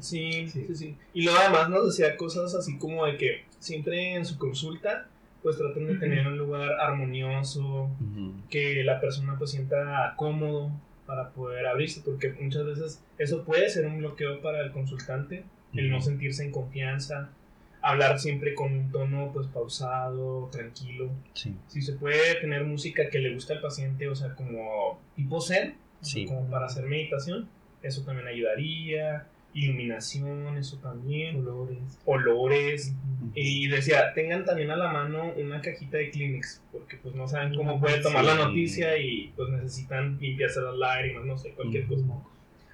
Sí, 0.00 0.48
sí, 0.48 0.66
sí. 0.74 0.96
Y 1.14 1.22
luego 1.24 1.38
además 1.38 1.68
nos 1.70 1.86
decía 1.96 2.16
cosas 2.16 2.54
así 2.54 2.76
como 2.78 3.06
de 3.06 3.16
que 3.16 3.44
siempre 3.58 4.14
en 4.16 4.26
su 4.26 4.36
consulta 4.38 5.06
pues 5.42 5.56
traten 5.58 5.86
de 5.86 5.94
tener 5.96 6.26
un 6.26 6.38
lugar 6.38 6.72
armonioso, 6.80 7.90
que 8.50 8.82
la 8.82 8.98
persona 9.00 9.36
pues 9.38 9.50
sienta 9.50 10.14
cómodo 10.16 10.70
para 11.06 11.30
poder 11.30 11.66
abrirse, 11.66 12.00
porque 12.04 12.30
muchas 12.40 12.64
veces 12.64 13.02
eso 13.18 13.44
puede 13.44 13.68
ser 13.68 13.86
un 13.86 13.98
bloqueo 13.98 14.40
para 14.40 14.60
el 14.62 14.72
consultante, 14.72 15.44
el 15.74 15.90
no 15.90 16.00
sentirse 16.00 16.44
en 16.44 16.52
confianza, 16.52 17.30
hablar 17.82 18.18
siempre 18.18 18.54
con 18.54 18.72
un 18.72 18.90
tono 18.90 19.30
pues 19.32 19.46
pausado, 19.48 20.48
tranquilo. 20.50 21.10
Sí. 21.34 21.54
Si 21.68 21.82
se 21.82 21.92
puede 21.94 22.36
tener 22.40 22.64
música 22.64 23.10
que 23.10 23.18
le 23.18 23.34
gusta 23.34 23.54
al 23.54 23.60
paciente, 23.60 24.08
o 24.08 24.14
sea, 24.14 24.34
como 24.34 24.98
tipo 25.16 25.40
zen, 25.40 25.76
Sí. 26.00 26.26
como 26.26 26.48
para 26.50 26.66
hacer 26.66 26.84
meditación, 26.86 27.48
eso 27.82 28.02
también 28.04 28.28
ayudaría. 28.28 29.26
Iluminación, 29.54 30.56
eso 30.58 30.78
también. 30.78 31.36
Olores. 31.36 31.78
Olores. 32.04 32.94
Y 33.34 33.68
decía, 33.68 34.12
tengan 34.12 34.44
también 34.44 34.70
a 34.70 34.76
la 34.76 34.92
mano 34.92 35.32
una 35.36 35.60
cajita 35.60 35.96
de 35.96 36.10
Kleenex, 36.10 36.62
porque 36.72 36.96
pues 36.96 37.14
no 37.14 37.26
saben 37.26 37.54
cómo 37.54 37.80
puede 37.80 38.02
tomar 38.02 38.24
la 38.24 38.34
noticia 38.34 38.98
y 38.98 39.32
pues 39.36 39.48
necesitan 39.50 40.18
limpiarse 40.20 40.60
las 40.60 40.76
lágrimas, 40.76 41.24
no 41.24 41.38
sé, 41.38 41.52
cualquier 41.52 41.86
cosa. 41.86 42.04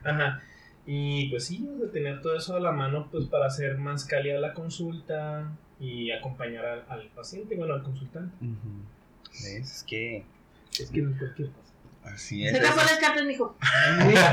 Ajá. 0.02 0.42
Y 0.86 1.28
pues 1.28 1.44
sí, 1.44 1.66
sea, 1.78 1.90
tener 1.92 2.20
todo 2.20 2.36
eso 2.36 2.56
a 2.56 2.60
la 2.60 2.72
mano 2.72 3.08
pues 3.10 3.26
para 3.26 3.46
hacer 3.46 3.78
más 3.78 4.04
cálida 4.06 4.40
la 4.40 4.54
consulta 4.54 5.56
y 5.78 6.10
acompañar 6.10 6.64
al, 6.64 6.84
al 6.88 7.08
paciente, 7.08 7.54
bueno, 7.56 7.74
al 7.74 7.82
consultante. 7.82 8.34
Es 9.32 9.84
que 9.86 10.24
Es 10.78 10.90
que 10.90 11.02
no 11.02 11.10
es 11.10 11.18
cualquier 11.18 11.50
cosa. 11.50 11.69
Así 12.04 12.46
es. 12.46 12.52
Se 12.56 12.58
eso. 12.64 12.76
las 12.76 12.98
cartas, 12.98 13.24
mijo. 13.24 13.56
Ya 14.14 14.32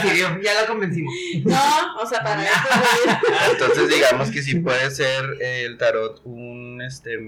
se 0.00 0.06
decidió, 0.08 0.40
ya 0.42 0.54
la 0.54 0.66
convencimos. 0.66 1.12
No, 1.44 1.96
o 2.02 2.06
sea, 2.06 2.22
para 2.22 2.42
esto, 2.46 2.68
güey. 2.68 3.50
Entonces 3.52 3.88
digamos 3.88 4.30
que 4.30 4.42
sí 4.42 4.56
puede 4.60 4.90
ser 4.90 5.24
el 5.40 5.76
tarot 5.78 6.20
un 6.24 6.80
este 6.82 7.18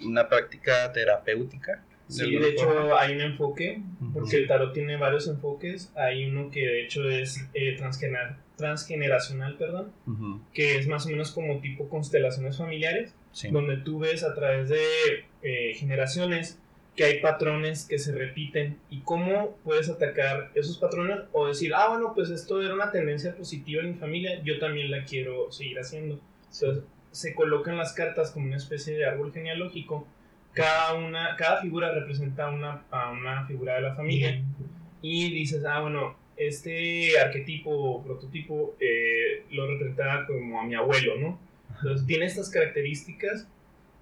una 0.00 0.28
práctica 0.28 0.92
terapéutica. 0.92 1.84
Sí, 2.08 2.28
de 2.36 2.38
forma. 2.38 2.48
hecho 2.48 2.98
hay 2.98 3.14
un 3.14 3.20
enfoque, 3.20 3.82
porque 4.12 4.38
el 4.38 4.48
tarot 4.48 4.72
tiene 4.72 4.96
varios 4.96 5.28
enfoques. 5.28 5.92
Hay 5.94 6.24
uno 6.24 6.50
que 6.50 6.60
de 6.60 6.82
hecho 6.84 7.08
es 7.08 7.36
eh, 7.54 7.76
transgener- 7.78 8.36
transgeneracional, 8.56 9.56
perdón, 9.56 9.92
que 10.52 10.76
es 10.78 10.86
más 10.88 11.06
o 11.06 11.10
menos 11.10 11.30
como 11.32 11.60
tipo 11.60 11.88
constelaciones 11.88 12.56
familiares, 12.58 13.14
Sí. 13.32 13.48
donde 13.52 13.76
tú 13.76 14.00
ves 14.00 14.24
a 14.24 14.34
través 14.34 14.68
de 14.70 14.80
eh, 15.42 15.74
generaciones 15.74 16.58
que 16.96 17.04
hay 17.04 17.20
patrones 17.20 17.86
que 17.86 17.98
se 17.98 18.12
repiten 18.12 18.78
y 18.90 19.00
cómo 19.00 19.56
puedes 19.64 19.88
atacar 19.88 20.50
esos 20.54 20.78
patrones 20.78 21.20
o 21.32 21.46
decir, 21.46 21.72
ah, 21.74 21.88
bueno, 21.88 22.12
pues 22.14 22.30
esto 22.30 22.60
era 22.60 22.74
una 22.74 22.90
tendencia 22.90 23.34
positiva 23.34 23.82
en 23.82 23.92
mi 23.92 23.94
familia, 23.94 24.42
yo 24.42 24.58
también 24.58 24.90
la 24.90 25.04
quiero 25.04 25.50
seguir 25.52 25.78
haciendo. 25.78 26.20
Entonces 26.52 26.84
se 27.10 27.34
colocan 27.34 27.76
las 27.76 27.92
cartas 27.92 28.30
como 28.30 28.46
una 28.46 28.56
especie 28.56 28.96
de 28.96 29.06
árbol 29.06 29.32
genealógico. 29.32 30.06
Cada, 30.52 30.94
una, 30.94 31.36
cada 31.36 31.60
figura 31.62 31.92
representa 31.92 32.50
una, 32.50 32.84
a 32.90 33.10
una 33.12 33.46
figura 33.46 33.74
de 33.74 33.82
la 33.82 33.94
familia 33.94 34.42
y 35.00 35.32
dices, 35.32 35.64
ah, 35.64 35.80
bueno, 35.80 36.16
este 36.36 37.18
arquetipo 37.18 37.70
o 37.70 38.02
prototipo 38.02 38.74
eh, 38.80 39.44
lo 39.50 39.66
representa 39.66 40.26
como 40.26 40.60
a 40.60 40.64
mi 40.64 40.74
abuelo, 40.74 41.16
¿no? 41.18 41.38
Entonces 41.76 42.06
tiene 42.06 42.24
estas 42.26 42.50
características 42.50 43.46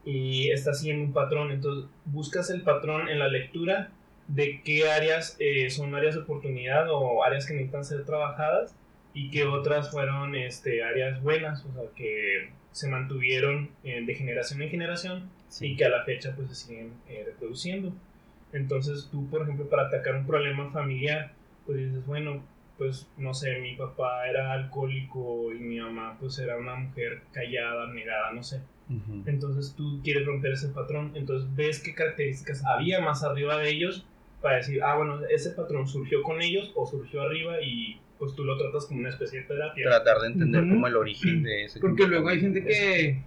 y 0.05 0.51
está 0.51 0.75
siguiendo 0.75 1.05
un 1.05 1.13
patrón. 1.13 1.51
Entonces 1.51 1.91
buscas 2.05 2.51
el 2.51 2.63
patrón 2.63 3.09
en 3.09 3.19
la 3.19 3.29
lectura 3.29 3.91
de 4.29 4.61
qué 4.63 4.89
áreas 4.89 5.37
eh, 5.41 5.71
son 5.71 5.95
áreas 5.95 6.15
de 6.15 6.21
oportunidad 6.21 6.89
o 6.91 7.25
áreas 7.25 7.47
que 7.47 7.55
necesitan 7.55 7.85
ser 7.85 8.05
trabajadas 8.05 8.75
y 9.15 9.31
qué 9.31 9.45
otras 9.45 9.91
fueron 9.91 10.35
este, 10.35 10.85
áreas 10.85 11.23
buenas, 11.23 11.65
o 11.65 11.73
sea, 11.73 11.83
que 11.97 12.51
se 12.73 12.89
mantuvieron 12.89 13.71
eh, 13.83 14.03
de 14.05 14.15
generación 14.15 14.63
en 14.63 14.71
generación 14.71 15.31
y 15.61 15.77
que 15.77 15.87
a 15.87 15.89
la 15.89 16.05
fecha 16.05 16.35
pues 16.37 16.51
se 16.51 16.55
siguen 16.55 16.93
eh, 17.09 17.25
reproduciendo. 17.27 17.93
Entonces 18.53 19.09
tú, 19.11 19.29
por 19.29 19.43
ejemplo, 19.43 19.69
para 19.69 19.89
atacar 19.89 20.15
un 20.15 20.27
problema 20.27 20.71
familiar, 20.71 21.33
pues 21.67 21.79
dices, 21.79 22.07
bueno, 22.07 22.43
pues 22.77 23.09
no 23.17 23.35
sé, 23.35 23.59
mi 23.59 23.75
papá 23.75 24.29
era 24.29 24.53
alcohólico 24.53 25.53
y 25.53 25.59
mi 25.59 25.81
mamá 25.81 26.17
pues 26.21 26.39
era 26.39 26.57
una 26.57 26.77
mujer 26.77 27.23
callada, 27.33 27.93
negada, 27.93 28.33
no 28.33 28.43
sé. 28.43 28.61
Entonces 29.27 29.75
tú 29.77 30.01
quieres 30.03 30.25
romper 30.27 30.53
ese 30.53 30.69
patrón, 30.69 31.13
entonces 31.15 31.55
ves 31.55 31.81
qué 31.81 31.95
características 31.95 32.65
había 32.65 33.01
más 33.01 33.23
arriba 33.23 33.59
de 33.59 33.71
ellos 33.71 34.07
para 34.41 34.57
decir, 34.57 34.83
ah, 34.83 34.97
bueno, 34.97 35.21
ese 35.31 35.51
patrón 35.51 35.87
surgió 35.87 36.23
con 36.23 36.41
ellos 36.41 36.73
o 36.75 36.87
surgió 36.87 37.21
arriba 37.23 37.61
y 37.61 38.01
pues 38.19 38.35
tú 38.35 38.45
lo 38.45 38.57
tratas 38.57 38.87
como 38.87 39.01
una 39.01 39.11
especie 39.11 39.41
de 39.41 39.47
terapia. 39.47 39.85
Tratar 39.85 40.19
de 40.21 40.27
entender 40.29 40.69
como 40.69 40.87
el 40.87 40.97
origen 40.97 41.43
de 41.43 41.65
ese 41.65 41.81
Porque 41.81 42.07
luego 42.07 42.29
hay 42.31 42.41
gente 42.41 42.65
que 42.65 43.23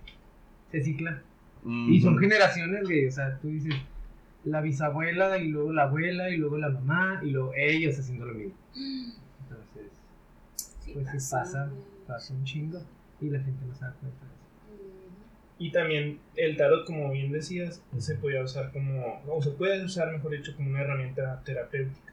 se 0.71 0.81
cicla. 0.83 1.21
Y 1.63 2.01
son 2.01 2.17
generaciones 2.17 2.87
de, 2.87 3.07
o 3.07 3.11
sea, 3.11 3.37
tú 3.39 3.49
dices, 3.49 3.75
la 4.45 4.61
bisabuela 4.61 5.37
y 5.37 5.49
luego 5.49 5.71
la 5.71 5.83
abuela 5.83 6.31
y 6.31 6.37
luego 6.37 6.57
la 6.57 6.69
mamá 6.69 7.21
y 7.23 7.29
luego 7.29 7.53
ellos 7.55 7.99
haciendo 7.99 8.25
lo 8.25 8.33
mismo. 8.33 8.55
Entonces, 8.75 9.91
Sí, 10.83 10.91
Pues 10.93 11.07
sí 11.11 11.31
pasa. 11.31 11.71
pasa 12.07 12.33
un 12.33 12.43
chingo 12.43 12.81
y 13.21 13.29
la 13.29 13.39
gente 13.39 13.63
no 13.65 13.75
se 13.75 13.85
da 13.85 13.93
cuenta. 13.99 14.25
Y 15.63 15.71
también 15.71 16.19
el 16.35 16.57
tarot, 16.57 16.85
como 16.87 17.11
bien 17.11 17.31
decías, 17.31 17.83
se 17.99 18.15
podía 18.15 18.41
usar 18.41 18.71
como, 18.71 19.21
o 19.27 19.41
se 19.43 19.51
puede 19.51 19.83
usar, 19.85 20.11
mejor 20.11 20.31
dicho, 20.31 20.55
como 20.55 20.69
una 20.71 20.81
herramienta 20.81 21.39
terapéutica. 21.45 22.11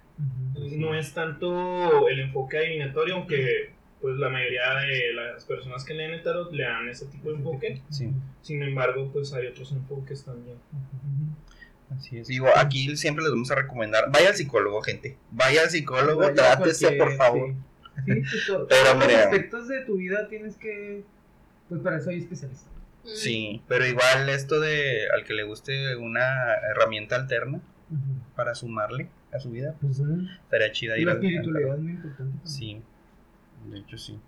No 0.76 0.94
es 0.94 1.14
tanto 1.14 2.09
el 2.09 2.20
enfoque 2.20 2.59
adivinatorio, 2.59 3.14
aunque 3.14 3.70
pues 4.03 4.16
la 4.18 4.28
mayoría 4.28 4.74
de 4.86 5.12
las 5.14 5.44
personas 5.46 5.82
que 5.84 5.94
leen 5.94 6.11
el 6.12 6.22
tarot 6.22 6.53
le 6.53 6.62
dan 6.64 6.88
ese 6.90 7.07
tipo 7.07 7.30
de 7.30 7.36
enfoque. 7.36 7.80
Sí, 7.88 8.11
Sin 8.42 8.62
embargo, 8.62 9.11
pues 9.12 9.32
hay 9.32 9.46
otros 9.46 9.72
enfoques 9.72 10.24
también. 10.24 10.57
así 11.96 12.18
es. 12.18 12.28
Digo, 12.28 12.49
aquí 12.55 12.96
siempre 12.96 13.22
les 13.24 13.32
vamos 13.32 13.51
a 13.51 13.55
recomendar, 13.55 14.11
vaya 14.12 14.28
al 14.28 14.34
psicólogo, 14.34 14.82
gente. 14.82 15.16
Vaya 15.30 15.62
al 15.62 15.70
psicólogo, 15.70 16.20
Vaya 16.20 16.34
trátese, 16.34 16.92
por 16.92 17.16
favor. 17.16 17.55
Sí, 18.05 18.12
Sí, 18.12 18.12
pues, 18.30 18.46
to- 18.46 18.66
Pero, 18.68 18.82
todos 18.84 18.96
los 18.99 19.07
mira. 19.07 19.22
aspectos 19.24 19.68
de 19.68 19.84
tu 19.86 19.96
vida 19.96 20.28
tienes 20.28 20.57
que. 20.57 21.03
Pues 21.68 21.80
para 21.80 21.96
eso 21.96 22.11
hay 22.11 22.18
especialistas. 22.18 22.68
Sí, 23.14 23.62
pero 23.68 23.86
igual 23.86 24.28
esto 24.28 24.61
de 24.61 25.09
al 25.14 25.24
que 25.24 25.34
le 25.34 25.42
guste 25.44 25.96
una 25.96 26.54
herramienta 26.70 27.16
alterna 27.16 27.61
para 28.36 28.54
sumarle 28.54 29.09
a 29.32 29.40
su 29.40 29.50
vida, 29.50 29.74
Pues, 29.80 30.00
estaría 30.42 30.72
chida 30.72 30.96
y 30.98 31.00
ir 31.02 31.06
la 31.06 31.12
al- 31.12 31.18
al 31.18 31.24
espiritualidad 31.24 31.74
es 31.74 31.80
muy 31.80 31.92
importante. 31.92 32.38
Sí, 32.44 32.82
de 33.70 33.78
hecho 33.78 33.98
sí. 33.98 34.18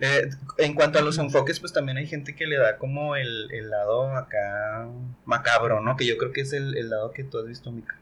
Eh, 0.00 0.30
en 0.58 0.74
cuanto 0.74 0.98
a 0.98 1.02
los 1.02 1.18
enfoques, 1.18 1.60
pues 1.60 1.72
también 1.72 1.96
hay 1.98 2.06
gente 2.06 2.34
que 2.34 2.46
le 2.46 2.56
da 2.56 2.76
como 2.78 3.14
el, 3.14 3.52
el 3.52 3.70
lado 3.70 4.16
acá 4.16 4.88
macabro, 5.26 5.80
¿no? 5.80 5.96
Que 5.96 6.06
yo 6.06 6.16
creo 6.18 6.32
que 6.32 6.40
es 6.40 6.52
el, 6.52 6.76
el 6.76 6.90
lado 6.90 7.12
que 7.12 7.22
tú 7.24 7.38
has 7.38 7.46
visto, 7.46 7.70
Mica. 7.70 7.96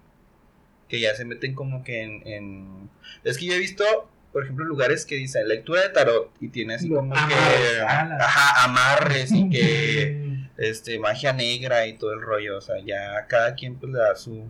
Que 0.89 0.99
ya 1.01 1.15
se 1.15 1.25
meten 1.27 1.55
como 1.55 1.85
que 1.85 2.03
en, 2.03 2.27
en... 2.27 2.91
Es 3.25 3.37
que 3.37 3.47
yo 3.47 3.53
he 3.55 3.59
visto, 3.59 3.85
por 4.33 4.45
ejemplo, 4.45 4.65
lugares 4.65 5.05
que 5.05 5.17
dicen 5.17 5.49
lectura 5.49 5.83
de 5.83 5.89
tarot 5.91 6.31
y 6.41 6.49
tiene 6.49 6.75
así 6.75 6.89
como 6.89 7.13
que... 7.13 7.19
amarres, 7.19 7.81
alas. 7.87 8.23
Ajá, 8.23 8.65
amarres 8.65 9.33
y 9.33 9.49
que... 9.49 10.31
este, 10.61 10.99
magia 10.99 11.33
negra 11.33 11.87
y 11.87 11.95
todo 11.95 12.13
el 12.13 12.21
rollo, 12.21 12.59
o 12.59 12.61
sea, 12.61 12.77
ya 12.85 13.27
cada 13.27 13.55
quien 13.55 13.77
pues 13.77 13.93
le 13.93 13.99
da 13.99 14.15
su, 14.15 14.45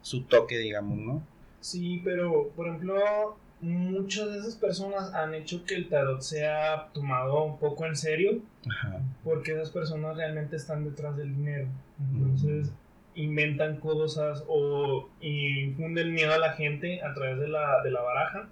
su 0.00 0.22
toque, 0.22 0.58
digamos, 0.58 0.96
¿no? 0.96 1.26
Sí, 1.60 2.00
pero 2.04 2.50
por 2.54 2.68
ejemplo, 2.68 3.36
muchas 3.60 4.30
de 4.30 4.38
esas 4.38 4.54
personas 4.54 5.12
han 5.12 5.34
hecho 5.34 5.64
que 5.64 5.74
el 5.74 5.88
tarot 5.88 6.22
sea 6.22 6.88
tomado 6.92 7.42
un 7.42 7.58
poco 7.58 7.84
en 7.84 7.96
serio 7.96 8.38
Ajá. 8.70 9.00
porque 9.24 9.52
esas 9.52 9.70
personas 9.70 10.16
realmente 10.16 10.54
están 10.54 10.84
detrás 10.84 11.16
del 11.16 11.34
dinero. 11.34 11.66
Entonces 12.12 12.70
inventan 13.16 13.80
cosas 13.80 14.44
o 14.46 15.08
infunden 15.20 16.12
miedo 16.12 16.32
a 16.32 16.38
la 16.38 16.52
gente 16.52 17.02
a 17.02 17.12
través 17.12 17.40
de 17.40 17.48
la, 17.48 17.82
de 17.82 17.90
la 17.90 18.02
baraja 18.02 18.48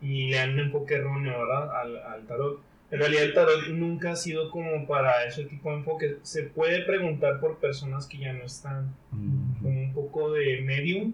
y 0.00 0.30
le 0.30 0.36
dan 0.36 0.50
un 0.54 0.60
enfoque 0.60 0.94
erróneo 0.94 1.38
¿verdad? 1.38 1.76
Al, 1.80 1.96
al 1.98 2.26
tarot. 2.26 2.60
En 2.90 3.00
realidad 3.00 3.24
el 3.24 3.34
tarot 3.34 3.68
nunca 3.68 4.12
ha 4.12 4.16
sido 4.16 4.50
como 4.50 4.86
para 4.86 5.24
ese 5.26 5.44
tipo 5.44 5.70
de 5.70 5.76
enfoque. 5.78 6.16
Se 6.22 6.44
puede 6.44 6.82
preguntar 6.84 7.38
por 7.40 7.58
personas 7.58 8.06
que 8.06 8.18
ya 8.18 8.32
no 8.32 8.44
están 8.44 8.94
Mm. 9.12 9.62
como 9.62 9.80
un 9.80 9.92
poco 9.92 10.32
de 10.32 10.60
medium, 10.62 11.12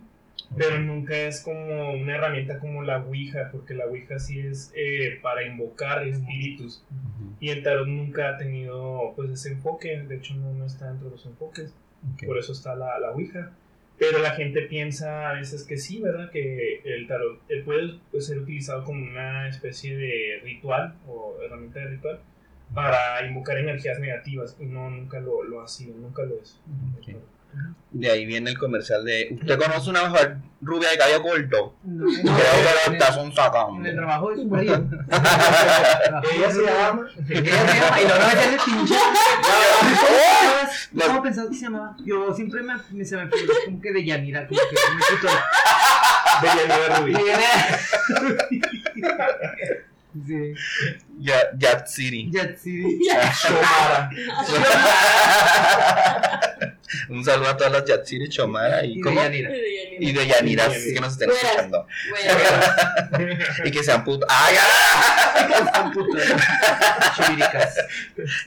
pero 0.56 0.78
nunca 0.80 1.16
es 1.16 1.40
como 1.42 1.92
una 1.92 2.16
herramienta 2.16 2.58
como 2.60 2.82
la 2.82 2.98
Ouija, 2.98 3.48
porque 3.52 3.74
la 3.74 3.86
Ouija 3.86 4.18
sí 4.18 4.38
es 4.40 4.72
eh, 4.76 5.18
para 5.22 5.44
invocar 5.46 6.06
espíritus. 6.06 6.84
Ujú. 6.90 7.32
Y 7.40 7.48
el 7.50 7.62
tarot 7.62 7.86
nunca 7.88 8.30
ha 8.30 8.36
tenido 8.36 9.12
pues 9.16 9.30
ese 9.30 9.52
enfoque, 9.52 9.98
de 10.02 10.16
hecho 10.16 10.34
no, 10.34 10.52
no 10.52 10.66
está 10.66 10.88
dentro 10.88 11.06
de 11.06 11.12
los 11.12 11.26
enfoques, 11.26 11.72
Ok. 12.14 12.26
por 12.26 12.38
eso 12.38 12.52
está 12.52 12.74
la, 12.76 12.98
la 12.98 13.10
Ouija. 13.12 13.50
Pero 13.98 14.18
la 14.18 14.32
gente 14.32 14.62
piensa 14.62 15.30
a 15.30 15.34
veces 15.34 15.64
que 15.64 15.76
sí, 15.76 16.00
¿verdad? 16.00 16.30
Que 16.30 16.80
el 16.84 17.06
tarot 17.06 17.40
eh, 17.48 17.62
puede 17.64 18.00
pues, 18.10 18.26
ser 18.26 18.38
utilizado 18.38 18.84
como 18.84 19.02
una 19.02 19.48
especie 19.48 19.96
de 19.96 20.40
ritual 20.42 20.96
o 21.06 21.36
herramienta 21.42 21.80
de 21.80 21.86
ritual 21.86 22.20
para 22.74 23.24
invocar 23.26 23.58
energías 23.58 24.00
negativas 24.00 24.56
y 24.58 24.66
no, 24.66 24.90
nunca 24.90 25.20
lo, 25.20 25.44
lo 25.44 25.62
ha 25.62 25.68
sido, 25.68 25.96
nunca 25.96 26.24
lo 26.24 26.40
es. 26.40 26.60
De 27.90 28.10
ahí 28.10 28.26
viene 28.26 28.50
el 28.50 28.58
comercial 28.58 29.04
de 29.04 29.36
¿Usted 29.40 29.56
conoce 29.56 29.88
una 29.90 30.02
mejor 30.08 30.36
rubia 30.60 30.90
de 30.90 30.98
cabello 30.98 31.22
corto? 31.22 31.76
No, 31.84 32.04
Creo 32.06 32.24
que 32.24 32.32
lo 32.32 32.86
en, 32.88 32.92
estás 32.94 33.16
un 33.18 33.26
el, 33.28 33.34
sacando. 33.34 33.76
en 33.78 33.86
el 33.86 33.94
trabajo 33.94 34.30
de 34.30 34.36
su 34.36 34.46
marido. 34.48 34.74
Ella 36.34 36.50
se 36.50 36.62
llama 36.64 37.06
Ella 37.28 37.66
se 37.68 37.80
llama, 37.80 38.00
y 38.00 38.04
luego 38.04 38.24
me 38.26 38.58
pinche. 38.64 38.94
No. 40.92 41.04
¿Cómo 41.06 41.22
pensabas 41.22 41.50
que 41.50 41.56
se 41.56 41.62
llamaba? 41.66 41.96
Yo 42.04 42.34
siempre 42.34 42.62
me, 42.62 42.74
me- 42.90 43.04
se 43.04 43.16
me 43.16 43.28
como 43.64 43.80
que 43.80 43.92
de 43.92 44.04
Yanira, 44.04 44.46
como 44.48 44.60
que 44.60 44.76
me. 46.42 46.48
De 46.48 46.48
Yanira. 46.58 47.78
Sí, 50.26 50.54
Ya, 51.18 51.34
Yat 51.58 51.86
City. 51.88 52.30
Yatsiri. 52.32 52.98
Shomara. 53.42 54.10
Un 57.08 57.24
saludo 57.24 57.48
a 57.50 57.56
todas 57.56 57.72
las 57.72 57.84
Yat 57.84 58.04
City 58.04 58.28
Chomara 58.28 58.84
y, 58.84 58.92
Y 58.92 58.96
de 58.96 59.00
¿cómo? 59.02 59.20
Yanira. 59.22 59.50
y 60.00 60.12
de 60.12 60.94
que 60.94 61.00
nos 61.00 61.12
estén 61.12 61.28
Buenas. 61.28 61.44
escuchando. 61.44 61.86
Bueno, 62.10 63.38
Y 63.64 63.70
que 63.70 63.82
sean 63.84 64.04
putos. 64.04 64.28
¡Ay, 64.30 64.56
putas. 65.92 66.22
Chiviricas. 67.16 67.76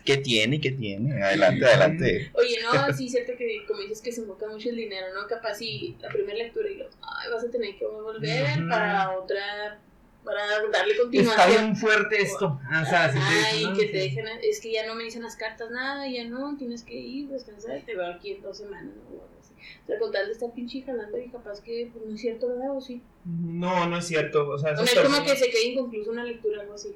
¿Qué 0.03 0.17
tiene? 0.17 0.59
¿Qué 0.61 0.71
tiene? 0.71 1.21
Adelante, 1.23 1.65
adelante. 1.65 2.31
oye, 2.33 2.59
no, 2.63 2.93
sí, 2.93 3.09
cierto 3.09 3.33
que 3.37 3.65
como 3.67 3.81
dices 3.81 4.01
que 4.01 4.11
se 4.11 4.21
enfoca 4.21 4.47
mucho 4.47 4.69
el 4.69 4.75
dinero, 4.75 5.07
¿no? 5.13 5.27
Capaz 5.27 5.55
si 5.55 5.95
la 6.01 6.09
primera 6.09 6.37
lectura 6.37 6.69
y 6.69 6.75
lo, 6.75 6.85
ay, 7.01 7.31
vas 7.31 7.43
a 7.43 7.49
tener 7.51 7.75
que 7.77 7.85
volver 7.85 8.67
para 8.69 9.11
otra, 9.17 9.79
para 10.27 10.45
darle 10.45 10.91
Está 10.91 11.01
continuación. 11.01 11.49
bien 11.49 11.75
fuerte 11.75 12.21
esto. 12.21 12.59
O 12.69 12.85
sea, 12.85 13.11
si 13.11 13.17
Ay, 13.19 13.73
que 13.77 13.85
te 13.85 13.97
dejen, 13.97 14.25
es 14.43 14.59
que 14.59 14.73
ya 14.73 14.85
no 14.85 14.93
me 14.93 15.05
dicen 15.05 15.23
las 15.23 15.37
cartas 15.37 15.71
nada, 15.71 16.05
ya 16.07 16.25
no, 16.25 16.57
tienes 16.57 16.83
que 16.83 16.95
ir, 16.95 17.29
descansar, 17.29 17.81
te 17.85 17.95
veo 17.95 18.07
aquí 18.07 18.33
en 18.33 18.41
dos 18.41 18.57
semanas, 18.57 18.93
¿no? 19.09 19.15
O 19.17 19.87
sea, 19.87 19.97
con 19.99 20.11
tal 20.11 20.27
de 20.27 20.33
estar 20.33 20.53
pinche 20.53 20.81
jalando 20.81 21.17
y 21.17 21.29
capaz 21.29 21.61
que 21.61 21.89
pues, 21.93 22.05
no 22.05 22.13
es 22.13 22.21
cierto, 22.21 22.49
¿verdad? 22.49 22.75
O 22.75 22.81
sí. 22.81 23.01
No, 23.25 23.87
no 23.87 23.97
es 23.97 24.05
cierto. 24.05 24.49
O 24.49 24.57
sea, 24.57 24.73
No 24.73 24.83
es 24.83 24.93
como 24.99 25.23
que 25.23 25.35
se 25.35 25.49
quede 25.49 25.67
inconcluso 25.67 26.11
una 26.11 26.25
lectura 26.25 26.61
algo 26.61 26.73
así. 26.73 26.95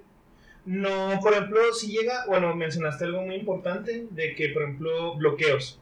No, 0.66 1.20
por 1.22 1.34
ejemplo, 1.34 1.60
si 1.74 1.88
llega, 1.88 2.26
bueno, 2.28 2.54
mencionaste 2.54 3.06
algo 3.06 3.22
muy 3.22 3.36
importante 3.36 4.08
de 4.12 4.36
que, 4.36 4.50
por 4.50 4.64
ejemplo, 4.64 5.16
bloqueos. 5.16 5.80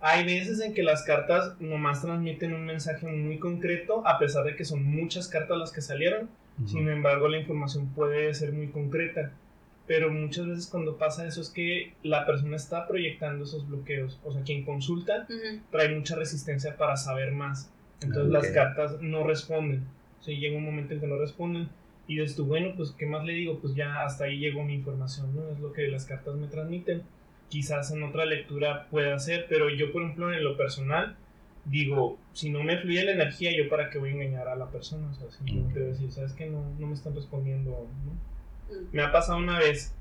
Hay 0.00 0.24
veces 0.24 0.60
en 0.60 0.72
que 0.72 0.82
las 0.82 1.04
cartas 1.04 1.60
nomás 1.60 2.02
transmiten 2.02 2.54
un 2.54 2.64
mensaje 2.64 3.06
muy 3.06 3.38
concreto, 3.38 4.06
a 4.06 4.18
pesar 4.18 4.44
de 4.44 4.56
que 4.56 4.64
son 4.64 4.84
muchas 4.84 5.28
cartas 5.28 5.58
las 5.58 5.72
que 5.72 5.80
salieron. 5.80 6.30
Sin 6.66 6.88
embargo, 6.88 7.28
la 7.28 7.38
información 7.38 7.88
puede 7.94 8.32
ser 8.34 8.52
muy 8.52 8.68
concreta. 8.68 9.32
Pero 9.86 10.12
muchas 10.12 10.46
veces 10.46 10.68
cuando 10.68 10.96
pasa 10.96 11.26
eso 11.26 11.40
es 11.40 11.50
que 11.50 11.94
la 12.02 12.24
persona 12.24 12.56
está 12.56 12.86
proyectando 12.86 13.44
esos 13.44 13.68
bloqueos. 13.68 14.20
O 14.24 14.32
sea, 14.32 14.42
quien 14.42 14.64
consulta 14.64 15.26
trae 15.70 15.94
mucha 15.94 16.14
resistencia 16.14 16.76
para 16.76 16.96
saber 16.96 17.32
más. 17.32 17.70
Entonces 18.00 18.26
Ok. 18.26 18.32
las 18.32 18.46
cartas 18.48 19.02
no 19.02 19.24
responden. 19.24 19.84
O 20.20 20.22
sea, 20.22 20.36
llega 20.38 20.56
un 20.56 20.64
momento 20.64 20.94
en 20.94 21.00
que 21.00 21.06
no 21.06 21.18
responden. 21.18 21.68
Y 22.06 22.16
dices 22.18 22.36
tú, 22.36 22.46
bueno, 22.46 22.74
pues 22.76 22.90
¿qué 22.96 23.06
más 23.06 23.24
le 23.24 23.32
digo? 23.32 23.58
Pues 23.60 23.74
ya 23.74 24.02
hasta 24.04 24.24
ahí 24.24 24.38
llegó 24.38 24.62
mi 24.62 24.74
información, 24.74 25.34
¿no? 25.34 25.48
Es 25.50 25.58
lo 25.58 25.72
que 25.72 25.88
las 25.88 26.04
cartas 26.04 26.34
me 26.36 26.46
transmiten. 26.46 27.02
Quizás 27.48 27.90
en 27.90 28.02
otra 28.02 28.24
lectura 28.24 28.86
pueda 28.90 29.18
ser, 29.18 29.46
pero 29.48 29.68
yo, 29.68 29.92
por 29.92 30.02
ejemplo, 30.02 30.32
en 30.32 30.42
lo 30.44 30.56
personal, 30.56 31.16
digo, 31.64 32.18
si 32.32 32.50
no 32.50 32.62
me 32.62 32.78
fluye 32.78 33.04
la 33.04 33.12
energía, 33.12 33.50
¿yo 33.56 33.68
para 33.68 33.88
qué 33.90 33.98
voy 33.98 34.10
a 34.10 34.12
engañar 34.14 34.48
a 34.48 34.56
la 34.56 34.66
persona? 34.70 35.08
O 35.10 35.14
sea, 35.14 35.30
simplemente 35.30 35.80
Ok. 35.80 35.86
decir, 35.86 36.10
¿sabes 36.10 36.32
que 36.32 36.46
no, 36.50 36.64
no 36.78 36.86
me 36.88 36.94
están 36.94 37.14
respondiendo, 37.14 37.70
¿no? 38.04 38.12
Mm. 38.74 38.86
Me 38.92 39.02
ha 39.02 39.12
pasado 39.12 39.38
una 39.38 39.58
vez 39.58 39.94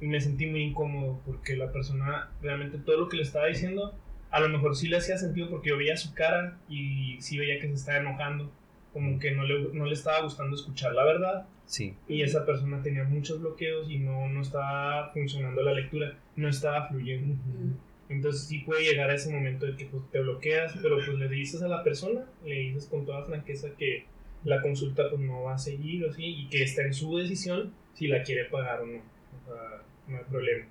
y 0.00 0.06
me 0.06 0.20
sentí 0.20 0.46
muy 0.46 0.62
incómodo 0.62 1.20
porque 1.24 1.56
la 1.56 1.70
persona 1.72 2.30
realmente 2.42 2.78
todo 2.78 2.98
lo 2.98 3.08
que 3.08 3.16
le 3.16 3.22
estaba 3.22 3.46
diciendo 3.46 3.94
a 4.30 4.40
lo 4.40 4.48
mejor 4.48 4.74
sí 4.74 4.88
le 4.88 4.96
hacía 4.96 5.16
sentido 5.16 5.48
porque 5.48 5.68
yo 5.70 5.76
veía 5.78 5.96
su 5.96 6.12
cara 6.12 6.58
y 6.68 7.16
sí 7.20 7.38
veía 7.38 7.60
que 7.60 7.68
se 7.68 7.74
estaba 7.74 7.98
enojando, 7.98 8.50
como 8.92 9.20
que 9.20 9.30
no 9.30 9.44
le, 9.44 9.72
no 9.72 9.84
le 9.86 9.92
estaba 9.94 10.22
gustando 10.22 10.56
escuchar 10.56 10.92
la 10.92 11.04
verdad 11.04 11.46
Sí. 11.66 11.94
y 12.08 12.22
esa 12.22 12.44
persona 12.44 12.82
tenía 12.82 13.04
muchos 13.04 13.40
bloqueos 13.40 13.88
y 13.88 13.98
no, 13.98 14.28
no 14.28 14.42
estaba 14.42 15.10
funcionando 15.12 15.62
la 15.62 15.72
lectura, 15.72 16.18
no 16.36 16.48
estaba 16.48 16.88
fluyendo. 16.88 17.34
Mm. 17.34 17.74
Entonces 18.08 18.46
sí 18.46 18.58
puede 18.60 18.84
llegar 18.84 19.10
a 19.10 19.14
ese 19.14 19.32
momento 19.32 19.66
de 19.66 19.76
que 19.76 19.86
pues, 19.86 20.02
te 20.10 20.20
bloqueas, 20.20 20.74
pero 20.82 20.96
pues 20.96 21.18
le 21.18 21.28
dices 21.28 21.62
a 21.62 21.68
la 21.68 21.82
persona, 21.82 22.26
le 22.44 22.54
dices 22.54 22.86
con 22.86 23.06
toda 23.06 23.24
franqueza 23.24 23.70
que 23.78 24.04
la 24.44 24.60
consulta 24.60 25.08
pues 25.08 25.20
no 25.20 25.44
va 25.44 25.54
a 25.54 25.58
seguir 25.58 26.04
o 26.04 26.10
así 26.10 26.24
y 26.24 26.48
que 26.48 26.62
está 26.62 26.82
en 26.82 26.92
su 26.92 27.16
decisión 27.16 27.72
si 27.94 28.08
la 28.08 28.22
quiere 28.22 28.44
pagar 28.44 28.80
o 28.80 28.86
no. 28.86 28.98
O 28.98 29.46
sea, 29.46 29.82
no 30.06 30.18
hay 30.18 30.24
problema. 30.24 30.66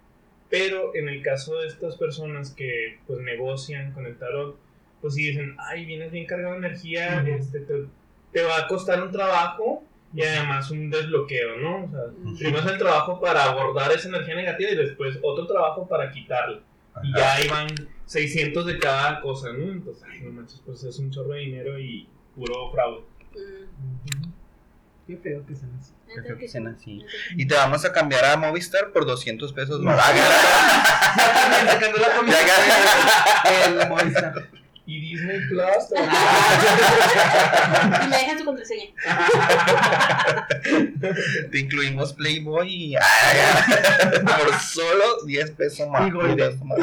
Pero 0.49 0.93
en 0.95 1.09
el 1.09 1.23
caso 1.23 1.59
de 1.59 1.67
estas 1.67 1.97
personas 1.97 2.51
que 2.51 2.99
pues 3.07 3.19
negocian 3.19 3.91
con 3.93 4.05
el 4.05 4.17
tarot, 4.17 4.59
pues 5.01 5.15
si 5.15 5.29
dicen, 5.29 5.55
ay, 5.57 5.85
vienes 5.85 6.11
bien 6.11 6.27
cargado 6.27 6.53
de 6.53 6.59
energía, 6.59 7.23
Ujú. 7.23 7.35
este, 7.35 7.61
te, 7.61 7.73
te 8.31 8.43
va 8.43 8.59
a 8.59 8.67
costar 8.67 9.01
un 9.01 9.11
trabajo 9.11 9.83
y 10.13 10.21
además 10.21 10.69
un 10.69 10.91
desbloqueo, 10.91 11.57
¿no? 11.57 11.85
O 11.85 11.89
sea, 11.89 12.01
primero 12.37 12.59
es 12.59 12.71
el 12.71 12.77
trabajo 12.77 13.19
para 13.19 13.45
abordar 13.45 13.91
esa 13.91 14.09
energía 14.09 14.35
negativa 14.35 14.71
y 14.71 14.75
después 14.75 15.17
otro 15.23 15.47
trabajo 15.47 15.87
para 15.87 16.11
quitarla. 16.11 16.61
Y 17.01 17.13
ya 17.15 17.37
van 17.49 17.67
600 18.05 18.65
de 18.65 18.77
cada 18.77 19.21
cosa, 19.21 19.51
¿no? 19.53 19.71
Entonces, 19.71 20.03
ay, 20.09 20.21
no 20.21 20.31
manches, 20.31 20.61
pues 20.65 20.83
es 20.83 20.99
un 20.99 21.09
chorro 21.09 21.33
de 21.33 21.39
dinero 21.39 21.79
y 21.79 22.07
puro 22.35 22.71
fraude. 22.71 23.01
Mm. 23.33 24.33
Qué 25.07 25.17
feo 25.17 25.45
que 25.45 25.55
sean 25.55 25.71
así. 25.79 25.93
Que 26.39 26.47
sean 26.47 26.67
así. 26.67 27.03
Y 27.35 27.47
te 27.47 27.55
vamos 27.55 27.83
a 27.83 27.91
cambiar 27.91 28.23
a 28.25 28.37
Movistar 28.37 28.91
por 28.91 29.05
200 29.05 29.51
pesos 29.53 29.81
más. 29.81 29.97
Ya 31.15 31.71
sacando 31.71 31.97
la 31.97 32.15
comida. 32.15 32.37
Ya 32.45 33.65
El 33.65 33.89
Movistar. 33.89 34.49
Y 34.85 34.99
Disney 34.99 35.39
Plus. 35.47 35.89
también. 35.89 36.11
Y 38.03 38.07
me 38.09 38.17
dejan 38.17 38.37
su 38.37 38.43
contraseña. 38.45 38.85
Te 41.51 41.59
incluimos 41.59 42.13
Playboy 42.13 42.67
y. 42.69 42.95
Por 44.25 44.59
solo 44.59 45.23
10 45.25 45.51
pesos 45.51 45.87
más. 45.89 46.07
Y 46.07 46.11
Golden. 46.11 46.35
10 46.35 46.61
más. 46.63 46.77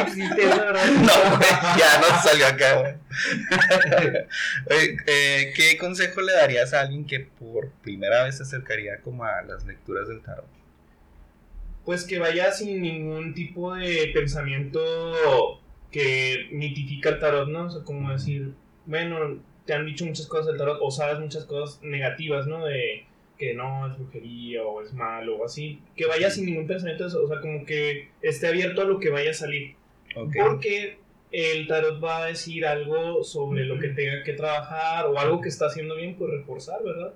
Existe 0.00 0.44
eso, 0.44 0.56
¿verdad? 0.56 0.84
No, 0.86 1.36
güey, 1.36 1.50
ya 1.78 2.00
no 2.00 2.06
salió 2.22 2.46
acá. 2.48 2.96
Oye, 4.70 4.96
eh, 5.06 5.52
¿Qué 5.56 5.76
consejo 5.78 6.20
le 6.20 6.32
darías 6.34 6.74
a 6.74 6.80
alguien 6.82 7.06
que 7.06 7.20
por 7.20 7.70
primera 7.82 8.24
vez 8.24 8.36
se 8.38 8.42
acercaría 8.42 9.00
como 9.00 9.24
a 9.24 9.40
las 9.42 9.64
lecturas 9.64 10.08
del 10.08 10.20
tarot? 10.22 10.46
Pues 11.84 12.04
que 12.04 12.18
vaya 12.18 12.50
sin 12.52 12.82
ningún 12.82 13.32
tipo 13.34 13.74
de 13.74 14.10
pensamiento 14.14 15.60
que 15.94 16.48
mitifica 16.50 17.08
el 17.08 17.20
tarot, 17.20 17.48
¿no? 17.48 17.66
O 17.66 17.70
sea, 17.70 17.84
como 17.84 18.10
decir, 18.10 18.52
bueno, 18.84 19.38
te 19.64 19.74
han 19.74 19.86
dicho 19.86 20.04
muchas 20.04 20.26
cosas 20.26 20.46
del 20.48 20.56
tarot 20.56 20.78
o 20.82 20.90
sabes 20.90 21.20
muchas 21.20 21.44
cosas 21.44 21.80
negativas, 21.84 22.48
¿no? 22.48 22.66
De 22.66 23.04
que 23.38 23.54
no, 23.54 23.86
es 23.86 23.96
brujería 23.96 24.64
o 24.64 24.82
es 24.82 24.92
malo 24.92 25.36
o 25.36 25.44
así. 25.44 25.78
Que 25.94 26.06
vaya 26.06 26.30
sin 26.30 26.46
ningún 26.46 26.66
pensamiento 26.66 27.04
de 27.04 27.10
eso, 27.10 27.22
o 27.22 27.28
sea, 27.28 27.40
como 27.40 27.64
que 27.64 28.08
esté 28.22 28.48
abierto 28.48 28.82
a 28.82 28.86
lo 28.86 28.98
que 28.98 29.10
vaya 29.10 29.30
a 29.30 29.34
salir. 29.34 29.76
Porque 30.14 30.98
el 31.30 31.68
tarot 31.68 32.02
va 32.02 32.24
a 32.24 32.26
decir 32.26 32.66
algo 32.66 33.22
sobre 33.22 33.64
lo 33.64 33.78
que 33.78 33.90
tenga 33.90 34.24
que 34.24 34.32
trabajar 34.32 35.06
o 35.06 35.16
algo 35.16 35.40
que 35.40 35.48
está 35.48 35.66
haciendo 35.66 35.94
bien, 35.94 36.16
pues 36.16 36.28
reforzar, 36.28 36.82
¿verdad? 36.82 37.14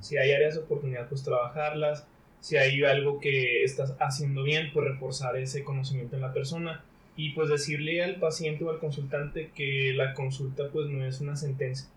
Si 0.00 0.16
hay 0.16 0.30
áreas 0.30 0.54
de 0.54 0.60
oportunidad, 0.60 1.08
pues 1.08 1.24
trabajarlas. 1.24 2.06
Si 2.38 2.56
hay 2.56 2.84
algo 2.84 3.18
que 3.18 3.64
estás 3.64 3.96
haciendo 3.98 4.44
bien, 4.44 4.70
pues 4.72 4.86
reforzar 4.86 5.36
ese 5.36 5.64
conocimiento 5.64 6.14
en 6.14 6.22
la 6.22 6.32
persona. 6.32 6.84
Y 7.16 7.30
pues 7.30 7.48
decirle 7.48 8.04
al 8.04 8.16
paciente 8.16 8.64
o 8.64 8.70
al 8.70 8.78
consultante 8.78 9.50
que 9.54 9.92
la 9.94 10.12
consulta 10.14 10.64
pues 10.70 10.86
no 10.88 11.04
es 11.06 11.20
una 11.20 11.34
sentencia, 11.36 11.88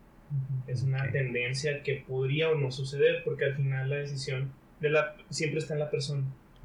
es 0.68 0.84
una 0.84 1.04
Ok. 1.04 1.12
tendencia 1.12 1.84
que 1.84 2.04
podría 2.08 2.50
o 2.50 2.56
no 2.56 2.72
suceder, 2.72 3.24
porque 3.26 3.46
al 3.46 3.56
final 3.56 3.90
la 3.90 3.98
decisión 3.98 4.52
de 4.80 4.90
la, 4.92 5.16
siempre 5.30 5.60
está 5.60 5.74
en 5.74 5.80
la 5.82 5.90
persona. 5.90 6.24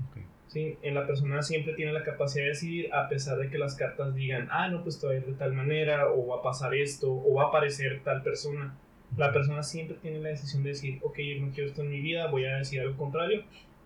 Ok. 0.08 0.18
¿sí? 0.46 0.76
En 0.82 0.94
la 0.94 1.04
persona 1.06 1.42
siempre 1.42 1.74
tiene 1.74 1.92
la 1.92 2.04
capacidad 2.04 2.44
de 2.44 2.50
decidir, 2.50 2.92
a 2.94 3.08
pesar 3.08 3.38
de 3.38 3.48
que 3.50 3.58
las 3.58 3.74
cartas 3.74 4.14
digan, 4.14 4.46
ah, 4.52 4.68
no, 4.68 4.84
pues 4.84 5.00
te 5.00 5.06
va 5.08 5.14
a 5.14 5.16
ir 5.16 5.26
de 5.26 5.32
tal 5.32 5.52
manera, 5.52 6.10
o 6.12 6.26
va 6.28 6.36
a 6.36 6.42
pasar 6.42 6.74
esto, 6.76 7.10
o 7.12 7.34
va 7.34 7.44
a 7.44 7.46
aparecer 7.48 8.02
tal 8.04 8.22
persona. 8.22 8.76
La 9.16 9.32
persona 9.32 9.62
siempre 9.64 9.96
tiene 10.00 10.20
la 10.20 10.28
decisión 10.28 10.62
de 10.62 10.70
decir, 10.70 10.98
ok, 11.02 11.18
yo 11.18 11.44
no 11.44 11.52
quiero 11.52 11.68
esto 11.68 11.82
en 11.82 11.90
mi 11.90 12.00
vida, 12.00 12.28
voy 12.28 12.44
a 12.44 12.56
decir 12.58 12.80
algo 12.80 12.96
contrario. 12.96 13.42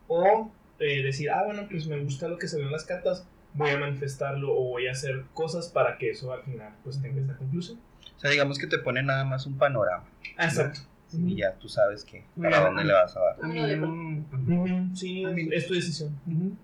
O 0.08 0.50
eh, 0.78 1.02
decir, 1.02 1.30
ah, 1.30 1.44
bueno, 1.44 1.66
pues 1.70 1.86
me 1.86 1.98
gusta 2.00 2.28
lo 2.28 2.36
que 2.38 2.48
se 2.48 2.58
ve 2.58 2.64
en 2.64 2.72
las 2.72 2.84
cartas, 2.84 3.26
voy 3.58 3.70
a 3.70 3.78
manifestarlo 3.78 4.52
o 4.52 4.64
voy 4.70 4.86
a 4.86 4.92
hacer 4.92 5.24
cosas 5.34 5.68
para 5.68 5.98
que 5.98 6.10
eso 6.10 6.32
al 6.32 6.42
final 6.42 6.72
pues 6.84 7.00
tenga 7.02 7.20
esta 7.20 7.36
conclusión. 7.36 7.78
O 8.16 8.20
sea, 8.20 8.30
digamos 8.30 8.58
que 8.58 8.66
te 8.66 8.78
pone 8.78 9.02
nada 9.02 9.24
más 9.24 9.46
un 9.46 9.58
panorama. 9.58 10.04
Exacto. 10.38 10.80
Y 11.12 11.36
ya 11.36 11.54
tú 11.54 11.68
sabes 11.68 12.04
que 12.04 12.24
para 12.40 12.60
dónde 12.60 12.84
le 12.84 12.92
vas 12.92 13.16
a 13.16 13.20
dar. 13.20 13.36
A 13.42 13.46
mí, 13.48 13.60
no- 13.76 14.24
Ujú, 14.32 14.94
Sí, 14.96 15.24
A 15.24 15.30
es, 15.30 15.34
mí- 15.36 15.48
es 15.52 15.66
tu 15.66 15.74
decisión. 15.74 16.18
Ujú. 16.26 16.56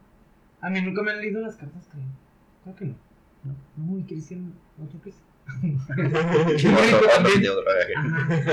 A 0.60 0.70
mí 0.70 0.80
nunca 0.82 1.02
me 1.02 1.12
han 1.12 1.18
leído 1.18 1.40
las 1.40 1.56
cartas, 1.56 1.86
creo. 1.90 2.04
Creo 2.64 2.76
que 2.76 2.84
no. 2.86 2.94
No, 3.44 3.54
muy 3.76 4.02
Cristian, 4.04 4.52
otro 4.82 4.98
Cristian. 5.00 5.28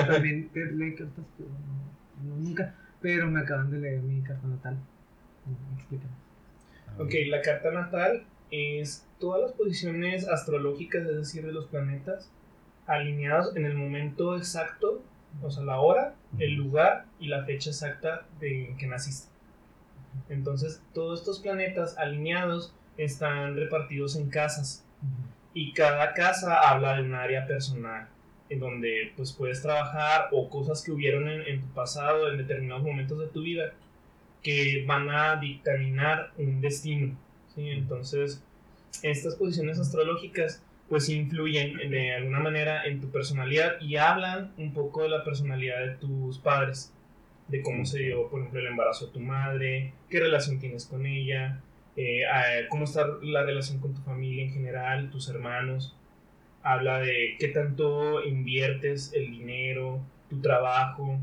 También. 0.08 0.50
leí 0.54 0.96
cartas, 0.96 1.26
pero 1.38 1.50
no, 1.50 2.30
no, 2.30 2.36
nunca. 2.38 2.76
Pero 3.02 3.28
me 3.28 3.40
acaban 3.42 3.72
de 3.72 3.80
leer 3.80 4.02
mi 4.02 4.22
carta 4.22 4.48
natal. 4.48 4.78
Explícame. 5.78 6.12
Ok, 7.00 7.14
la 7.30 7.42
carta 7.42 7.72
natal 7.72 8.24
es 8.52 9.08
todas 9.20 9.42
las 9.42 9.54
posiciones 9.54 10.28
astrológicas, 10.28 11.04
es 11.04 11.16
decir, 11.16 11.46
de 11.46 11.54
los 11.54 11.68
planetas, 11.68 12.30
alineados 12.86 13.56
en 13.56 13.66
el 13.66 13.76
momento 13.76 14.36
exacto, 14.36 15.02
o 15.42 15.50
sea, 15.50 15.64
la 15.64 15.80
hora, 15.80 16.16
el 16.38 16.56
lugar 16.56 17.06
y 17.20 17.28
la 17.28 17.46
fecha 17.46 17.70
exacta 17.70 18.26
de 18.40 18.68
en 18.68 18.78
que 18.78 18.88
naciste. 18.88 19.32
Entonces, 20.30 20.84
todos 20.94 21.22
estos 21.22 21.40
planetas 21.40 21.98
alineados 21.98 22.76
están 22.98 23.56
repartidos 23.56 24.18
en 24.18 24.30
casas. 24.30 24.86
Y 25.54 25.74
cada 25.74 26.14
casa 26.14 26.70
habla 26.70 26.98
de 26.98 27.04
un 27.04 27.16
área 27.16 27.48
personal 27.48 28.10
en 28.50 28.60
donde 28.60 29.14
pues 29.16 29.32
puedes 29.32 29.62
trabajar 29.62 30.28
o 30.34 30.50
cosas 30.50 30.84
que 30.84 30.92
hubieron 30.92 31.30
en, 31.30 31.42
en 31.42 31.62
tu 31.62 31.68
pasado 31.68 32.30
en 32.30 32.38
determinados 32.38 32.84
momentos 32.84 33.18
de 33.20 33.28
tu 33.28 33.42
vida 33.44 33.74
que 34.44 34.84
van 34.86 35.10
a 35.10 35.38
dictaminar 35.38 36.34
un 36.38 36.60
destino 36.60 37.16
¿sí? 37.56 37.70
entonces 37.70 38.44
estas 39.04 39.36
posiciones 39.36 39.80
astrológicas 39.80 40.64
pues 40.90 41.08
influyen 41.10 41.78
de 41.90 42.16
alguna 42.16 42.40
manera 42.40 42.84
en 42.86 43.00
tu 43.00 43.10
personalidad 43.10 43.80
y 43.80 43.96
hablan 43.96 44.52
un 44.58 44.74
poco 44.74 45.04
de 45.04 45.10
la 45.10 45.24
personalidad 45.24 45.80
de 45.86 45.96
tus 45.96 46.38
padres 46.40 46.94
de 47.48 47.62
cómo 47.62 47.86
se 47.86 48.00
dio 48.00 48.30
por 48.30 48.40
ejemplo 48.40 48.60
el 48.60 48.68
embarazo 48.68 49.08
de 49.08 49.14
tu 49.14 49.20
madre 49.20 49.94
qué 50.10 50.20
relación 50.20 50.60
tienes 50.60 50.86
con 50.86 51.06
ella 51.06 51.62
eh, 51.96 52.24
cómo 52.70 52.86
está 52.86 53.06
la 53.22 53.44
relación 53.44 53.80
con 53.80 53.94
tu 53.94 54.02
familia 54.02 54.44
en 54.44 54.54
general, 54.54 55.10
tus 55.10 55.30
hermanos. 55.30 55.96
Habla 56.64 57.00
de 57.00 57.36
qué 57.40 57.48
tanto 57.50 58.24
inviertes 58.24 59.12
el 59.14 59.32
dinero, 59.32 60.00
tu 60.30 60.42
trabajo, 60.42 61.20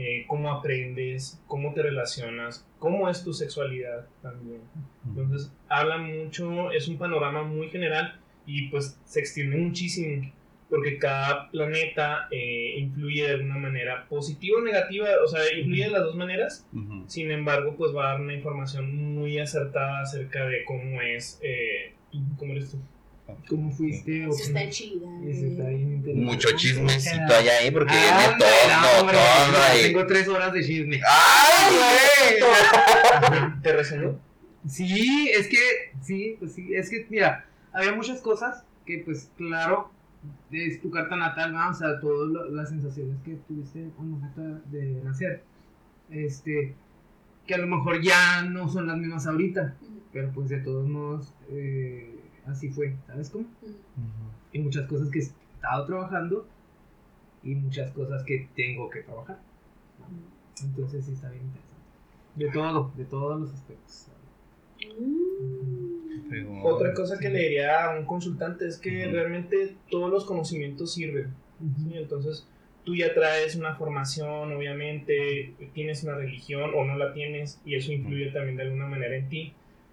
eh, 0.00 0.24
cómo 0.26 0.50
aprendes, 0.50 1.42
cómo 1.46 1.74
te 1.74 1.82
relacionas, 1.82 2.66
cómo 2.78 3.08
es 3.10 3.22
tu 3.22 3.34
sexualidad 3.34 4.06
también. 4.22 4.62
Entonces, 5.06 5.52
habla 5.68 5.98
mucho, 5.98 6.70
es 6.70 6.88
un 6.88 6.96
panorama 6.96 7.42
muy 7.42 7.68
general 7.68 8.18
y 8.46 8.68
pues 8.68 8.98
se 9.04 9.20
extiende 9.20 9.56
muchísimo 9.56 10.32
porque 10.70 10.98
cada 10.98 11.50
planeta 11.50 12.28
eh, 12.30 12.76
influye 12.78 13.24
de 13.24 13.32
alguna 13.32 13.58
manera 13.58 14.06
positiva 14.08 14.58
o 14.58 14.62
negativa, 14.62 15.08
o 15.22 15.28
sea, 15.28 15.40
influye 15.54 15.84
de 15.84 15.90
las 15.90 16.04
dos 16.04 16.14
maneras. 16.14 16.66
Sin 17.08 17.30
embargo, 17.30 17.74
pues 17.76 17.94
va 17.94 18.04
a 18.04 18.12
dar 18.12 18.20
una 18.22 18.34
información 18.34 19.14
muy 19.14 19.38
acertada 19.38 20.00
acerca 20.00 20.46
de 20.46 20.64
cómo 20.64 21.02
es, 21.02 21.40
eh, 21.42 21.94
cómo 22.38 22.52
eres 22.52 22.70
tú. 22.70 22.78
¿Cómo 23.48 23.70
fuiste? 23.72 24.24
Eso 24.26 24.42
está 24.42 24.60
cómo- 24.60 24.70
chida. 24.72 25.06
Eso 25.26 25.46
está 25.46 25.68
bien 25.68 25.92
interesante. 25.94 26.14
Mucho 26.14 26.48
chismecito 26.56 27.34
allá 27.34 27.52
ahí 27.60 27.70
porque 27.70 27.94
Ah, 27.94 28.18
viene 28.18 28.38
todo, 28.38 28.48
no, 28.80 29.00
hombre, 29.00 29.16
todo 29.16 29.62
ahí. 29.70 29.82
Tengo 29.82 30.06
tres 30.06 30.28
horas 30.28 30.52
de 30.52 30.64
chisme. 30.64 31.00
¡Ay, 31.08 31.76
güey! 32.40 33.52
¿Te 33.62 33.72
resonó? 33.72 34.18
Sí, 34.66 35.30
es 35.34 35.48
que, 35.48 35.58
sí, 36.02 36.36
pues 36.38 36.52
sí, 36.52 36.74
es 36.74 36.90
que, 36.90 37.06
mira, 37.08 37.46
había 37.72 37.92
muchas 37.94 38.20
cosas 38.20 38.64
que, 38.84 38.98
pues, 39.04 39.30
claro, 39.36 39.90
es 40.50 40.80
tu 40.82 40.90
carta 40.90 41.16
natal, 41.16 41.52
¿no? 41.54 41.70
o 41.70 41.74
sea, 41.74 41.98
todas 42.00 42.50
las 42.52 42.68
sensaciones 42.68 43.16
que 43.24 43.36
tuviste 43.48 43.78
al 43.98 44.04
momento 44.06 44.60
de 44.70 45.00
nacer, 45.02 45.42
este, 46.10 46.74
que 47.46 47.54
a 47.54 47.58
lo 47.58 47.66
mejor 47.68 48.02
ya 48.02 48.42
no 48.42 48.68
son 48.68 48.86
las 48.86 48.98
mismas 48.98 49.26
ahorita, 49.26 49.74
pero 50.12 50.30
pues 50.32 50.50
de 50.50 50.58
todos 50.58 50.86
modos, 50.86 51.32
eh, 51.50 52.16
así 52.50 52.70
fue, 52.70 52.96
¿sabes 53.06 53.30
cómo? 53.30 53.46
Y 54.52 54.58
muchas 54.58 54.86
cosas 54.86 55.08
que 55.10 55.18
he 55.20 55.22
estado 55.22 55.86
trabajando 55.86 56.46
y 57.42 57.54
muchas 57.54 57.90
cosas 57.92 58.22
que 58.24 58.48
tengo 58.54 58.90
que 58.90 59.02
trabajar. 59.02 59.38
Entonces 60.62 61.04
sí 61.04 61.12
está 61.12 61.30
bien 61.30 61.44
interesante. 61.44 61.80
De 62.36 62.50
todo, 62.50 62.92
de 62.96 63.04
todos 63.04 63.40
los 63.40 63.52
aspectos. 63.52 64.08
Otra 66.62 66.94
cosa 66.94 67.18
que 67.18 67.28
le 67.28 67.40
diría 67.40 67.84
a 67.84 67.98
un 67.98 68.04
consultante 68.04 68.66
es 68.66 68.78
que 68.78 69.06
realmente 69.06 69.76
todos 69.90 70.10
los 70.10 70.24
conocimientos 70.24 70.94
sirven. 70.94 71.34
¿sí? 71.58 71.92
Entonces, 71.94 72.46
tú 72.84 72.94
ya 72.94 73.12
traes 73.14 73.56
una 73.56 73.74
formación, 73.74 74.52
obviamente, 74.52 75.54
tienes 75.74 76.04
una 76.04 76.14
religión 76.14 76.70
o 76.74 76.84
no 76.84 76.96
la 76.96 77.12
tienes, 77.12 77.60
y 77.64 77.74
eso 77.74 77.92
influye 77.92 78.30
también 78.30 78.56
de 78.56 78.62
alguna 78.64 78.86
manera 78.86 79.16
en 79.16 79.28
ti. 79.28 79.52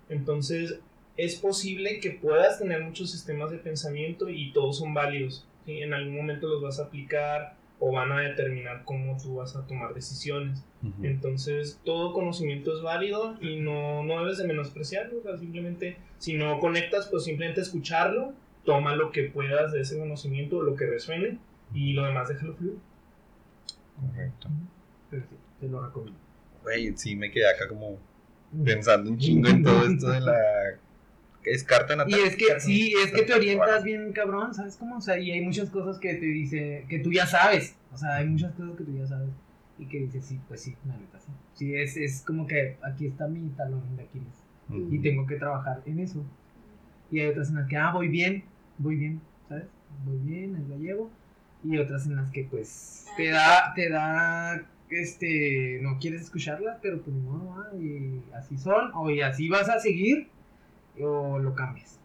Entonces, 0.10 0.80
es 1.18 1.36
posible 1.36 2.00
que 2.00 2.12
puedas 2.12 2.60
tener 2.60 2.82
muchos 2.82 3.12
sistemas 3.12 3.52
de 3.52 3.58
pensamiento 3.58 4.30
y 4.30 4.52
todos 4.54 4.78
son 4.78 4.94
válidos. 4.94 5.46
¿sí? 5.66 5.80
En 5.80 5.94
algún 5.94 6.16
momento 6.16 6.48
los 6.48 6.62
vas 6.62 6.80
a 6.80 6.84
aplicar 6.84 7.56
o 7.80 7.92
van 7.92 8.12
a 8.12 8.22
determinar 8.22 8.84
cómo 8.86 9.18
tú 9.22 9.36
vas 9.36 9.56
a 9.56 9.66
tomar 9.66 9.94
decisiones. 9.94 10.64
Entonces, 11.02 11.80
todo 11.84 12.14
conocimiento 12.14 12.76
es 12.76 12.82
válido 12.82 13.36
y 13.42 13.60
no, 13.60 14.04
no 14.04 14.20
debes 14.22 14.38
de 14.38 14.48
menospreciarlo. 14.48 15.20
o 15.20 15.22
sea, 15.22 15.38
simplemente, 15.38 15.98
si 16.18 16.36
no 16.36 16.60
conectas, 16.60 17.08
pues 17.08 17.24
simplemente 17.24 17.62
escucharlo, 17.62 18.34
toma 18.64 18.96
lo 18.96 19.12
que 19.12 19.24
puedas 19.24 19.74
de 19.74 19.82
ese 19.82 19.98
conocimiento, 19.98 20.62
lo 20.62 20.76
que 20.76 20.86
resuene, 20.86 21.40
y 21.74 21.94
lo 21.94 22.06
demás 22.06 22.30
déjalo 22.30 22.56
fluir. 22.56 22.78
Correcto. 24.00 24.50
Te 25.60 25.68
lo 25.68 25.84
recomiendo. 25.84 26.20
Güey, 26.64 26.94
sí 26.96 27.16
me 27.16 27.32
quedé 27.32 27.50
acá 27.50 27.68
como 27.68 27.98
pensando 28.64 29.10
un 29.10 29.18
chingo 29.18 29.50
en 29.50 29.64
todo 29.64 29.86
esto 29.86 30.10
de 30.10 30.22
la... 30.22 30.36
Es 31.44 31.64
carta 31.64 31.96
natal. 31.96 32.20
Y 32.20 32.28
es 32.28 32.36
que, 32.36 32.60
sí, 32.60 32.94
es 33.04 33.12
que 33.12 33.24
te 33.24 33.34
orientas 33.34 33.84
bien 33.84 34.12
cabrón, 34.12 34.54
¿sabes 34.54 34.76
cómo? 34.78 34.98
O 34.98 35.02
sea, 35.02 35.18
y 35.18 35.32
hay 35.32 35.42
muchas 35.42 35.70
cosas 35.70 36.00
que 36.00 36.16
te 36.16 36.26
dice, 36.26 36.86
que 36.90 37.00
tú 37.00 37.12
ya 37.12 37.26
sabes. 37.26 37.76
O 37.94 37.98
sea, 37.98 38.16
hay 38.16 38.28
muchas 38.28 38.54
cosas 38.54 38.76
que 38.78 38.84
tú 38.84 38.98
ya 38.98 39.08
sabes. 39.08 39.30
Y 39.80 39.86
que 39.86 40.00
dices, 40.00 40.26
sí, 40.26 40.40
pues 40.48 40.62
sí, 40.62 40.76
la 40.86 40.98
neta, 40.98 41.20
sí. 41.20 41.32
Sí, 41.54 41.76
es, 41.76 41.96
es 41.98 42.22
como 42.22 42.48
que 42.48 42.78
aquí 42.82 43.06
está 43.06 43.28
mi 43.28 43.48
talón 43.50 43.96
de 43.96 44.04
Aquiles. 44.04 44.44
Y 44.92 45.00
tengo 45.00 45.26
que 45.26 45.36
trabajar 45.36 45.82
en 45.86 46.00
eso. 46.00 46.26
Y 47.10 47.22
hay 47.22 47.28
otras 47.28 47.50
en 47.50 47.56
las 47.56 47.68
que, 47.70 47.78
ah, 47.78 47.92
voy 47.94 48.10
bien, 48.10 48.44
voy 48.78 48.98
bien, 48.98 49.22
¿sabes? 49.48 49.66
Voy 50.04 50.18
bien, 50.20 50.56
ahí 50.56 50.66
la 50.68 50.76
llevo. 50.76 51.10
Y 51.64 51.78
otras 51.78 52.06
en 52.06 52.18
las 52.18 52.30
que 52.32 52.44
pues 52.44 53.08
te 53.16 53.30
da, 53.30 53.74
te 53.76 53.90
da, 53.90 54.68
este, 54.90 55.80
no 55.82 55.98
quieres 56.00 56.22
escucharlas, 56.22 56.78
pero 56.82 57.02
pues 57.02 57.16
no, 57.16 57.56
ah, 57.58 57.76
y 57.76 58.22
así 58.34 58.58
son, 58.58 58.92
o 58.94 59.10
y 59.10 59.22
así 59.22 59.50
vas 59.50 59.70
a 59.70 59.80
seguir, 59.80 60.28
o 61.02 61.40
lo 61.40 61.54
cambias. 61.56 62.00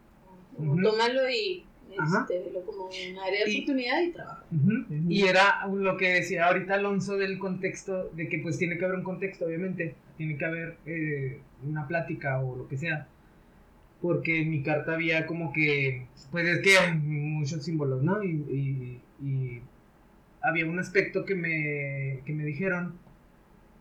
Como 0.57 0.73
Ujú. 0.75 0.83
tómalo 0.83 1.29
y 1.31 1.65
este, 1.91 2.39
velo 2.41 2.63
como 2.65 2.87
un 2.87 3.19
área 3.19 3.45
de 3.45 3.51
Y- 3.51 3.57
oportunidad 3.63 4.03
y 4.03 4.13
trabaja. 4.13 4.45
Ujú. 4.51 4.85
Y 5.11 5.23
era 5.25 5.67
lo 5.67 5.97
que 5.97 6.09
decía 6.15 6.47
ahorita 6.47 6.75
Alonso 6.75 7.17
del 7.17 7.39
contexto, 7.39 8.11
de 8.15 8.29
que 8.29 8.39
pues 8.39 8.59
tiene 8.59 8.79
que 8.79 8.85
haber 8.85 8.99
un 8.99 9.05
contexto, 9.05 9.45
obviamente, 9.47 9.95
tiene 10.17 10.37
que 10.39 10.45
haber 10.45 10.77
eh, 10.87 11.41
una 11.65 11.87
plática 11.89 12.41
o 12.41 12.57
lo 12.57 12.69
que 12.69 12.77
sea. 12.79 13.09
Porque 14.01 14.41
en 14.43 14.51
mi 14.51 14.63
carta 14.63 14.95
había 14.95 15.27
como 15.27 15.53
que, 15.53 16.07
pues 16.31 16.47
es 16.47 16.59
que 16.61 16.77
hay 16.79 16.95
muchos 16.97 17.63
símbolos, 17.65 18.03
¿no? 18.03 18.23
Y, 18.25 18.31
y- 18.31 19.01
y 19.25 19.63
había 20.43 20.67
un 20.67 20.79
aspecto 20.81 21.25
que 21.25 21.35
me, 21.37 22.21
que 22.25 22.33
me 22.33 22.45
dijeron 22.45 22.95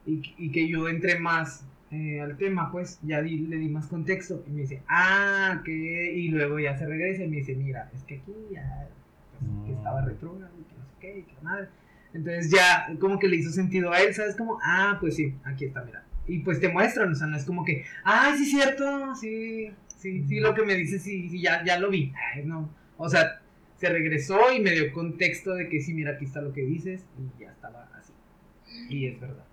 y, 0.05 0.21
y 0.37 0.51
que 0.51 0.67
yo 0.67 0.87
entré 0.89 1.17
más 1.17 1.65
eh, 1.91 2.21
al 2.21 2.37
tema, 2.37 2.71
pues 2.71 2.99
ya 3.03 3.21
di- 3.21 3.47
le 3.47 3.57
di 3.57 3.67
más 3.69 3.87
contexto 3.87 4.43
y 4.47 4.51
me 4.51 4.61
dice, 4.61 4.81
ah, 4.87 5.61
que, 5.65 6.13
y 6.13 6.29
luego 6.29 6.59
ya 6.59 6.77
se 6.77 6.85
regresa 6.85 7.23
y 7.23 7.27
me 7.27 7.37
dice, 7.37 7.55
mira, 7.55 7.89
es 7.93 8.03
que 8.03 8.15
aquí 8.15 8.33
ya, 8.51 8.87
pues, 9.39 9.65
que 9.65 9.73
estaba 9.73 10.05
retrógrado, 10.05 10.53
y 10.59 10.63
que 10.63 10.75
no 10.77 10.85
sé 10.85 10.91
qué, 10.99 11.19
y 11.19 11.23
que 11.23 11.33
la 11.35 11.41
madre. 11.41 11.67
Entonces 12.13 12.51
ya 12.51 12.87
como 12.99 13.19
que 13.19 13.27
le 13.27 13.37
hizo 13.37 13.51
sentido 13.51 13.91
a 13.91 14.01
él, 14.01 14.13
¿sabes? 14.13 14.35
Como, 14.35 14.59
ah, 14.63 14.97
pues 14.99 15.15
sí, 15.15 15.33
aquí 15.43 15.65
está, 15.65 15.83
mira. 15.83 16.03
Y 16.27 16.39
pues 16.39 16.59
te 16.59 16.69
muestran, 16.69 17.11
o 17.11 17.15
sea, 17.15 17.27
no 17.27 17.35
es 17.37 17.45
como 17.45 17.63
que, 17.65 17.83
ah, 18.03 18.33
sí, 18.37 18.45
cierto, 18.45 19.15
sí, 19.15 19.71
sí, 19.97 20.23
sí, 20.27 20.39
lo 20.39 20.53
que 20.53 20.63
me 20.63 20.75
dice, 20.75 20.99
sí, 20.99 21.29
sí, 21.29 21.41
ya, 21.41 21.63
ya 21.65 21.79
lo 21.79 21.89
vi. 21.89 22.13
Ay, 22.33 22.45
no, 22.45 22.69
o 22.97 23.09
sea, 23.09 23.41
se 23.77 23.89
regresó 23.89 24.39
y 24.55 24.61
me 24.61 24.71
dio 24.71 24.91
contexto 24.93 25.53
de 25.55 25.67
que 25.67 25.81
sí, 25.81 25.93
mira, 25.93 26.11
aquí 26.11 26.25
está 26.25 26.41
lo 26.41 26.53
que 26.53 26.61
dices, 26.61 27.05
y 27.17 27.41
ya 27.41 27.51
estaba 27.51 27.89
así. 27.97 28.13
Y 28.89 29.07
es 29.07 29.19
verdad. 29.19 29.45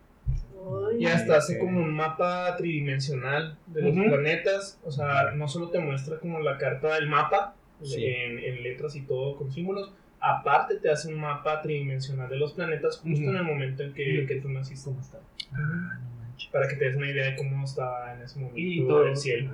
Y 0.98 1.06
hasta 1.06 1.36
hace 1.36 1.58
como 1.58 1.80
un 1.80 1.94
mapa 1.94 2.56
tridimensional 2.56 3.56
de 3.66 3.82
los 3.82 3.94
planetas. 3.94 4.80
O 4.84 4.90
sea, 4.90 5.32
no 5.34 5.46
solo 5.48 5.70
te 5.70 5.78
muestra 5.78 6.18
como 6.18 6.40
la 6.40 6.58
carta 6.58 6.94
del 6.94 7.08
mapa 7.08 7.54
Sí. 7.82 8.04
en, 8.04 8.38
en 8.40 8.62
letras 8.64 8.96
y 8.96 9.02
todo 9.02 9.36
con 9.36 9.52
símbolos, 9.52 9.92
aparte 10.18 10.74
te 10.78 10.90
hace 10.90 11.14
un 11.14 11.20
mapa 11.20 11.62
tridimensional 11.62 12.28
de 12.28 12.36
los 12.36 12.52
planetas 12.54 12.98
justo 12.98 13.30
en 13.30 13.36
el 13.36 13.44
momento 13.44 13.84
en 13.84 13.92
que, 13.94 14.26
que 14.26 14.40
tú 14.40 14.48
naciste. 14.48 14.90
¿Cómo 14.90 15.00
está? 15.00 15.18
Ah, 15.52 16.00
no 16.02 16.10
manches. 16.20 16.48
Para 16.50 16.66
que 16.66 16.74
te 16.74 16.86
des 16.86 16.96
una 16.96 17.08
idea 17.08 17.26
de 17.30 17.36
cómo 17.36 17.64
estaba 17.64 18.14
en 18.14 18.22
ese 18.22 18.40
momento 18.40 18.58
Y 18.58 18.84
todo, 18.86 19.06
el 19.06 19.16
cielo. 19.16 19.52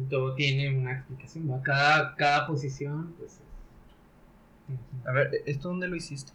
y 0.00 0.08
todo 0.10 0.34
tiene 0.34 0.76
una 0.76 0.94
explicación. 0.94 1.60
Cada, 1.62 2.16
cada 2.16 2.46
posición, 2.48 3.14
pues. 3.18 3.34
es- 3.34 5.06
A 5.06 5.12
ver, 5.12 5.30
¿esto 5.46 5.68
dónde 5.68 5.86
lo 5.86 5.94
hiciste? 5.94 6.32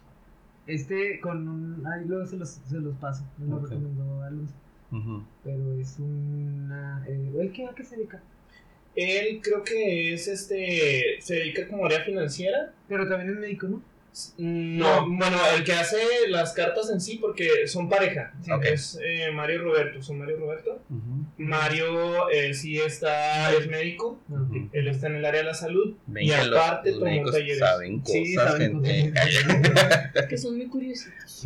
Este 0.66 1.20
con 1.20 1.46
un. 1.48 1.86
Ahí 1.86 2.04
luego 2.06 2.26
se 2.26 2.36
los, 2.36 2.48
se 2.50 2.76
los 2.80 2.94
paso. 2.96 3.24
Me 3.38 3.46
lo 3.46 3.56
Ok. 3.56 3.70
recomendó 3.70 4.22
Alonso. 4.22 4.54
Pero 5.44 5.74
es 5.74 5.98
una. 5.98 7.04
Eh, 7.08 7.32
¿El 7.38 7.52
qué, 7.52 7.66
a 7.66 7.74
qué 7.74 7.84
se 7.84 7.96
dedica? 7.96 8.20
Él 8.94 9.40
creo 9.42 9.62
que 9.62 10.14
es 10.14 10.26
este. 10.28 11.16
Se 11.20 11.34
dedica 11.34 11.68
como 11.68 11.84
área 11.86 12.00
financiera. 12.02 12.72
Pero 12.88 13.08
también 13.08 13.30
es 13.34 13.40
médico, 13.40 13.68
¿no? 13.68 13.82
No, 14.38 15.06
bueno, 15.08 15.36
el 15.54 15.64
que 15.64 15.72
hace 15.72 15.98
las 16.28 16.52
cartas 16.52 16.90
en 16.90 17.00
sí, 17.00 17.18
porque 17.20 17.66
son 17.66 17.88
pareja. 17.88 18.32
Sí. 18.42 18.50
Ok. 18.50 18.64
Es 18.64 18.98
eh, 19.02 19.30
Mario 19.32 19.56
y 19.56 19.58
Roberto. 19.58 20.02
Son 20.02 20.18
Mario 20.18 20.36
y 20.36 20.40
Roberto. 20.40 20.80
Mario 21.36 22.30
eh, 22.30 22.54
sí 22.54 22.78
está, 22.78 23.52
es 23.52 23.68
médico. 23.68 24.18
Ok. 24.30 24.36
Ujú. 24.50 24.68
Él 24.72 24.88
está 24.88 25.08
en 25.08 25.16
el 25.16 25.24
área 25.24 25.40
de 25.40 25.46
la 25.46 25.54
salud. 25.54 25.96
Ven 26.06 26.24
y 26.24 26.32
aparte 26.32 26.92
los 26.92 27.00
tomó 27.00 27.30
talleres. 27.30 27.58
saben 27.58 28.00
cosas, 28.00 28.14
Sí, 28.14 28.34
saben 28.34 28.84
gente. 28.84 29.12
que 30.28 30.38
son 30.38 30.56
muy 30.56 30.66
curiositos. 30.68 31.42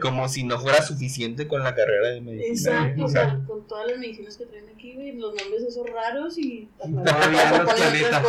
Como 0.00 0.28
si 0.28 0.42
no 0.44 0.58
fuera 0.58 0.82
suficiente 0.82 1.46
con 1.46 1.62
la 1.62 1.74
carrera 1.74 2.08
de 2.10 2.20
medicina. 2.20 2.86
Exacto, 2.88 3.04
o 3.04 3.08
sea, 3.08 3.40
con 3.46 3.66
todas 3.68 3.86
las 3.88 3.98
medicinas 3.98 4.36
que 4.36 4.46
traen 4.46 4.68
aquí, 4.74 4.94
los 5.12 5.34
nombres 5.34 5.62
esos 5.62 5.88
raros 5.88 6.36
y 6.38 6.68
Todavía 6.78 7.62
los 7.62 7.74
planetas. 7.74 8.22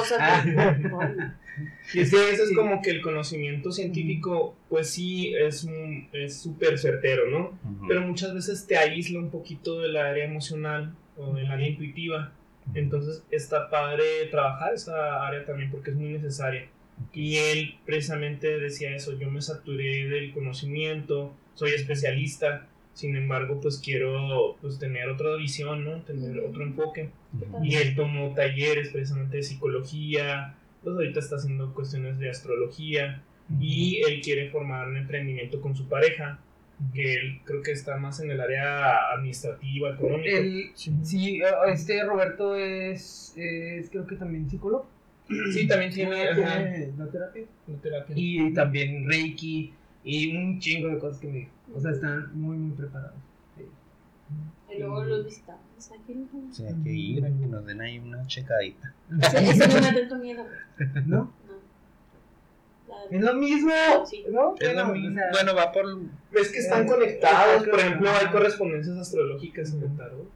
Y 1.93 1.99
es 1.99 2.11
que 2.11 2.31
eso 2.31 2.43
es 2.43 2.53
como 2.55 2.81
que 2.81 2.89
el 2.89 3.01
conocimiento 3.01 3.71
científico, 3.71 4.55
pues 4.69 4.89
sí, 4.89 5.33
es 5.35 5.63
un- 5.63 6.07
es 6.13 6.41
súper 6.41 6.77
certero, 6.79 7.29
¿no? 7.29 7.57
ujú. 7.63 7.87
Pero 7.87 8.01
muchas 8.01 8.33
veces 8.33 8.65
te 8.67 8.77
aísla 8.77 9.19
un 9.19 9.29
poquito 9.29 9.79
del 9.79 9.95
área 9.97 10.25
emocional 10.25 10.95
o 11.17 11.33
del 11.33 11.45
área 11.49 11.67
intuitiva. 11.67 12.33
Entonces 12.73 13.23
está 13.29 13.69
padre 13.69 14.03
trabajar 14.31 14.73
esa 14.73 15.25
área 15.27 15.45
también 15.45 15.69
porque 15.69 15.91
es 15.91 15.95
muy 15.95 16.09
necesaria. 16.09 16.67
Y 17.13 17.35
él 17.37 17.75
precisamente 17.85 18.57
decía 18.57 18.95
eso, 18.95 19.17
yo 19.19 19.29
me 19.29 19.41
saturé 19.41 20.07
del 20.07 20.33
conocimiento, 20.33 21.35
soy 21.53 21.71
especialista, 21.71 22.67
sin 22.93 23.15
embargo 23.15 23.59
pues 23.61 23.79
quiero 23.83 24.55
pues 24.61 24.79
tener 24.79 25.09
otra 25.09 25.35
visión, 25.35 25.83
¿no? 25.83 26.01
Tener 26.03 26.39
otro 26.39 26.63
enfoque. 26.63 27.09
Y 27.63 27.75
él 27.75 27.95
tomó 27.95 28.33
talleres 28.33 28.89
precisamente 28.89 29.37
de 29.37 29.43
psicología, 29.43 30.55
pues 30.85 30.95
ahorita 30.95 31.19
está 31.19 31.35
haciendo 31.37 31.73
cuestiones 31.73 32.19
de 32.19 32.29
astrología 32.29 33.23
y 33.59 34.01
él 34.07 34.21
quiere 34.21 34.49
formar 34.49 34.87
un 34.87 34.97
emprendimiento 34.97 35.59
con 35.59 35.75
su 35.75 35.87
pareja, 35.89 36.39
que 36.93 37.15
él 37.15 37.41
creo 37.43 37.61
que 37.61 37.71
está 37.71 37.97
más 37.97 38.19
en 38.19 38.31
el 38.31 38.39
área 38.39 39.13
administrativa, 39.13 39.91
económica. 39.91 40.37
El, 40.37 40.71
sí, 40.75 41.41
este 41.67 42.03
Roberto 42.05 42.55
es, 42.55 43.33
es 43.35 43.89
creo 43.89 44.05
que 44.05 44.15
también 44.15 44.49
psicólogo. 44.49 44.87
Sí, 45.51 45.67
también 45.67 45.91
tiene 45.91 46.23
la 46.23 47.07
terapia. 47.07 47.45
terapia. 47.81 48.15
Y 48.15 48.53
también 48.53 49.09
Reiki 49.09 49.73
y 50.03 50.37
un 50.37 50.59
chingo 50.59 50.89
de 50.89 50.99
cosas 50.99 51.19
que 51.19 51.27
me 51.27 51.33
dijo. 51.39 51.51
O 51.73 51.79
sea, 51.79 51.91
están 51.91 52.29
muy, 52.39 52.57
muy 52.57 52.77
preparados. 52.77 53.17
Y 54.71 54.79
luego 54.79 55.03
los 55.03 55.25
visitamos. 55.25 55.64
Aquí 55.93 56.15
no. 56.15 56.49
O 56.49 56.53
sea, 56.53 56.69
hay 56.69 56.75
que 56.83 56.89
ir 56.91 57.25
a 57.25 57.27
que 57.27 57.45
nos 57.47 57.65
den 57.65 57.81
ahí 57.81 57.99
una 57.99 58.25
checadita. 58.27 58.93
Ese, 59.21 59.49
ese 59.49 59.67
no 59.67 59.73
me 59.75 59.81
da 59.81 59.93
tanto 59.93 60.15
miedo, 60.17 60.43
güey. 60.43 60.89
¿No? 61.05 61.31
No. 61.47 61.55
Es 63.11 63.21
lo 63.21 63.33
mismo. 63.35 63.71
Sí. 64.05 64.25
¿No? 64.31 64.55
Es 64.59 64.75
lo 64.75 64.87
mismo. 64.87 65.21
Bueno, 65.31 65.55
va 65.55 65.71
por. 65.71 65.85
Es 66.31 66.49
que 66.51 66.59
están 66.59 66.85
Eh, 66.85 66.87
conectados, 66.87 67.67
por 67.67 67.79
ejemplo, 67.79 68.09
hay 68.09 68.27
correspondencias 68.27 68.97
astrológicas 68.97 69.71
en 69.73 69.83
el 69.83 69.95
tarot. 69.97 70.29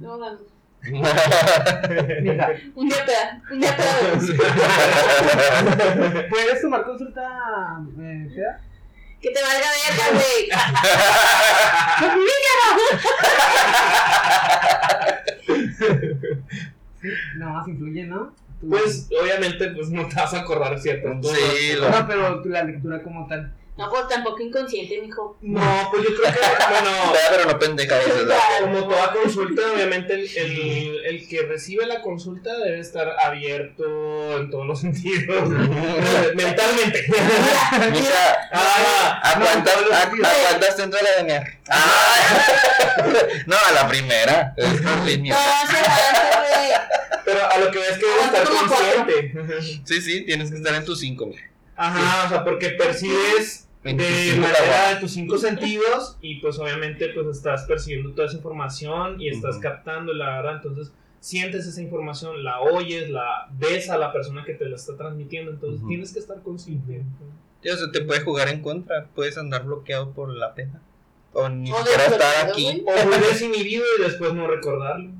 No, 0.00 0.18
vamos. 0.18 0.40
Mira, 0.82 2.50
Un 2.76 2.88
día 2.88 3.04
peda, 3.06 3.42
un 3.50 3.60
día 3.60 3.76
vemos. 3.76 4.30
¿puedes 6.30 6.60
tomar 6.60 6.84
consulta? 6.84 7.80
Eh? 8.00 8.28
Que 9.26 9.32
te 9.32 9.42
valga 9.42 9.66
verga, 9.88 10.04
güey. 10.12 10.48
Nada 17.36 17.52
más 17.52 17.68
influye, 17.68 18.04
¿no? 18.04 18.32
Tú- 18.60 18.68
Pues 18.70 19.08
obviamente 19.20 19.68
pues 19.70 19.90
no 19.90 20.06
te 20.08 20.14
vas 20.16 20.32
a 20.34 20.40
acordar 20.40 20.78
ciertas 20.80 21.16
cosas. 21.20 21.38
Sí, 21.38 21.72
lo- 21.76 21.90
No, 21.90 22.06
pero 22.06 22.42
tú- 22.42 22.48
la 22.48 22.64
lectura 22.64 23.02
como 23.02 23.26
tal. 23.26 23.52
No, 23.76 23.90
pues 23.90 24.08
tampoco 24.08 24.40
inconsciente, 24.40 24.98
mijo. 25.02 25.36
No, 25.42 25.88
pues 25.90 26.02
yo 26.04 26.14
creo 26.16 26.32
que, 26.32 26.38
bueno, 26.70 26.90
pero 27.30 27.44
no 27.52 27.58
pendeja 27.58 27.98
como 28.62 28.84
toda 28.88 29.12
consulta, 29.12 29.62
obviamente 29.74 30.14
el, 30.14 30.36
el, 30.36 31.04
el 31.04 31.28
que 31.28 31.42
recibe 31.42 31.84
la 31.84 32.00
consulta 32.00 32.56
debe 32.58 32.80
estar 32.80 33.06
abierto 33.22 34.38
en 34.38 34.50
todos 34.50 34.66
los 34.66 34.80
sentidos, 34.80 35.50
mentalmente. 36.34 37.04
Mira, 37.92 38.48
Ah, 38.52 39.20
aguantas, 39.34 39.74
aguantas 39.76 40.76
dentro 40.78 40.98
de 40.98 41.04
la 41.18 41.24
mear. 41.24 41.58
Ah. 41.68 42.14
No, 43.46 43.56
a 43.68 43.72
la 43.72 43.86
primera. 43.88 44.54
Es 44.56 44.80
No, 44.80 45.04
línea. 45.04 45.36
pero 47.24 47.44
a 47.50 47.58
lo 47.58 47.70
que 47.70 47.78
ves 47.78 47.98
que 47.98 48.06
debe 48.06 48.22
estar 48.24 48.44
consciente. 48.48 49.80
Sí, 49.84 50.00
sí, 50.00 50.24
tienes 50.24 50.50
que 50.50 50.56
estar 50.56 50.74
en 50.74 50.84
tus 50.84 51.00
cinco, 51.00 51.26
mira. 51.26 51.42
Ajá, 51.76 52.24
o 52.24 52.28
sea, 52.30 52.44
porque 52.44 52.70
percibes 52.70 53.65
de 53.94 54.04
cinco 54.04 54.40
manera 54.40 54.94
de 54.94 55.00
tus 55.00 55.10
cinco 55.10 55.38
sentidos 55.38 56.16
y 56.20 56.40
pues 56.40 56.58
obviamente 56.58 57.08
pues 57.10 57.26
estás 57.28 57.64
percibiendo 57.64 58.12
toda 58.12 58.26
esa 58.28 58.36
información 58.36 59.20
y 59.20 59.28
estás 59.28 59.56
Ujú. 59.56 59.62
captando 59.62 60.12
la 60.12 60.36
verdad, 60.36 60.56
entonces 60.56 60.92
sientes 61.20 61.66
esa 61.66 61.80
información, 61.82 62.44
la 62.44 62.60
oyes, 62.60 63.10
la 63.10 63.48
ves 63.52 63.90
a 63.90 63.98
la 63.98 64.12
persona 64.12 64.44
que 64.44 64.54
te 64.54 64.66
la 64.66 64.76
está 64.76 64.96
transmitiendo, 64.96 65.50
entonces 65.50 65.86
tienes 65.86 66.12
que 66.12 66.20
estar 66.20 66.40
consciente. 66.42 67.02
Sí, 67.62 67.68
o 67.70 67.76
sea, 67.76 67.90
te 67.90 68.02
puede 68.02 68.20
jugar 68.20 68.48
en 68.48 68.60
contra. 68.62 69.06
Puedes 69.14 69.36
andar 69.38 69.64
bloqueado 69.64 70.12
por 70.12 70.28
la 70.32 70.54
pena. 70.54 70.80
O 71.32 71.48
ni 71.48 71.72
O 71.72 71.76
siquiera 71.78 72.06
estar 72.06 72.48
aquí. 72.48 72.84
O 72.86 73.06
muy 73.06 73.18
desinhibido 73.18 73.82
y 73.98 74.02
después 74.02 74.34
no 74.34 74.46
recordarlo. 74.46 75.10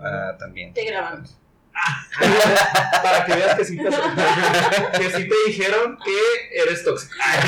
Ah, 0.00 0.34
también. 0.38 0.74
Te 0.74 0.84
grabamos. 0.84 1.38
Para 3.02 3.24
que 3.24 3.34
veas 3.34 3.56
que 3.56 3.64
sí 3.64 3.76
te, 3.76 3.84
que 4.98 5.10
sí 5.10 5.28
te 5.28 5.34
dijeron 5.46 5.98
que 6.04 6.60
eres 6.62 6.84
tóxico. 6.84 7.14
Ay, 7.22 7.40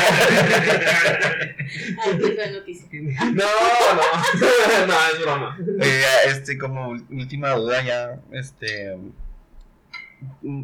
qué 2.18 2.32
fea 2.32 2.50
noticia. 2.50 2.88
No, 3.32 3.32
no, 3.32 3.34
no, 4.86 4.94
es 5.12 5.20
broma. 5.20 5.58
Este, 6.26 6.58
como 6.58 6.90
última 7.10 7.50
duda 7.50 7.82
ya, 7.84 8.20
este, 8.32 8.96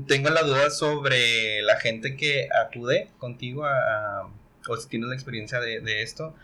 tengo 0.07 0.31
la 0.31 0.43
duda 0.43 0.71
sobre 0.71 1.63
la 1.63 1.79
gente 1.79 2.17
que 2.17 2.49
acude 2.65 3.09
contigo 3.19 3.65
a, 3.65 3.77
a- 3.77 4.29
o 4.69 4.77
si 4.77 4.89
tienes 4.89 5.09
la 5.09 5.15
experiencia 5.15 5.59
de, 5.61 5.81
de 5.81 6.03
esto, 6.03 6.35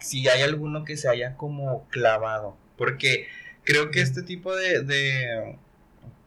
si 0.00 0.28
hay 0.28 0.42
alguno 0.42 0.84
que 0.84 0.96
se 0.96 1.08
haya 1.08 1.36
como 1.36 1.86
clavado, 1.88 2.56
porque 2.76 3.26
creo 3.64 3.90
que 3.90 4.00
este 4.00 4.22
tipo 4.22 4.54
de, 4.54 4.82
de 4.82 5.56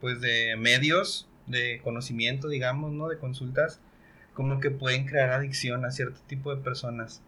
pues 0.02 0.22
de 0.22 0.56
medios 0.58 1.28
de 1.48 1.80
conocimiento, 1.84 2.50
digamos, 2.50 2.91
¿no? 2.91 3.08
De 3.08 3.18
consultas, 3.18 3.80
como 4.34 4.60
que 4.60 4.70
pueden 4.70 5.06
crear 5.06 5.32
adicción 5.32 5.86
a 5.86 5.91
cierto 5.91 6.20
tipo 6.28 6.56
de 6.56 6.62
personas 6.62 7.22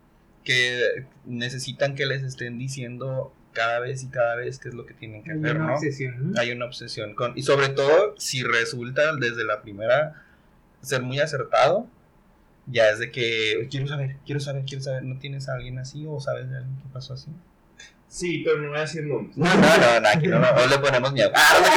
que 0.44 1.06
necesitan 1.26 1.96
que 1.96 2.06
les 2.06 2.24
estén 2.24 2.58
diciendo 2.58 3.34
cada 3.54 3.80
vez 3.80 4.04
y 4.04 4.08
cada 4.08 4.36
vez 4.36 4.60
qué 4.60 4.70
es 4.70 4.76
lo 4.76 4.86
que 4.86 4.94
tienen 4.94 5.24
que 5.24 5.32
Hay 5.32 5.40
hacer, 5.40 5.56
una 5.56 5.66
¿no? 5.68 5.74
obsesión, 5.74 6.32
¿no? 6.34 6.40
hay 6.40 6.52
una 6.52 6.66
obsesión 6.66 7.16
con 7.16 7.38
y 7.38 7.44
sobre 7.44 7.70
todo 7.70 8.16
si 8.18 8.44
resulta 8.44 9.16
desde 9.16 9.44
la 9.44 9.62
primera 9.62 10.24
ser 10.82 11.02
muy 11.02 11.20
acertado 11.20 11.88
ya 12.68 12.90
es 12.90 13.00
de 13.00 13.12
que 13.12 13.68
quiero 13.72 13.88
saber 13.88 14.18
quiero 14.26 14.40
saber 14.40 14.64
quiero 14.66 14.84
saber 14.84 15.04
no 15.04 15.18
tienes 15.18 15.50
a 15.50 15.56
alguien 15.56 15.80
así 15.80 16.06
o 16.08 16.20
sabes 16.20 16.50
de 16.50 16.58
alguien 16.58 16.78
que 16.78 16.88
pasó 16.94 17.16
así 17.16 17.32
Sí, 18.10 18.42
pero 18.44 18.58
no 18.60 18.70
voy 18.70 18.78
a 18.80 18.82
decir 18.82 19.06
nombres. 19.06 19.38
no 19.38 19.46
no 19.46 19.78
no, 19.78 20.00
no 20.02 20.08
aquí 20.10 20.28
no, 20.28 20.40
no, 20.40 20.52
no 20.52 20.68
le 20.68 20.78
ponemos 20.80 21.14
miedo 21.14 21.32
ah 21.36 21.60
no 21.62 21.70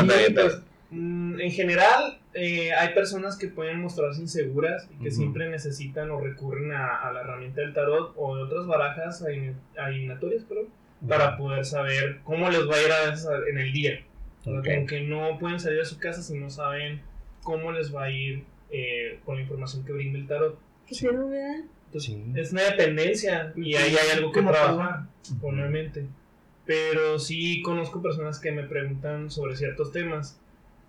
te 0.00 0.02
no 0.02 0.02
no 0.02 0.12
Sí, 0.12 0.32
pues, 0.34 0.62
mm, 0.90 1.40
en 1.40 1.50
general, 1.52 2.18
eh, 2.34 2.72
hay 2.72 2.94
personas 2.94 3.36
que 3.36 3.48
pueden 3.48 3.80
mostrarse 3.80 4.20
inseguras 4.22 4.88
y 4.98 5.02
que 5.04 5.10
siempre 5.10 5.48
necesitan 5.50 6.10
o 6.10 6.20
recurren 6.20 6.72
a, 6.72 6.96
a 6.96 7.12
la 7.12 7.20
herramienta 7.20 7.60
del 7.60 7.74
tarot 7.74 8.12
o 8.16 8.36
de 8.36 8.42
otras 8.44 8.66
barajas 8.66 9.22
adivin- 9.22 9.54
adivinatorias, 9.78 10.44
perdón, 10.44 10.66
para 11.08 11.36
poder 11.36 11.64
saber 11.64 12.20
cómo 12.24 12.50
les 12.50 12.68
va 12.68 12.76
a 12.76 12.82
ir 12.82 12.92
a 12.92 13.14
en 13.50 13.58
el 13.58 13.72
día. 13.72 14.00
O 14.40 14.44
sea, 14.44 14.58
Ok. 14.60 14.64
como 14.66 14.86
que 14.86 15.00
no 15.02 15.38
pueden 15.38 15.60
salir 15.60 15.78
de 15.78 15.84
su 15.84 15.98
casa 15.98 16.22
si 16.22 16.38
no 16.38 16.48
saben 16.50 17.02
cómo 17.42 17.72
les 17.72 17.94
va 17.94 18.04
a 18.04 18.10
ir 18.10 18.44
eh, 18.70 19.20
con 19.24 19.36
la 19.36 19.42
información 19.42 19.84
que 19.84 19.92
brinda 19.92 20.18
el 20.18 20.26
tarot. 20.26 20.58
Que 20.86 20.94
se 20.94 21.12
no 21.12 21.28
vea. 21.28 21.62
Entonces, 21.92 22.12
Sí. 22.14 22.32
es 22.36 22.52
una 22.52 22.62
dependencia 22.62 23.52
y 23.56 23.74
ahí 23.74 23.96
hay 23.96 24.16
algo 24.16 24.30
que 24.30 24.38
Como 24.40 24.52
trabajar, 24.52 25.06
obviamente. 25.42 26.06
Pero 26.66 27.18
sí 27.18 27.62
conozco 27.62 28.00
personas 28.00 28.38
que 28.38 28.52
me 28.52 28.62
preguntan 28.62 29.28
sobre 29.30 29.56
ciertos 29.56 29.90
temas 29.90 30.38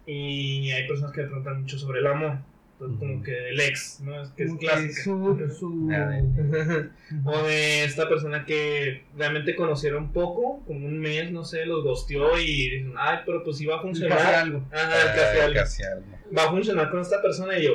y 0.05 0.69
hay 0.71 0.87
personas 0.87 1.11
que 1.11 1.21
me 1.21 1.27
preguntan 1.27 1.61
mucho 1.61 1.79
sobre 1.79 1.99
el 2.01 2.07
amor. 2.07 2.37
Entonces, 2.73 2.99
como 2.99 3.13
Ujú. 3.15 3.23
que 3.23 3.49
el 3.49 3.59
ex, 3.61 3.99
¿no? 4.01 4.21
Es 4.21 4.29
que 4.29 4.43
es 4.43 4.49
Como 4.49 4.59
clásica. 4.59 5.03
su, 5.03 5.89
o 7.25 7.43
de 7.43 7.83
esta 7.83 8.07
persona 8.09 8.45
que 8.45 9.03
realmente 9.17 9.55
conocieron 9.55 10.11
poco, 10.11 10.63
como 10.65 10.85
un 10.87 10.99
mes, 10.99 11.31
no 11.31 11.43
sé, 11.43 11.65
los 11.65 11.83
gosteó 11.83 12.37
y 12.39 12.69
dicen, 12.69 12.93
ay, 12.97 13.19
pero 13.25 13.43
pues 13.43 13.57
sí 13.57 13.65
va 13.65 13.75
a 13.75 13.81
Casi 13.81 13.87
funcionar. 13.87 14.33
algo. 14.35 14.65
Ajá, 14.71 15.13
casi 15.15 15.37
Ay, 15.37 15.39
algo. 15.41 15.53
casi 15.55 15.83
algo. 15.83 16.05
Va 16.37 16.43
a 16.43 16.49
funcionar 16.51 16.89
con 16.91 17.01
esta 17.01 17.21
persona 17.21 17.57
y 17.59 17.65
yo, 17.65 17.71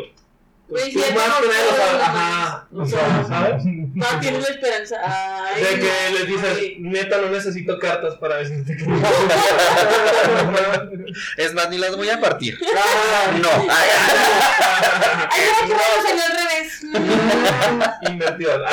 pues 0.68 0.82
Pues 0.92 0.92
tú 0.92 0.98
más 1.14 1.24
que 1.24 1.40
tengo 1.40 1.52
nadie 1.52 1.64
lo 1.64 1.76
sabes. 1.76 1.76
todos 1.76 1.92
los 1.92 2.02
Ajá, 2.02 2.66
nombres. 2.70 2.94
o 2.94 2.96
sea, 2.98 3.24
¿sabes? 3.28 3.62
No, 3.94 4.06
tienes 4.20 4.42
la 4.42 4.48
esperanza. 4.54 4.96
Ay, 5.04 5.62
De 5.62 5.68
que 5.80 5.90
no, 6.10 6.18
les 6.18 6.26
dices, 6.26 6.56
ay. 6.58 6.76
neta, 6.80 7.18
no 7.18 7.28
necesito 7.30 7.78
cartas 7.78 8.14
para 8.16 8.36
decirte 8.38 8.76
que 8.76 8.84
no. 8.84 8.96
es 11.36 11.54
más 11.54 11.70
ni 11.70 11.78
las 11.78 11.96
voy 11.96 12.10
a 12.10 12.20
partir 12.20 12.58
Ah, 12.76 13.32
no 13.40 13.48
Ay, 13.70 13.88
Ay, 15.30 15.40
no, 15.62 15.66
que 15.68 15.74
vamos 15.74 16.04
al 16.10 16.18
revés. 16.36 16.68
Invertido. 18.10 18.64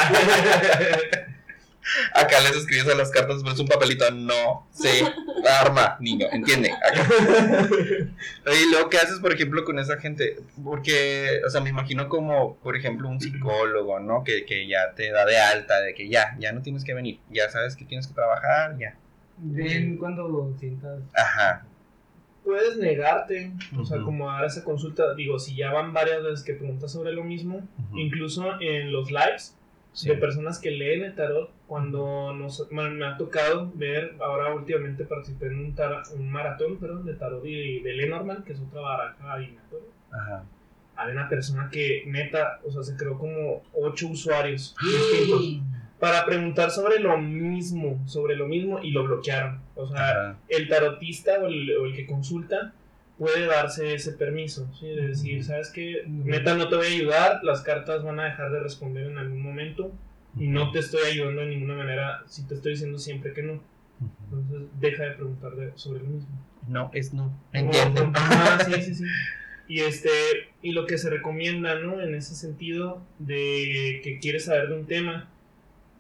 Acá 2.14 2.40
les 2.42 2.56
escribes 2.56 2.88
a 2.88 2.96
las 2.96 3.12
cartas 3.12 3.44
pones 3.44 3.60
un 3.60 3.68
papelito 3.68 4.10
no 4.12 4.68
se 4.72 5.04
arma 5.62 5.98
niño 6.00 6.28
entiende 6.32 6.72
Acá. 6.72 7.08
Y 8.46 8.72
luego, 8.72 8.90
¿qué 8.90 8.98
haces, 8.98 9.20
por 9.20 9.34
ejemplo, 9.34 9.64
con 9.64 9.80
esa 9.80 9.98
gente? 9.98 10.38
Porque, 10.64 11.42
o 11.46 11.50
sea, 11.50 11.62
me 11.62 11.70
imagino 11.70 12.10
como, 12.10 12.56
por 12.58 12.76
ejemplo, 12.76 13.08
un 13.10 13.20
psicólogo, 13.20 14.00
¿no? 14.00 14.24
Que, 14.24 14.46
que 14.46 14.68
ya 14.68 14.94
te 14.96 15.12
da 15.12 15.26
de 15.26 15.38
alta, 15.38 15.82
de 15.82 15.94
que 15.94 16.10
ya, 16.10 16.36
ya 16.40 16.52
no 16.52 16.62
tienes 16.62 16.84
que 16.84 16.94
venir, 16.94 17.20
ya 17.30 17.50
sabes 17.50 17.76
que 17.76 17.86
tienes 17.86 18.08
que 18.08 18.14
trabajar, 18.14 18.78
ya. 18.78 18.98
Ven 19.38 19.98
cuando 19.98 20.54
sientas... 20.60 21.02
Ajá. 21.14 21.66
Puedes 22.44 22.78
negarte, 22.78 23.54
o 23.78 23.86
sea, 23.86 24.02
como 24.02 24.30
a 24.30 24.36
dar 24.36 24.46
esa 24.46 24.66
consulta. 24.66 25.14
Digo, 25.16 25.40
si 25.40 25.56
ya 25.56 25.72
van 25.72 25.94
varias 25.94 26.24
veces 26.24 26.44
que 26.44 26.54
preguntas 26.54 26.92
sobre 26.92 27.14
lo 27.14 27.24
mismo, 27.24 27.66
incluso 27.94 28.60
en 28.60 28.92
los 28.92 29.10
lives 29.12 29.56
Sí. 29.94 30.10
de 30.10 30.16
personas 30.16 30.58
que 30.60 30.72
leen 30.72 31.04
el 31.04 31.14
tarot, 31.16 31.52
cuando 31.68 32.34
nos, 32.34 32.68
me, 32.72 32.90
me 32.90 33.06
ha 33.06 33.16
tocado 33.16 33.72
ver, 33.76 34.16
ahora 34.20 34.54
últimamente 34.54 35.06
participé 35.06 35.46
en 35.48 35.60
un, 35.60 35.76
tara- 35.76 36.04
un 36.16 36.30
maratón 36.32 36.78
perdón, 36.78 37.06
de 37.06 37.14
tarot 37.14 37.46
y 37.46 37.80
de 37.82 37.94
Lenormand, 37.94 38.44
que 38.44 38.54
es 38.54 38.60
otra 38.60 38.82
baraja 38.82 39.34
adivinatoria. 39.34 39.88
Ajá. 40.12 40.44
Había 40.96 41.14
una 41.14 41.30
persona 41.30 41.70
que, 41.72 42.04
neta, 42.08 42.60
o 42.66 42.72
sea, 42.72 42.84
se 42.84 42.96
creó 42.96 43.18
como 43.18 43.62
ocho 43.74 44.08
usuarios 44.08 44.76
distintos 44.84 45.62
para 46.00 46.26
preguntar 46.26 46.70
sobre 46.72 47.00
lo 47.00 47.18
mismo, 47.18 48.00
sobre 48.08 48.36
lo 48.36 48.48
mismo 48.48 48.80
y 48.82 48.92
lo 48.92 49.04
bloquearon. 49.04 49.60
O 49.76 49.88
sea, 49.88 50.10
Ajá. 50.10 50.36
el 50.50 50.68
tarotista 50.68 51.34
o 51.42 51.48
el, 51.48 51.78
o 51.78 51.86
el 51.86 51.96
que 51.96 52.06
consulta 52.06 52.74
puede 53.18 53.46
darse 53.46 53.94
ese 53.94 54.14
permiso, 54.14 54.70
¿sí? 54.80 54.88
de 54.88 55.10
decir, 55.10 55.44
¿sabes 55.44 55.70
qué? 55.70 56.04
Neta, 56.08 56.56
no 56.56 56.68
te 56.68 56.76
voy 56.76 56.88
a 56.88 56.90
ayudar, 56.90 57.44
las 57.44 57.62
cartas 57.62 58.04
van 58.04 58.20
a 58.20 58.26
dejar 58.26 58.52
de 58.52 58.60
responder 58.60 59.08
en 59.08 59.18
algún 59.18 59.42
momento 59.42 59.92
y 60.38 60.48
no 60.48 60.72
te 60.72 60.80
estoy 60.80 61.02
ayudando 61.12 61.42
de 61.42 61.48
ninguna 61.48 61.76
manera 61.76 62.24
si 62.26 62.48
te 62.48 62.56
estoy 62.56 62.72
diciendo 62.72 62.98
siempre 62.98 63.34
que 63.34 63.44
no. 63.44 63.62
Entonces, 64.26 64.68
deja 64.80 65.04
de 65.04 65.12
preguntar 65.12 65.52
sobre 65.76 66.00
lo 66.00 66.10
mismo. 66.10 66.30
No, 66.68 66.90
es 66.94 67.14
no. 67.14 67.38
Entiendo. 67.54 68.12
Ajá, 68.14 68.66
sí, 68.66 68.82
sí, 68.82 68.96
sí. 68.96 69.04
Y 69.68 69.80
este, 69.80 70.10
y 70.62 70.72
lo 70.72 70.86
que 70.86 70.98
se 70.98 71.10
recomienda, 71.10 71.76
¿no? 71.80 72.02
En 72.02 72.16
ese 72.16 72.36
sentido 72.36 73.02
de 73.20 74.02
que 74.04 74.20
quieres 74.20 74.46
saber 74.46 74.70
de 74.70 74.76
un 74.76 74.88
tema, 74.88 75.30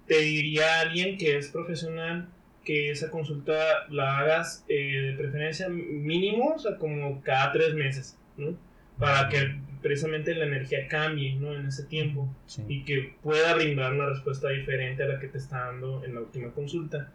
te 0.07 0.19
diría 0.19 0.81
alguien 0.81 1.17
que 1.17 1.37
es 1.37 1.49
profesional 1.49 2.27
que 2.63 2.91
esa 2.91 3.09
consulta 3.11 3.53
la 3.89 4.19
hagas 4.19 4.63
eh, 4.67 5.01
de 5.01 5.13
preferencia 5.17 5.67
mínimo, 5.69 6.53
o 6.55 6.59
sea, 6.59 6.77
como 6.77 7.21
cada 7.21 7.51
tres 7.51 7.73
meses, 7.73 8.17
¿no? 8.37 8.55
Para 8.97 9.27
que 9.27 9.55
precisamente 9.81 10.33
la 10.33 10.45
energía 10.45 10.87
cambie, 10.87 11.35
¿no? 11.35 11.53
En 11.53 11.65
ese 11.67 11.83
tiempo 11.83 12.33
Sí. 12.45 12.63
y 12.67 12.83
que 12.85 13.15
pueda 13.21 13.53
brindar 13.55 13.93
una 13.93 14.07
respuesta 14.07 14.49
diferente 14.49 15.03
a 15.03 15.07
la 15.07 15.19
que 15.19 15.27
te 15.27 15.37
está 15.37 15.65
dando 15.65 16.03
en 16.05 16.15
la 16.15 16.21
última 16.21 16.51
consulta. 16.51 17.11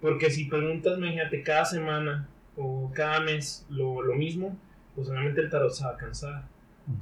Porque 0.00 0.30
si 0.30 0.46
preguntas, 0.46 0.98
imagínate, 0.98 1.42
cada 1.42 1.64
semana 1.64 2.28
o 2.56 2.90
cada 2.94 3.20
mes 3.20 3.66
lo, 3.68 4.02
lo 4.02 4.14
mismo, 4.14 4.56
pues 4.96 5.08
obviamente 5.08 5.40
el 5.40 5.50
tarot 5.50 5.70
se 5.72 5.84
va 5.84 5.92
a 5.92 5.96
cansar. 5.96 6.42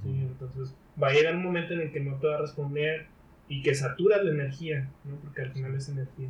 ¿sí? 0.03 0.11
Entonces 0.11 0.74
va 1.03 1.09
a 1.09 1.12
llegar 1.12 1.34
un 1.34 1.42
momento 1.44 1.72
en 1.72 1.80
el 1.80 1.92
que 1.92 2.01
no 2.01 2.16
te 2.18 2.26
va 2.26 2.36
a 2.36 2.40
responder 2.40 3.07
y 3.49 3.62
que 3.62 3.74
satura 3.74 4.22
la 4.22 4.30
energía, 4.32 4.90
¿no? 5.05 5.16
porque 5.16 5.42
al 5.42 5.53
final 5.53 5.74
es 5.74 5.88
energía. 5.88 6.28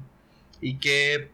Y 0.61 0.77
que 0.79 1.29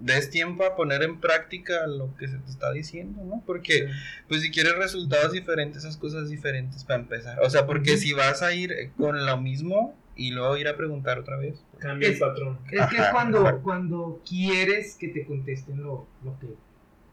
des 0.00 0.28
tiempo 0.30 0.64
a 0.64 0.74
poner 0.76 1.02
en 1.02 1.20
práctica 1.20 1.86
lo 1.86 2.14
que 2.16 2.28
se 2.28 2.36
te 2.38 2.50
está 2.50 2.72
diciendo, 2.72 3.22
¿no? 3.24 3.42
Porque, 3.46 3.88
pues, 4.28 4.42
si 4.42 4.50
quieres 4.50 4.76
resultados 4.76 5.32
diferentes, 5.32 5.84
esas 5.84 5.96
cosas 5.96 6.28
diferentes 6.28 6.84
para 6.84 7.00
empezar. 7.00 7.40
O 7.40 7.48
sea, 7.50 7.66
porque 7.66 7.96
si 7.96 8.12
vas 8.12 8.42
a 8.42 8.52
ir 8.54 8.90
con 8.96 9.24
lo 9.24 9.36
mismo 9.38 9.94
y 10.16 10.30
luego 10.32 10.56
ir 10.56 10.68
a 10.68 10.76
preguntar 10.76 11.18
otra 11.18 11.36
vez. 11.36 11.62
Cambia 11.78 12.08
el 12.08 12.18
patrón. 12.18 12.58
Es 12.70 12.86
que 12.88 12.96
es 12.98 13.08
cuando, 13.10 13.46
ajá. 13.46 13.56
cuando 13.58 14.20
quieres 14.28 14.96
que 14.96 15.08
te 15.08 15.24
contesten 15.24 15.82
lo, 15.82 16.06
lo, 16.22 16.38
que, 16.38 16.46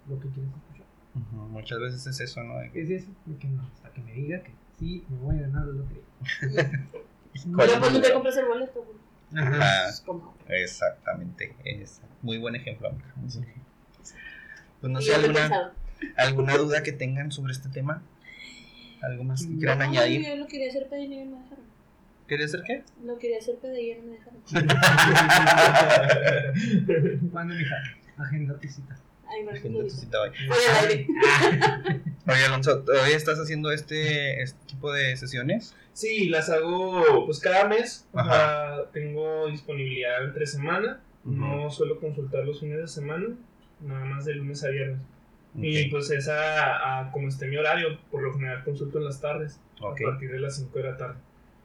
lo 0.09 0.19
que 0.19 0.29
quieres 0.29 0.51
escuchar. 0.51 0.86
Muchas 1.49 1.79
veces 1.79 2.05
es 2.07 2.19
eso, 2.19 2.43
¿no? 2.43 2.55
Que- 2.71 2.82
Es 2.82 2.89
eso, 2.89 3.11
de 3.25 3.38
que 3.38 3.47
no, 3.47 3.69
hasta 3.73 3.91
que 3.91 4.01
me 4.01 4.13
diga 4.13 4.41
que 4.43 4.51
sí, 4.79 5.03
me 5.09 5.17
voy 5.17 5.38
a 5.38 5.41
ganar 5.41 5.65
la 5.65 5.73
lotería. 5.73 6.88
¿Cuál 7.55 7.69
es 7.69 8.01
te 8.01 8.13
compras 8.13 8.38
el 8.38 8.45
boleto. 8.45 8.86
Ajá. 9.36 9.89
Como. 10.05 10.36
Exactamente, 10.47 11.55
es 11.63 12.01
muy 12.21 12.38
buen 12.38 12.55
ejemplo. 12.55 12.89
amiga. 12.89 13.05
Pues 14.79 14.91
no 14.91 15.01
sé, 15.01 15.13
alguna, 15.13 15.73
alguna 16.17 16.57
duda 16.57 16.84
que 16.84 16.91
tengan 16.91 17.32
sobre 17.32 17.53
este 17.53 17.69
tema, 17.69 18.01
algo 19.01 19.23
más 19.23 19.45
que 19.45 19.55
quieran 19.57 19.79
No, 19.79 19.86
añadir. 19.86 20.25
Yo 20.25 20.36
lo 20.36 20.47
quería 20.47 20.69
hacer 20.69 20.88
PDI 20.89 21.03
y 21.03 21.25
no 21.25 21.38
me 21.38 21.43
dejaron. 21.43 21.65
¿Quería 22.27 22.45
hacer 22.45 22.63
qué? 22.65 22.84
Lo 23.03 23.19
quería 23.19 23.38
hacer 23.38 23.55
PDI 23.57 23.91
y 23.91 23.95
no 23.95 24.03
me 24.07 24.13
dejaron. 24.13 24.41
¿Cuándo, 27.32 27.55
mija? 27.55 27.75
Agenda 28.17 28.57
tu 28.59 28.67
cita. 28.67 28.97
Ay. 30.82 31.07
Oye, 32.27 32.45
Alonso, 32.45 32.84
¿todavía 32.84 33.15
estás 33.15 33.39
haciendo 33.39 33.71
este, 33.71 34.41
este 34.41 34.65
tipo 34.65 34.91
de 34.91 35.15
sesiones? 35.17 35.75
Sí, 35.93 36.29
las 36.29 36.49
hago 36.49 37.25
pues 37.25 37.39
cada 37.39 37.67
mes. 37.67 38.07
Ajá. 38.13 38.86
tengo 38.91 39.47
disponibilidad 39.47 40.23
entre 40.23 40.45
semana. 40.45 41.01
No 41.23 41.69
suelo 41.69 41.99
consultar 41.99 42.45
los 42.45 42.59
fines 42.59 42.79
de 42.79 42.88
semana, 42.88 43.27
nada 43.79 44.05
más 44.05 44.25
de 44.25 44.34
lunes 44.34 44.63
a 44.63 44.69
viernes. 44.69 44.99
Y 45.53 45.89
pues 45.89 46.09
esa, 46.11 46.99
a, 46.99 47.11
como 47.11 47.27
esté 47.27 47.47
mi 47.47 47.57
horario, 47.57 47.99
por 48.09 48.23
lo 48.23 48.34
general 48.34 48.63
consulto 48.63 48.97
en 48.97 49.05
las 49.05 49.21
tardes, 49.21 49.59
a 49.79 49.93
partir 50.03 50.32
de 50.32 50.39
las 50.39 50.55
5 50.55 50.77
de 50.77 50.84
la 50.84 50.97
tarde. 50.97 51.19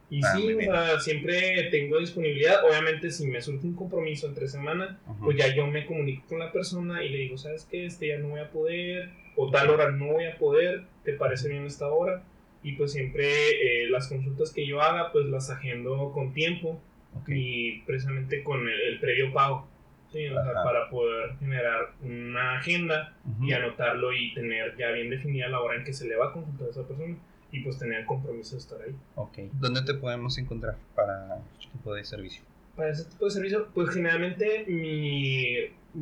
Y 0.09 0.21
Ah, 0.25 0.35
sí, 0.37 0.55
sea, 0.55 1.01
siempre 1.01 1.65
tengo 1.71 1.99
disponibilidad. 1.99 2.65
Obviamente, 2.65 3.11
si 3.11 3.27
me 3.27 3.41
surge 3.43 3.67
un 3.67 3.75
compromiso 3.75 4.29
entre 4.29 4.47
semana, 4.47 4.99
pues 5.21 5.37
ya 5.37 5.53
yo 5.55 5.67
me 5.67 5.85
comunico 5.85 6.25
con 6.29 6.39
la 6.39 6.53
persona 6.53 7.03
y 7.03 7.09
le 7.09 7.19
digo, 7.19 7.37
¿sabes 7.39 7.67
qué? 7.69 7.87
Este 7.87 8.09
ya 8.09 8.19
no 8.19 8.29
voy 8.29 8.41
a 8.41 8.51
poder, 8.51 9.11
o 9.35 9.51
tal 9.51 9.69
hora 9.71 9.91
no 9.91 10.13
voy 10.13 10.27
a 10.27 10.37
poder, 10.39 10.83
¿te 11.05 11.13
parece 11.15 11.49
bien 11.49 11.65
esta 11.67 11.89
hora? 11.89 12.23
Y 12.63 12.73
pues 12.73 12.93
siempre 12.93 13.27
eh, 13.29 13.89
las 13.91 14.09
consultas 14.09 14.53
que 14.53 14.65
yo 14.67 14.81
haga, 14.81 15.11
pues 15.13 15.27
las 15.27 15.51
agendo 15.51 16.13
con 16.13 16.33
tiempo 16.33 16.81
y 17.27 17.81
precisamente 17.81 18.43
con 18.45 18.61
el, 18.69 18.81
el 18.81 19.01
previo 19.01 19.33
pago. 19.33 19.69
Sí, 20.13 20.27
o 20.29 20.35
sea, 20.35 20.53
Ajá. 20.53 20.63
para 20.65 20.89
poder 20.89 21.37
generar 21.41 21.93
una 22.01 22.59
agenda 22.59 23.13
y 23.43 23.53
anotarlo 23.53 24.13
y 24.13 24.33
tener 24.35 24.77
ya 24.79 24.91
bien 24.93 25.11
definida 25.11 25.49
la 25.49 25.61
hora 25.61 25.77
en 25.77 25.85
que 25.85 25.93
se 25.93 26.07
le 26.07 26.15
va 26.17 26.29
a 26.29 26.33
consultar 26.33 26.69
a 26.69 26.71
esa 26.71 26.87
persona 26.87 27.17
y 27.53 27.61
pues 27.61 27.79
tener 27.79 28.01
el 28.01 28.07
compromiso 28.07 28.57
de 28.57 28.59
estar 28.61 28.79
ahí. 28.83 28.95
Ok. 29.15 29.39
¿Dónde 29.55 29.83
te 29.83 29.95
podemos 29.95 30.37
encontrar 30.39 30.77
para 30.95 31.39
este 31.61 31.73
tipo 31.73 31.95
de 31.95 32.05
servicio? 32.05 32.43
Para 32.75 32.91
ese 32.91 33.05
tipo 33.07 33.25
de 33.25 33.31
servicio, 33.31 33.69
pues 33.73 33.89
generalmente 33.91 34.65
mi, 34.69 35.47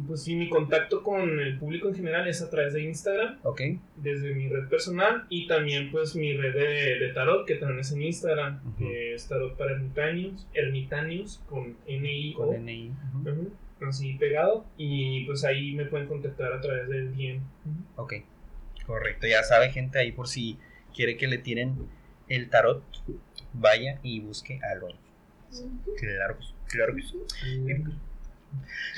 pues 0.08 0.24
sí, 0.24 0.34
mi 0.34 0.48
contacto 0.48 1.04
con 1.04 1.38
el 1.38 1.56
público 1.56 1.86
en 1.88 1.94
general 1.94 2.26
es 2.26 2.42
a 2.42 2.50
través 2.50 2.72
de 2.74 2.82
Instagram, 2.82 3.38
Ok. 3.44 3.60
desde 3.96 4.34
mi 4.34 4.48
red 4.48 4.66
personal 4.68 5.24
y 5.28 5.46
también 5.46 5.92
pues 5.92 6.16
mi 6.16 6.36
red 6.36 6.52
de, 6.52 6.98
de 6.98 7.12
tarot 7.12 7.46
que 7.46 7.54
también 7.56 7.78
es 7.80 7.92
en 7.92 8.02
Instagram, 8.02 8.76
que 8.76 9.14
es 9.14 9.28
tarot 9.28 9.56
para 9.56 9.72
ermitaños, 9.72 10.48
ermitaños 10.52 11.40
con 11.48 11.76
N-I-O, 11.86 12.46
Con 12.48 12.64
NI. 12.64 12.90
Ujú. 13.20 13.30
Ujú, 13.30 13.52
así 13.88 14.14
pegado 14.14 14.64
y 14.76 15.24
pues 15.26 15.44
ahí 15.44 15.74
me 15.74 15.84
pueden 15.84 16.08
contactar 16.08 16.52
a 16.54 16.60
través 16.60 16.88
del 16.88 17.14
DM. 17.14 17.40
Ok. 17.96 18.14
Correcto. 18.84 19.26
Ya 19.28 19.42
sabe, 19.44 19.70
gente, 19.70 19.98
ahí 19.98 20.10
por 20.12 20.26
si 20.28 20.58
quiere 20.94 21.16
que 21.16 21.26
le 21.26 21.38
tiren 21.38 21.88
el 22.28 22.48
tarot, 22.48 22.82
vaya 23.52 23.98
y 24.02 24.20
busque 24.20 24.60
a 24.62 24.72
Alonso. 24.72 24.98
Claro, 25.98 26.38
claro. 26.68 26.94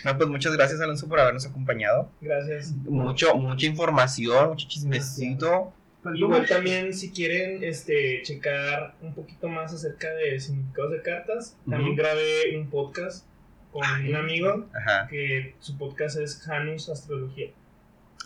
No, 0.04 0.16
pues 0.16 0.28
muchas 0.28 0.54
gracias, 0.54 0.80
Alonso, 0.80 1.08
por 1.08 1.20
habernos 1.20 1.46
acompañado. 1.46 2.10
Gracias. 2.20 2.72
Mucho, 2.72 3.34
mucha 3.36 3.66
información, 3.66 4.50
mucho 4.50 4.68
chismecito. 4.68 5.72
Igual 6.14 6.46
también 6.46 6.94
si 6.94 7.10
quieren 7.10 7.64
este 7.64 8.22
checar 8.22 8.94
un 9.02 9.12
poquito 9.14 9.48
más 9.48 9.72
acerca 9.72 10.08
de 10.14 10.38
significados 10.38 10.92
de 10.92 11.02
cartas, 11.02 11.58
también 11.68 11.96
grabé 11.96 12.56
un 12.56 12.70
podcast 12.70 13.26
con 13.72 13.82
un 14.06 14.14
amigo 14.14 14.68
Ajá. 14.72 15.08
que 15.08 15.54
su 15.58 15.76
podcast 15.76 16.18
es 16.18 16.40
Janus 16.42 16.88
Astrología. 16.88 17.50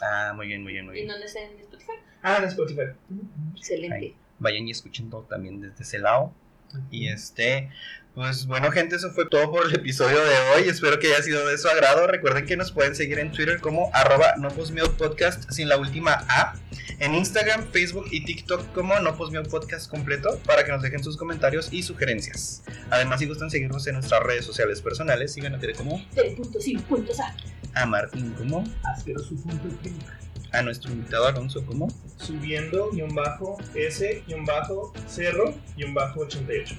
Ah, 0.02 0.32
muy 0.34 0.46
bien, 0.46 0.62
muy 0.62 0.72
bien, 0.72 0.86
muy 0.86 0.94
¿Y 0.94 0.98
bien. 1.02 1.08
dónde 1.08 1.26
está 1.26 1.40
en 1.40 1.58
Spotify? 1.58 1.92
Ah, 2.22 2.36
en 2.38 2.44
Spotify. 2.44 2.80
Excelente. 3.56 3.96
Ahí. 3.96 4.16
Vayan 4.38 4.66
y 4.68 4.70
escuchen 4.70 5.10
todo 5.10 5.22
también 5.24 5.60
desde 5.60 5.82
ese 5.82 5.98
lado. 5.98 6.32
Y 6.90 7.08
este, 7.08 7.70
pues 8.14 8.46
bueno, 8.46 8.72
gente, 8.72 8.96
eso 8.96 9.10
fue 9.12 9.26
todo 9.26 9.50
por 9.52 9.66
el 9.66 9.74
episodio 9.74 10.18
de 10.18 10.34
hoy. 10.54 10.68
Espero 10.68 10.98
que 10.98 11.06
haya 11.08 11.22
sido 11.22 11.46
de 11.46 11.56
su 11.58 11.68
agrado. 11.68 12.06
Recuerden 12.06 12.44
que 12.44 12.56
nos 12.56 12.72
pueden 12.72 12.96
seguir 12.96 13.18
en 13.18 13.30
Twitter 13.30 13.60
como 13.60 13.90
arroba 13.94 14.34
no 14.36 14.48
podcast 14.50 15.50
sin 15.50 15.68
la 15.68 15.76
última 15.76 16.24
A. 16.28 16.54
En 16.98 17.14
Instagram, 17.14 17.70
Facebook 17.70 18.06
y 18.10 18.24
TikTok 18.24 18.72
como 18.74 18.98
no 18.98 19.16
podcast 19.16 19.88
completo 19.88 20.38
para 20.44 20.64
que 20.64 20.72
nos 20.72 20.82
dejen 20.82 21.02
sus 21.02 21.16
comentarios 21.16 21.72
y 21.72 21.82
sugerencias. 21.82 22.62
Además, 22.90 23.20
si 23.20 23.26
gustan 23.26 23.50
seguirnos 23.50 23.86
en 23.86 23.94
nuestras 23.94 24.22
redes 24.22 24.44
sociales 24.44 24.82
personales, 24.82 25.32
sigan 25.32 25.54
a 25.54 25.58
Tere 25.58 25.74
como 25.74 25.98
3.5 26.14 27.34
A. 27.74 27.86
Martín 27.86 28.32
como 28.32 28.64
a 30.52 30.62
nuestro 30.62 30.92
invitado 30.92 31.26
Alonso 31.26 31.64
como 31.64 31.88
Subiendo 32.16 32.90
guion 32.90 33.14
bajo 33.14 33.56
S 33.74 34.22
guion 34.26 34.44
bajo 34.44 34.92
cerro 35.06 35.54
guion 35.76 35.94
bajo 35.94 36.20
88. 36.20 36.76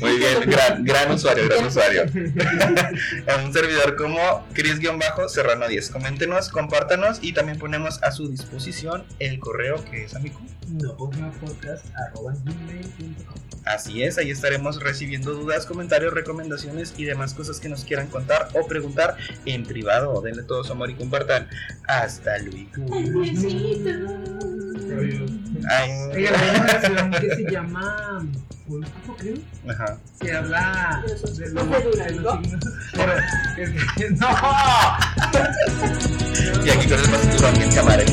Muy 0.00 0.18
bien, 0.18 0.40
gran, 0.46 0.84
gran 0.84 1.10
usuario, 1.10 1.48
gran 1.48 1.64
usuario. 1.66 2.02
a 3.26 3.36
un 3.44 3.52
servidor 3.52 3.96
como 3.96 4.18
Cris-Serrano10. 4.54 5.90
Coméntenos, 5.90 6.50
compártanos 6.50 7.18
y 7.22 7.32
también 7.32 7.58
ponemos 7.58 8.02
a 8.02 8.12
su 8.12 8.28
disposición 8.28 9.04
el 9.18 9.38
correo 9.38 9.82
que 9.84 10.04
es 10.04 10.14
amigo. 10.14 10.38
No. 10.68 10.96
Así 13.64 14.02
es, 14.02 14.18
ahí 14.18 14.30
estaremos 14.30 14.82
recibiendo 14.82 15.32
dudas, 15.32 15.66
comentarios, 15.66 16.12
recomendaciones 16.12 16.94
y 16.96 17.04
demás 17.04 17.34
cosas 17.34 17.60
que 17.60 17.68
nos 17.68 17.84
quieran 17.84 18.06
contar 18.08 18.48
o 18.54 18.66
preguntar 18.66 18.87
en 19.46 19.64
privado. 19.64 20.20
Denle 20.22 20.42
todo 20.44 20.64
su 20.64 20.72
amor 20.72 20.90
y 20.90 20.94
compartan. 20.94 21.48
Hasta 21.86 22.38
luego. 22.38 22.84
Ay, 25.70 25.90
Oiga, 26.14 26.30
hay 26.40 26.60
una 26.60 26.80
canción 26.80 27.10
que 27.12 27.36
se 27.36 27.50
llama 27.50 28.26
Horóscopo, 28.68 29.16
creo, 29.18 29.36
ajá. 29.68 29.98
que 30.20 30.32
habla 30.32 31.02
¿De 31.06 31.12
los 31.12 31.36
de 31.36 31.50
horóscopos 31.50 31.84
los, 31.84 31.96
de 31.96 32.04
de 32.04 32.10
Durango? 32.12 32.34
los 32.34 32.44
signos. 32.44 32.64
Pero, 32.94 33.12
es 33.58 33.70
que, 33.96 34.10
no. 34.16 34.28
Y 36.64 36.70
aquí 36.70 36.88
con 36.88 36.98
el 37.00 37.10
más 37.10 37.20
tiburón 37.20 37.54
bien 37.54 37.70
camarero. 37.72 38.12